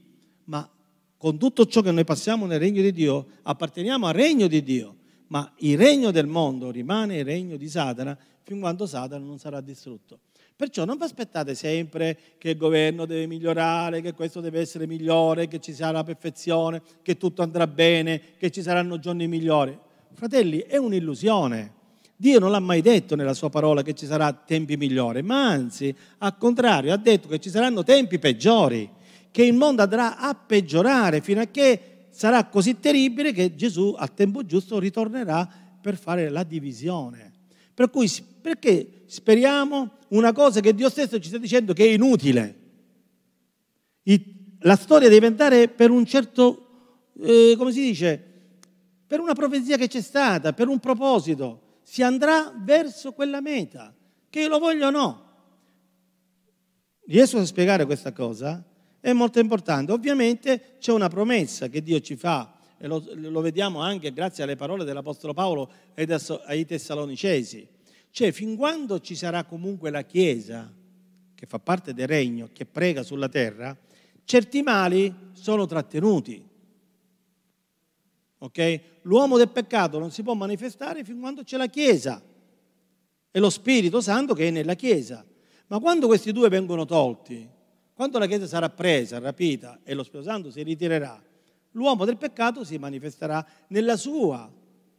Ma 0.44 0.70
con 1.16 1.36
tutto 1.36 1.66
ciò 1.66 1.80
che 1.80 1.90
noi 1.90 2.04
passiamo 2.04 2.46
nel 2.46 2.60
regno 2.60 2.80
di 2.80 2.92
Dio, 2.92 3.26
apparteniamo 3.42 4.06
al 4.06 4.14
regno 4.14 4.46
di 4.46 4.62
Dio, 4.62 4.94
ma 5.26 5.52
il 5.58 5.76
regno 5.76 6.12
del 6.12 6.28
mondo 6.28 6.70
rimane 6.70 7.18
il 7.18 7.24
regno 7.24 7.56
di 7.56 7.68
Satana 7.68 8.16
fin 8.44 8.60
quando 8.60 8.86
Satana 8.86 9.24
non 9.24 9.40
sarà 9.40 9.60
distrutto. 9.60 10.20
Perciò 10.60 10.84
non 10.84 10.98
vi 10.98 11.04
aspettate 11.04 11.54
sempre 11.54 12.14
che 12.36 12.50
il 12.50 12.58
governo 12.58 13.06
deve 13.06 13.26
migliorare, 13.26 14.02
che 14.02 14.12
questo 14.12 14.42
deve 14.42 14.60
essere 14.60 14.86
migliore, 14.86 15.48
che 15.48 15.58
ci 15.58 15.72
sarà 15.72 15.92
la 15.92 16.04
perfezione, 16.04 16.82
che 17.00 17.16
tutto 17.16 17.40
andrà 17.40 17.66
bene, 17.66 18.20
che 18.36 18.50
ci 18.50 18.60
saranno 18.60 18.98
giorni 18.98 19.26
migliori. 19.26 19.74
Fratelli, 20.12 20.58
è 20.58 20.76
un'illusione. 20.76 21.72
Dio 22.14 22.38
non 22.38 22.50
l'ha 22.50 22.60
mai 22.60 22.82
detto 22.82 23.16
nella 23.16 23.32
sua 23.32 23.48
parola 23.48 23.80
che 23.80 23.94
ci 23.94 24.04
saranno 24.04 24.40
tempi 24.44 24.76
migliori, 24.76 25.22
ma 25.22 25.46
anzi, 25.46 25.96
al 26.18 26.36
contrario, 26.36 26.92
ha 26.92 26.98
detto 26.98 27.28
che 27.28 27.38
ci 27.38 27.48
saranno 27.48 27.82
tempi 27.82 28.18
peggiori, 28.18 28.86
che 29.30 29.42
il 29.42 29.54
mondo 29.54 29.80
andrà 29.80 30.18
a 30.18 30.34
peggiorare 30.34 31.22
fino 31.22 31.40
a 31.40 31.46
che 31.46 32.08
sarà 32.10 32.44
così 32.44 32.78
terribile 32.78 33.32
che 33.32 33.54
Gesù 33.54 33.94
al 33.96 34.12
tempo 34.12 34.44
giusto 34.44 34.78
ritornerà 34.78 35.48
per 35.80 35.96
fare 35.96 36.28
la 36.28 36.42
divisione. 36.42 37.29
Per 37.74 37.90
cui 37.90 38.10
perché 38.40 39.04
speriamo 39.06 39.98
una 40.08 40.32
cosa 40.32 40.60
che 40.60 40.74
Dio 40.74 40.88
stesso 40.88 41.18
ci 41.18 41.28
sta 41.28 41.38
dicendo 41.38 41.72
che 41.72 41.84
è 41.84 41.88
inutile? 41.92 42.60
La 44.62 44.76
storia 44.76 45.08
deve 45.08 45.26
andare 45.26 45.68
per 45.68 45.90
un 45.90 46.04
certo, 46.04 47.08
eh, 47.18 47.54
come 47.56 47.72
si 47.72 47.80
dice, 47.80 48.22
per 49.06 49.18
una 49.20 49.32
profezia 49.32 49.78
che 49.78 49.88
c'è 49.88 50.02
stata, 50.02 50.52
per 50.52 50.68
un 50.68 50.78
proposito. 50.78 51.78
Si 51.82 52.02
andrà 52.02 52.52
verso 52.62 53.12
quella 53.12 53.40
meta, 53.40 53.94
che 54.28 54.48
lo 54.48 54.58
voglio 54.58 54.88
o 54.88 54.90
no. 54.90 55.28
Riesco 57.06 57.38
a 57.38 57.46
spiegare 57.46 57.86
questa 57.86 58.12
cosa? 58.12 58.62
È 59.00 59.12
molto 59.14 59.38
importante. 59.38 59.92
Ovviamente 59.92 60.76
c'è 60.78 60.92
una 60.92 61.08
promessa 61.08 61.68
che 61.68 61.82
Dio 61.82 61.98
ci 62.00 62.16
fa 62.16 62.59
e 62.82 62.86
lo, 62.86 63.04
lo 63.14 63.40
vediamo 63.40 63.80
anche 63.80 64.12
grazie 64.12 64.42
alle 64.42 64.56
parole 64.56 64.84
dell'Apostolo 64.84 65.34
Paolo 65.34 65.70
ai 66.46 66.64
Tessalonicesi 66.64 67.78
cioè, 68.10 68.32
fin 68.32 68.56
quando 68.56 69.00
ci 69.00 69.14
sarà 69.14 69.44
comunque 69.44 69.90
la 69.90 70.02
Chiesa, 70.02 70.70
che 71.34 71.46
fa 71.46 71.58
parte 71.58 71.94
del 71.94 72.08
regno, 72.08 72.50
che 72.52 72.66
prega 72.66 73.02
sulla 73.02 73.28
terra, 73.28 73.76
certi 74.24 74.62
mali 74.62 75.14
sono 75.32 75.66
trattenuti. 75.66 76.46
Ok? 78.38 78.80
L'uomo 79.02 79.36
del 79.36 79.50
peccato 79.50 79.98
non 79.98 80.10
si 80.10 80.22
può 80.22 80.34
manifestare 80.34 81.04
fin 81.04 81.20
quando 81.20 81.44
c'è 81.44 81.56
la 81.56 81.68
Chiesa 81.68 82.20
e 83.30 83.38
lo 83.38 83.48
Spirito 83.50 84.00
Santo 84.00 84.34
che 84.34 84.48
è 84.48 84.50
nella 84.50 84.74
Chiesa. 84.74 85.24
Ma 85.68 85.78
quando 85.78 86.08
questi 86.08 86.32
due 86.32 86.48
vengono 86.48 86.84
tolti, 86.84 87.48
quando 87.94 88.18
la 88.18 88.26
Chiesa 88.26 88.48
sarà 88.48 88.68
presa, 88.70 89.20
rapita 89.20 89.80
e 89.84 89.94
lo 89.94 90.02
Spirito 90.02 90.28
Santo 90.28 90.50
si 90.50 90.62
ritirerà, 90.62 91.22
l'uomo 91.72 92.04
del 92.04 92.16
peccato 92.16 92.64
si 92.64 92.78
manifesterà 92.78 93.44
nella 93.68 93.96
sua 93.96 94.50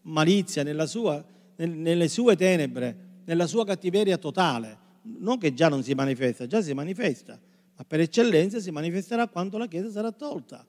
malizia, 0.03 0.63
nella 0.63 0.86
sua 0.86 1.24
nelle 1.65 2.07
sue 2.07 2.36
tenebre, 2.36 2.95
nella 3.26 3.47
sua 3.47 3.65
cattiveria 3.65 4.17
totale. 4.17 4.78
Non 5.03 5.38
che 5.38 5.53
già 5.53 5.69
non 5.69 5.84
si 5.84 5.93
manifesta, 5.93 6.47
già 6.47 6.61
si 6.61 6.74
manifesta, 6.74 7.39
ma 7.76 7.84
per 7.86 7.99
eccellenza 8.01 8.59
si 8.59 8.72
manifesterà 8.72 9.28
quando 9.28 9.57
la 9.57 9.67
Chiesa 9.67 9.89
sarà 9.89 10.11
tolta. 10.11 10.65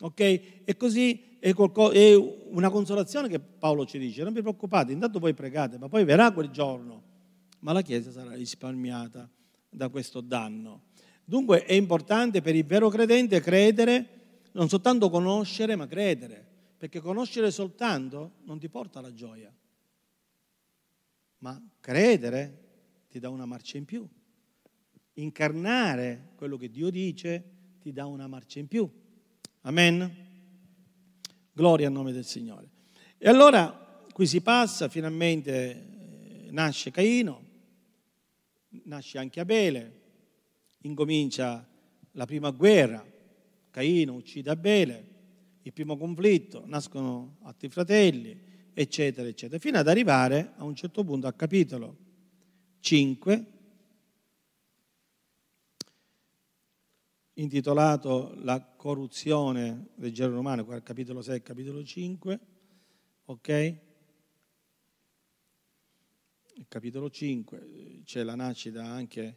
Ok? 0.00 0.20
E 0.64 0.76
così 0.76 1.36
è, 1.38 1.52
è 1.52 2.14
una 2.50 2.70
consolazione 2.70 3.28
che 3.28 3.40
Paolo 3.40 3.84
ci 3.84 3.98
dice, 3.98 4.22
non 4.22 4.32
vi 4.32 4.40
preoccupate, 4.40 4.92
intanto 4.92 5.18
voi 5.18 5.34
pregate, 5.34 5.78
ma 5.78 5.88
poi 5.88 6.04
verrà 6.04 6.32
quel 6.32 6.50
giorno, 6.50 7.02
ma 7.60 7.72
la 7.72 7.82
Chiesa 7.82 8.10
sarà 8.10 8.34
risparmiata 8.34 9.28
da 9.68 9.88
questo 9.88 10.20
danno. 10.20 10.82
Dunque 11.24 11.64
è 11.64 11.74
importante 11.74 12.40
per 12.40 12.54
il 12.54 12.64
vero 12.64 12.88
credente 12.88 13.40
credere, 13.40 14.06
non 14.58 14.68
soltanto 14.68 15.08
conoscere, 15.08 15.74
ma 15.76 15.86
credere, 15.86 16.46
perché 16.76 17.00
conoscere 17.00 17.50
soltanto 17.50 18.32
non 18.44 18.58
ti 18.58 18.68
porta 18.68 18.98
alla 18.98 19.14
gioia 19.14 19.52
ma 21.38 21.60
credere 21.80 22.66
ti 23.08 23.18
dà 23.18 23.28
una 23.28 23.46
marcia 23.46 23.76
in 23.76 23.84
più. 23.84 24.06
Incarnare 25.14 26.32
quello 26.36 26.56
che 26.56 26.70
Dio 26.70 26.90
dice 26.90 27.56
ti 27.80 27.92
dà 27.92 28.06
una 28.06 28.26
marcia 28.26 28.58
in 28.58 28.68
più. 28.68 28.88
Amen? 29.62 30.26
Gloria 31.52 31.88
al 31.88 31.92
nome 31.92 32.12
del 32.12 32.24
Signore. 32.24 32.70
E 33.18 33.28
allora 33.28 34.04
qui 34.12 34.26
si 34.26 34.40
passa, 34.40 34.88
finalmente 34.88 36.46
eh, 36.46 36.50
nasce 36.50 36.90
Caino, 36.90 37.46
nasce 38.84 39.18
anche 39.18 39.40
Abele, 39.40 40.00
incomincia 40.82 41.66
la 42.12 42.26
prima 42.26 42.50
guerra, 42.50 43.04
Caino 43.78 44.14
uccide 44.14 44.50
Abele, 44.50 45.06
il 45.62 45.72
primo 45.72 45.96
conflitto, 45.96 46.64
nascono 46.66 47.36
altri 47.42 47.68
fratelli, 47.68 48.36
eccetera, 48.74 49.28
eccetera, 49.28 49.60
fino 49.60 49.78
ad 49.78 49.86
arrivare 49.86 50.54
a 50.56 50.64
un 50.64 50.74
certo 50.74 51.04
punto 51.04 51.28
al 51.28 51.36
capitolo 51.36 51.96
5, 52.80 53.46
intitolato 57.34 58.34
La 58.38 58.60
corruzione 58.60 59.90
del 59.94 60.12
genere 60.12 60.38
umano, 60.38 60.66
capitolo 60.82 61.22
6 61.22 61.40
capitolo 61.42 61.84
5, 61.84 62.40
ok? 63.26 63.76
Il 66.54 66.66
capitolo 66.66 67.08
5 67.08 68.00
c'è 68.02 68.24
la 68.24 68.34
nascita 68.34 68.84
anche 68.84 69.36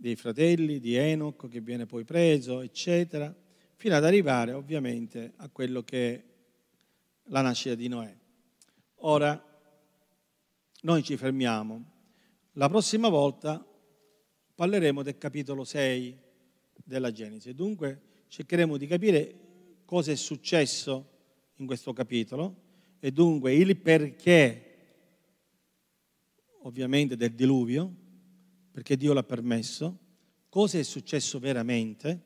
dei 0.00 0.16
fratelli 0.16 0.80
di 0.80 0.94
Enoch 0.94 1.46
che 1.50 1.60
viene 1.60 1.84
poi 1.84 2.04
preso, 2.04 2.62
eccetera, 2.62 3.34
fino 3.76 3.94
ad 3.94 4.02
arrivare 4.02 4.52
ovviamente 4.52 5.34
a 5.36 5.50
quello 5.50 5.82
che 5.82 6.14
è 6.14 6.24
la 7.24 7.42
nascita 7.42 7.74
di 7.74 7.86
Noè. 7.86 8.16
Ora, 9.02 9.44
noi 10.82 11.02
ci 11.02 11.18
fermiamo. 11.18 11.84
La 12.52 12.70
prossima 12.70 13.10
volta 13.10 13.62
parleremo 14.54 15.02
del 15.02 15.18
capitolo 15.18 15.64
6 15.64 16.18
della 16.82 17.12
Genesi. 17.12 17.52
Dunque 17.52 18.00
cercheremo 18.28 18.78
di 18.78 18.86
capire 18.86 19.34
cosa 19.84 20.12
è 20.12 20.16
successo 20.16 21.08
in 21.56 21.66
questo 21.66 21.92
capitolo 21.92 22.56
e 23.00 23.12
dunque 23.12 23.54
il 23.54 23.76
perché, 23.76 24.76
ovviamente, 26.62 27.16
del 27.16 27.34
diluvio, 27.34 27.99
perché 28.70 28.96
Dio 28.96 29.12
l'ha 29.12 29.22
permesso, 29.22 29.98
cosa 30.48 30.78
è 30.78 30.82
successo 30.82 31.38
veramente, 31.38 32.20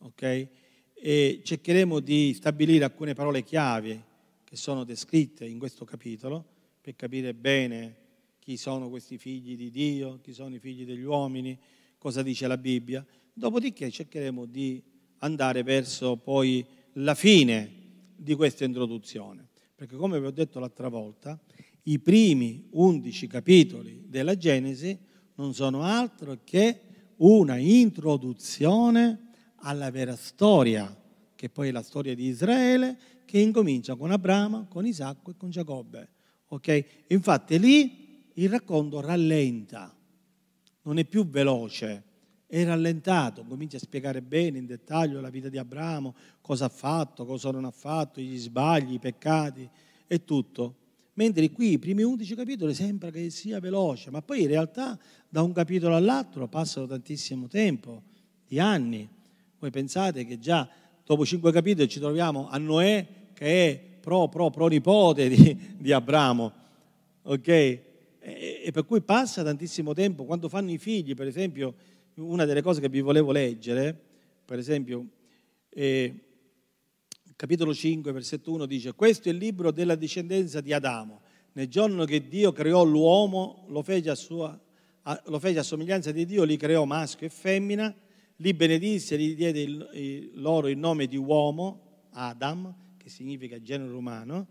ok? 0.00 0.48
E 0.94 1.40
cercheremo 1.44 2.00
di 2.00 2.32
stabilire 2.34 2.84
alcune 2.84 3.14
parole 3.14 3.42
chiave 3.42 4.04
che 4.44 4.56
sono 4.56 4.84
descritte 4.84 5.44
in 5.44 5.58
questo 5.58 5.84
capitolo 5.84 6.44
per 6.80 6.96
capire 6.96 7.34
bene 7.34 7.96
chi 8.38 8.56
sono 8.56 8.88
questi 8.88 9.18
figli 9.18 9.56
di 9.56 9.70
Dio, 9.70 10.20
chi 10.22 10.32
sono 10.32 10.54
i 10.54 10.58
figli 10.60 10.84
degli 10.84 11.02
uomini, 11.02 11.58
cosa 11.98 12.22
dice 12.22 12.46
la 12.46 12.56
Bibbia. 12.56 13.04
Dopodiché 13.32 13.90
cercheremo 13.90 14.46
di 14.46 14.82
andare 15.18 15.62
verso 15.62 16.16
poi 16.16 16.64
la 16.94 17.14
fine 17.14 17.70
di 18.14 18.34
questa 18.34 18.64
introduzione, 18.64 19.48
perché 19.74 19.96
come 19.96 20.20
vi 20.20 20.26
ho 20.26 20.30
detto 20.30 20.58
l'altra 20.58 20.88
volta, 20.88 21.38
i 21.82 21.98
primi 21.98 22.68
undici 22.70 23.26
capitoli 23.26 24.04
della 24.06 24.36
Genesi 24.36 24.96
non 25.36 25.54
sono 25.54 25.82
altro 25.82 26.38
che 26.44 26.80
una 27.16 27.56
introduzione 27.56 29.30
alla 29.60 29.90
vera 29.90 30.16
storia, 30.16 30.94
che 31.34 31.48
poi 31.48 31.68
è 31.68 31.72
la 31.72 31.82
storia 31.82 32.14
di 32.14 32.26
Israele 32.26 32.98
che 33.24 33.38
incomincia 33.38 33.96
con 33.96 34.10
Abramo, 34.10 34.66
con 34.68 34.86
Isacco 34.86 35.30
e 35.30 35.36
con 35.36 35.50
Giacobbe. 35.50 36.08
Okay? 36.48 36.84
Infatti 37.08 37.58
lì 37.58 38.30
il 38.34 38.48
racconto 38.48 39.00
rallenta, 39.00 39.94
non 40.82 40.98
è 40.98 41.04
più 41.04 41.26
veloce, 41.26 42.04
è 42.46 42.64
rallentato, 42.64 43.44
comincia 43.44 43.76
a 43.76 43.80
spiegare 43.80 44.22
bene 44.22 44.58
in 44.58 44.66
dettaglio 44.66 45.20
la 45.20 45.30
vita 45.30 45.48
di 45.48 45.58
Abramo, 45.58 46.14
cosa 46.40 46.66
ha 46.66 46.70
fatto, 46.70 47.26
cosa 47.26 47.50
non 47.50 47.64
ha 47.64 47.70
fatto, 47.70 48.20
gli 48.20 48.38
sbagli, 48.38 48.94
i 48.94 48.98
peccati 48.98 49.68
e 50.06 50.24
tutto. 50.24 50.76
Mentre 51.16 51.50
qui 51.50 51.72
i 51.72 51.78
primi 51.78 52.02
11 52.02 52.34
capitoli 52.34 52.74
sembra 52.74 53.10
che 53.10 53.30
sia 53.30 53.58
veloce, 53.58 54.10
ma 54.10 54.20
poi 54.20 54.42
in 54.42 54.48
realtà 54.48 54.98
da 55.28 55.40
un 55.40 55.52
capitolo 55.52 55.96
all'altro 55.96 56.46
passano 56.46 56.86
tantissimo 56.86 57.48
tempo, 57.48 58.02
di 58.46 58.58
anni. 58.58 59.08
Voi 59.58 59.70
pensate 59.70 60.26
che 60.26 60.38
già 60.38 60.68
dopo 61.04 61.24
cinque 61.24 61.52
capitoli 61.52 61.88
ci 61.88 62.00
troviamo 62.00 62.48
a 62.48 62.58
Noè 62.58 63.06
che 63.32 63.70
è 63.70 63.80
pro, 63.98 64.28
pro, 64.28 64.50
pro 64.50 64.66
nipote 64.66 65.28
di, 65.30 65.56
di 65.78 65.90
Abramo, 65.90 66.52
ok? 67.22 67.48
E, 67.48 67.82
e, 68.20 68.70
per 68.70 68.84
cui 68.84 69.00
passa 69.00 69.42
tantissimo 69.42 69.94
tempo, 69.94 70.24
quando 70.24 70.50
fanno 70.50 70.70
i 70.70 70.78
figli, 70.78 71.14
per 71.14 71.26
esempio, 71.26 71.74
una 72.16 72.44
delle 72.44 72.60
cose 72.60 72.82
che 72.82 72.90
vi 72.90 73.00
volevo 73.00 73.32
leggere, 73.32 73.98
per 74.44 74.58
esempio, 74.58 75.06
eh, 75.70 76.25
capitolo 77.36 77.74
5, 77.74 78.12
versetto 78.12 78.50
1 78.50 78.64
dice, 78.64 78.94
questo 78.94 79.28
è 79.28 79.32
il 79.32 79.36
libro 79.36 79.70
della 79.70 79.94
discendenza 79.94 80.62
di 80.62 80.72
Adamo. 80.72 81.20
Nel 81.52 81.68
giorno 81.68 82.04
che 82.04 82.26
Dio 82.26 82.50
creò 82.52 82.82
l'uomo, 82.82 83.66
lo 83.68 83.82
fece 83.82 84.10
a, 84.10 84.14
sua, 84.14 84.58
lo 85.24 85.38
fece 85.38 85.58
a 85.58 85.62
somiglianza 85.62 86.12
di 86.12 86.24
Dio, 86.24 86.44
li 86.44 86.56
creò 86.56 86.84
maschio 86.84 87.26
e 87.26 87.30
femmina, 87.30 87.94
li 88.36 88.54
benedisse, 88.54 89.18
gli 89.18 89.34
diede 89.34 89.60
il, 89.60 89.90
il, 89.92 90.30
loro 90.34 90.68
il 90.68 90.78
nome 90.78 91.06
di 91.06 91.16
uomo, 91.16 92.08
Adam, 92.12 92.74
che 92.96 93.10
significa 93.10 93.60
genere 93.60 93.92
umano, 93.92 94.46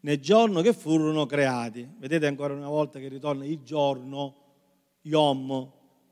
nel 0.00 0.20
giorno 0.20 0.60
che 0.60 0.74
furono 0.74 1.24
creati. 1.24 1.88
Vedete 1.98 2.26
ancora 2.26 2.52
una 2.52 2.68
volta 2.68 2.98
che 2.98 3.08
ritorna 3.08 3.46
il 3.46 3.62
giorno, 3.62 4.36
Yom, 5.02 5.46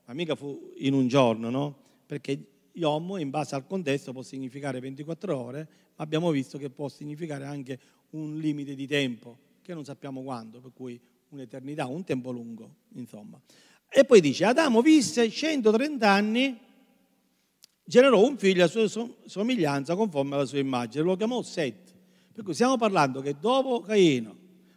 ma 0.07 0.15
mica 0.15 0.35
fu 0.35 0.73
in 0.77 0.95
un 0.95 1.07
giorno, 1.07 1.51
no? 1.51 1.77
Perché 2.07 2.54
Yom 2.75 3.17
in 3.19 3.31
base 3.31 3.55
al 3.55 3.67
contesto 3.67 4.13
può 4.13 4.23
significare 4.23 4.81
24 4.81 5.37
ore, 5.37 5.69
ma 5.97 6.05
abbiamo 6.05 6.31
visto 6.31 6.59
che 6.59 6.71
può 6.71 6.89
significare 6.89 7.45
anche 7.45 7.79
un 8.11 8.39
limite 8.39 8.75
di 8.75 8.87
tempo, 8.87 9.39
che 9.63 9.75
non 9.75 9.85
sappiamo 9.85 10.23
quando, 10.23 10.61
per 10.61 10.73
cui 10.73 11.01
un'eternità, 11.29 11.87
un 11.87 12.05
tempo 12.05 12.31
lungo, 12.31 12.77
insomma. 12.95 13.41
E 13.89 14.05
poi 14.05 14.21
dice, 14.21 14.45
Adamo 14.45 14.83
visse 14.83 15.31
130 15.31 16.09
anni, 16.09 16.59
generò 17.85 18.25
un 18.27 18.37
figlio 18.37 18.65
a 18.65 18.69
sua 18.69 18.89
somiglianza 19.25 19.95
conforme 19.95 20.35
alla 20.35 20.47
sua 20.47 20.59
immagine, 20.59 21.05
lo 21.05 21.17
chiamò 21.17 21.43
Set. 21.43 21.93
Per 22.33 22.43
cui 22.43 22.55
stiamo 22.55 22.77
parlando 22.77 23.21
che 23.21 23.37
dopo 23.39 23.81
Caino, 23.81 24.37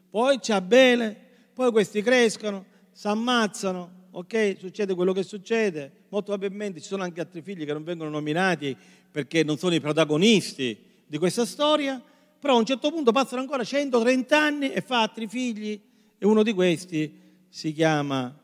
poi 0.10 0.38
c'è 0.40 0.54
Abele, 0.54 1.20
poi 1.54 1.72
questi 1.72 2.04
crescono, 2.04 2.66
si 2.92 3.08
ammazzano, 3.08 4.10
ok? 4.12 4.56
Succede 4.60 4.94
quello 4.94 5.14
che 5.14 5.24
succede. 5.24 5.97
Molto 6.10 6.32
probabilmente 6.32 6.80
ci 6.80 6.88
sono 6.88 7.04
anche 7.04 7.20
altri 7.20 7.42
figli 7.42 7.66
che 7.66 7.74
non 7.74 7.84
vengono 7.84 8.10
nominati 8.10 8.76
perché 9.12 9.44
non 9.44 9.58
sono 9.58 9.76
i 9.76 9.82
protagonisti 9.82 10.78
di 11.06 11.18
questa 11.18 11.46
storia, 11.46 12.02
però 12.40 12.54
a 12.54 12.58
un 12.58 12.66
certo 12.66 12.92
punto 12.92 13.12
passano 13.12 13.42
ancora 13.42 13.64
130 13.64 14.40
anni 14.40 14.72
e 14.72 14.82
fa 14.82 15.02
altri 15.02 15.28
figli 15.28 15.80
e 16.18 16.26
uno 16.26 16.44
di 16.44 16.54
questi 16.54 17.14
si 17.50 17.74
chiama 17.74 18.36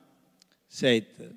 Set. 0.65 1.35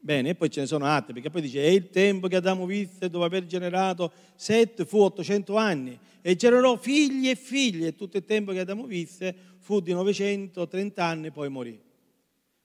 Bene, 0.00 0.30
e 0.30 0.34
poi 0.34 0.50
ce 0.50 0.60
ne 0.60 0.66
sono 0.66 0.86
altri, 0.86 1.12
perché 1.12 1.28
poi 1.28 1.42
dice, 1.42 1.62
è 1.62 1.66
il 1.66 1.90
tempo 1.90 2.28
che 2.28 2.36
Adamo 2.36 2.66
visse 2.66 3.10
dopo 3.10 3.24
aver 3.24 3.46
generato 3.46 4.12
Set 4.36 4.84
fu 4.84 5.00
800 5.00 5.56
anni 5.56 5.98
e 6.22 6.34
generò 6.36 6.76
figli 6.76 7.28
e 7.28 7.34
figli 7.34 7.84
e 7.84 7.94
tutto 7.94 8.16
il 8.16 8.24
tempo 8.24 8.52
che 8.52 8.60
Adamo 8.60 8.84
visse 8.84 9.34
fu 9.58 9.80
di 9.80 9.92
930 9.92 11.04
anni 11.04 11.26
e 11.26 11.30
poi 11.30 11.48
morì. 11.48 11.78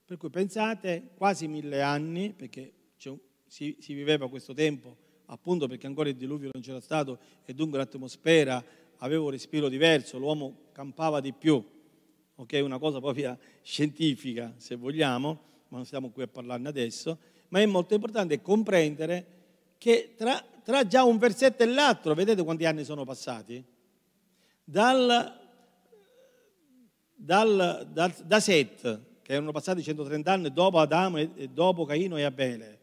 Per 0.06 0.16
cui 0.16 0.30
pensate, 0.30 1.10
quasi 1.16 1.48
mille 1.48 1.82
anni, 1.82 2.32
perché 2.36 2.72
si, 3.54 3.76
si 3.78 3.94
viveva 3.94 4.28
questo 4.28 4.52
tempo, 4.52 4.96
appunto 5.26 5.68
perché 5.68 5.86
ancora 5.86 6.08
il 6.08 6.16
diluvio 6.16 6.50
non 6.52 6.60
c'era 6.60 6.80
stato 6.80 7.20
e 7.44 7.54
dunque 7.54 7.78
l'atmosfera 7.78 8.62
aveva 8.96 9.22
un 9.22 9.30
respiro 9.30 9.68
diverso, 9.68 10.18
l'uomo 10.18 10.70
campava 10.72 11.20
di 11.20 11.32
più, 11.32 11.64
ok? 12.34 12.60
Una 12.64 12.80
cosa 12.80 12.98
proprio 12.98 13.38
scientifica, 13.62 14.54
se 14.56 14.74
vogliamo, 14.74 15.40
ma 15.68 15.76
non 15.76 15.86
stiamo 15.86 16.10
qui 16.10 16.24
a 16.24 16.26
parlarne 16.26 16.66
adesso, 16.66 17.16
ma 17.50 17.60
è 17.60 17.66
molto 17.66 17.94
importante 17.94 18.42
comprendere 18.42 19.26
che 19.78 20.14
tra, 20.16 20.44
tra 20.64 20.84
già 20.84 21.04
un 21.04 21.18
versetto 21.18 21.62
e 21.62 21.66
l'altro, 21.66 22.12
vedete 22.14 22.42
quanti 22.42 22.64
anni 22.64 22.82
sono 22.82 23.04
passati? 23.04 23.64
Dal, 24.64 25.40
dal, 27.14 27.88
dal, 27.88 28.14
da 28.24 28.40
Set, 28.40 29.00
che 29.22 29.32
erano 29.32 29.52
passati 29.52 29.80
130 29.80 30.32
anni 30.32 30.52
dopo 30.52 30.80
Adamo 30.80 31.18
e 31.18 31.48
dopo 31.52 31.84
Caino 31.84 32.16
e 32.16 32.24
Abele, 32.24 32.82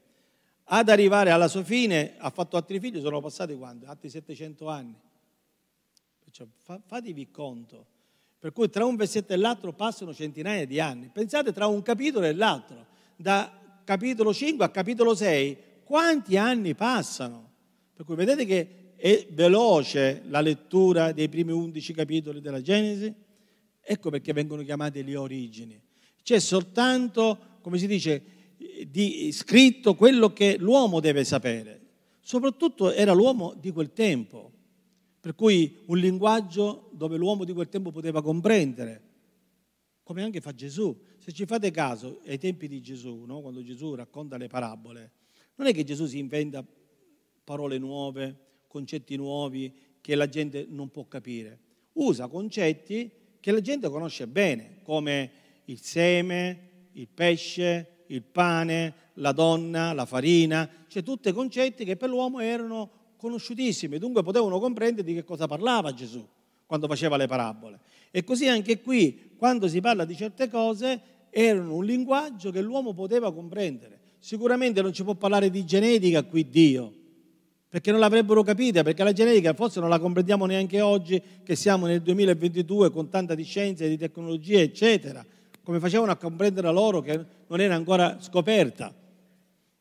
ad 0.73 0.87
arrivare 0.87 1.31
alla 1.31 1.49
sua 1.49 1.63
fine 1.63 2.13
ha 2.17 2.29
fatto 2.29 2.55
altri 2.55 2.79
figli, 2.79 3.01
sono 3.01 3.19
passati 3.19 3.55
quanti? 3.55 3.85
Altri 3.85 4.09
700 4.09 4.69
anni. 4.69 4.95
Perciò 6.23 6.45
fatevi 6.85 7.29
conto. 7.29 7.85
Per 8.39 8.53
cui 8.53 8.69
tra 8.69 8.85
un 8.85 8.95
versetto 8.95 9.33
e 9.33 9.35
l'altro 9.35 9.73
passano 9.73 10.13
centinaia 10.13 10.65
di 10.65 10.79
anni. 10.79 11.09
Pensate 11.11 11.51
tra 11.51 11.67
un 11.67 11.81
capitolo 11.81 12.25
e 12.25 12.33
l'altro, 12.33 12.85
da 13.17 13.51
capitolo 13.83 14.33
5 14.33 14.63
a 14.63 14.69
capitolo 14.69 15.13
6, 15.13 15.57
quanti 15.83 16.37
anni 16.37 16.73
passano? 16.73 17.51
Per 17.93 18.05
cui 18.05 18.15
vedete 18.15 18.45
che 18.45 18.93
è 18.95 19.27
veloce 19.31 20.21
la 20.27 20.39
lettura 20.39 21.11
dei 21.11 21.27
primi 21.27 21.51
11 21.51 21.93
capitoli 21.93 22.39
della 22.39 22.61
Genesi? 22.61 23.13
Ecco 23.81 24.09
perché 24.09 24.31
vengono 24.31 24.63
chiamate 24.63 25.03
le 25.03 25.17
origini. 25.17 25.79
C'è 26.23 26.39
soltanto, 26.39 27.57
come 27.59 27.77
si 27.77 27.87
dice, 27.87 28.39
di 28.87 29.31
scritto 29.31 29.95
quello 29.95 30.33
che 30.33 30.57
l'uomo 30.57 30.99
deve 30.99 31.23
sapere. 31.23 31.79
Soprattutto 32.19 32.91
era 32.91 33.13
l'uomo 33.13 33.55
di 33.59 33.71
quel 33.71 33.93
tempo, 33.93 34.51
per 35.19 35.35
cui 35.35 35.79
un 35.87 35.97
linguaggio 35.97 36.89
dove 36.91 37.17
l'uomo 37.17 37.43
di 37.43 37.53
quel 37.53 37.69
tempo 37.69 37.91
poteva 37.91 38.21
comprendere, 38.21 39.01
come 40.03 40.23
anche 40.23 40.41
fa 40.41 40.53
Gesù. 40.53 40.97
Se 41.17 41.31
ci 41.31 41.45
fate 41.45 41.71
caso, 41.71 42.21
ai 42.25 42.37
tempi 42.37 42.67
di 42.67 42.81
Gesù, 42.81 43.23
no? 43.25 43.41
quando 43.41 43.63
Gesù 43.63 43.93
racconta 43.95 44.37
le 44.37 44.47
parabole, 44.47 45.11
non 45.55 45.67
è 45.67 45.73
che 45.73 45.83
Gesù 45.83 46.05
si 46.05 46.17
inventa 46.17 46.65
parole 47.43 47.77
nuove, 47.77 48.37
concetti 48.67 49.15
nuovi 49.15 49.73
che 50.01 50.15
la 50.15 50.27
gente 50.27 50.65
non 50.67 50.89
può 50.89 51.05
capire. 51.07 51.59
Usa 51.93 52.27
concetti 52.27 53.11
che 53.39 53.51
la 53.51 53.61
gente 53.61 53.89
conosce 53.89 54.27
bene, 54.27 54.79
come 54.83 55.31
il 55.65 55.79
seme, 55.81 56.69
il 56.93 57.07
pesce, 57.07 57.90
il 58.13 58.23
pane, 58.23 58.93
la 59.15 59.31
donna, 59.31 59.93
la 59.93 60.05
farina, 60.05 60.69
cioè 60.87 61.03
tutti 61.03 61.31
concetti 61.31 61.85
che 61.85 61.95
per 61.95 62.09
l'uomo 62.09 62.39
erano 62.39 62.89
conosciutissimi, 63.17 63.97
dunque 63.97 64.23
potevano 64.23 64.59
comprendere 64.59 65.05
di 65.05 65.13
che 65.13 65.23
cosa 65.23 65.47
parlava 65.47 65.93
Gesù 65.93 66.25
quando 66.65 66.87
faceva 66.87 67.17
le 67.17 67.27
parabole. 67.27 67.79
E 68.11 68.23
così 68.23 68.47
anche 68.47 68.81
qui, 68.81 69.31
quando 69.37 69.67
si 69.67 69.79
parla 69.79 70.05
di 70.05 70.15
certe 70.15 70.49
cose, 70.49 71.01
erano 71.29 71.75
un 71.75 71.85
linguaggio 71.85 72.51
che 72.51 72.61
l'uomo 72.61 72.93
poteva 72.93 73.33
comprendere. 73.33 73.99
Sicuramente 74.19 74.81
non 74.81 74.93
ci 74.93 75.03
può 75.03 75.15
parlare 75.15 75.49
di 75.49 75.65
genetica 75.65 76.23
qui 76.23 76.49
Dio, 76.49 76.93
perché 77.69 77.91
non 77.91 77.99
l'avrebbero 77.99 78.43
capita, 78.43 78.83
perché 78.83 79.03
la 79.03 79.13
genetica 79.13 79.53
forse 79.53 79.79
non 79.79 79.89
la 79.89 79.99
comprendiamo 79.99 80.45
neanche 80.45 80.81
oggi, 80.81 81.21
che 81.43 81.55
siamo 81.55 81.85
nel 81.85 82.01
2022 82.01 82.89
con 82.89 83.09
tanta 83.09 83.35
di 83.35 83.43
scienza 83.43 83.85
e 83.85 83.89
di 83.89 83.97
tecnologia, 83.97 84.59
eccetera 84.59 85.25
come 85.71 85.79
facevano 85.79 86.11
a 86.11 86.17
comprendere 86.17 86.69
loro 86.69 86.99
che 86.99 87.17
non 87.47 87.61
era 87.61 87.75
ancora 87.75 88.17
scoperta. 88.19 88.93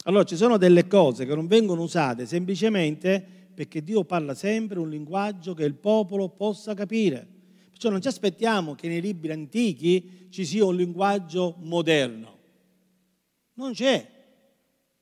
Allora 0.04 0.22
ci 0.22 0.36
sono 0.36 0.56
delle 0.56 0.86
cose 0.86 1.26
che 1.26 1.34
non 1.34 1.48
vengono 1.48 1.82
usate 1.82 2.26
semplicemente 2.26 3.22
perché 3.52 3.82
Dio 3.82 4.04
parla 4.04 4.34
sempre 4.34 4.78
un 4.78 4.88
linguaggio 4.88 5.52
che 5.52 5.64
il 5.64 5.74
popolo 5.74 6.28
possa 6.28 6.74
capire. 6.74 7.26
Perciò 7.70 7.90
non 7.90 8.00
ci 8.00 8.06
aspettiamo 8.06 8.76
che 8.76 8.86
nei 8.86 9.00
libri 9.00 9.32
antichi 9.32 10.28
ci 10.30 10.46
sia 10.46 10.64
un 10.64 10.76
linguaggio 10.76 11.56
moderno. 11.58 12.38
Non 13.54 13.72
c'è. 13.72 14.08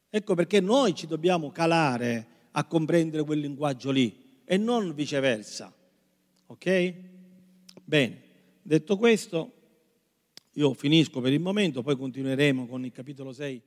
Ecco 0.08 0.34
perché 0.34 0.60
noi 0.60 0.94
ci 0.94 1.06
dobbiamo 1.06 1.50
calare 1.50 2.26
a 2.52 2.64
comprendere 2.64 3.24
quel 3.24 3.40
linguaggio 3.40 3.90
lì 3.90 4.40
e 4.42 4.56
non 4.56 4.94
viceversa. 4.94 5.70
Ok? 6.46 6.94
Bene, 7.84 8.22
detto 8.62 8.96
questo, 8.96 9.52
io 10.58 10.74
finisco 10.74 11.20
per 11.20 11.32
il 11.32 11.40
momento, 11.40 11.82
poi 11.82 11.96
continueremo 11.96 12.66
con 12.66 12.84
il 12.84 12.90
capitolo 12.90 13.32
6 13.32 13.62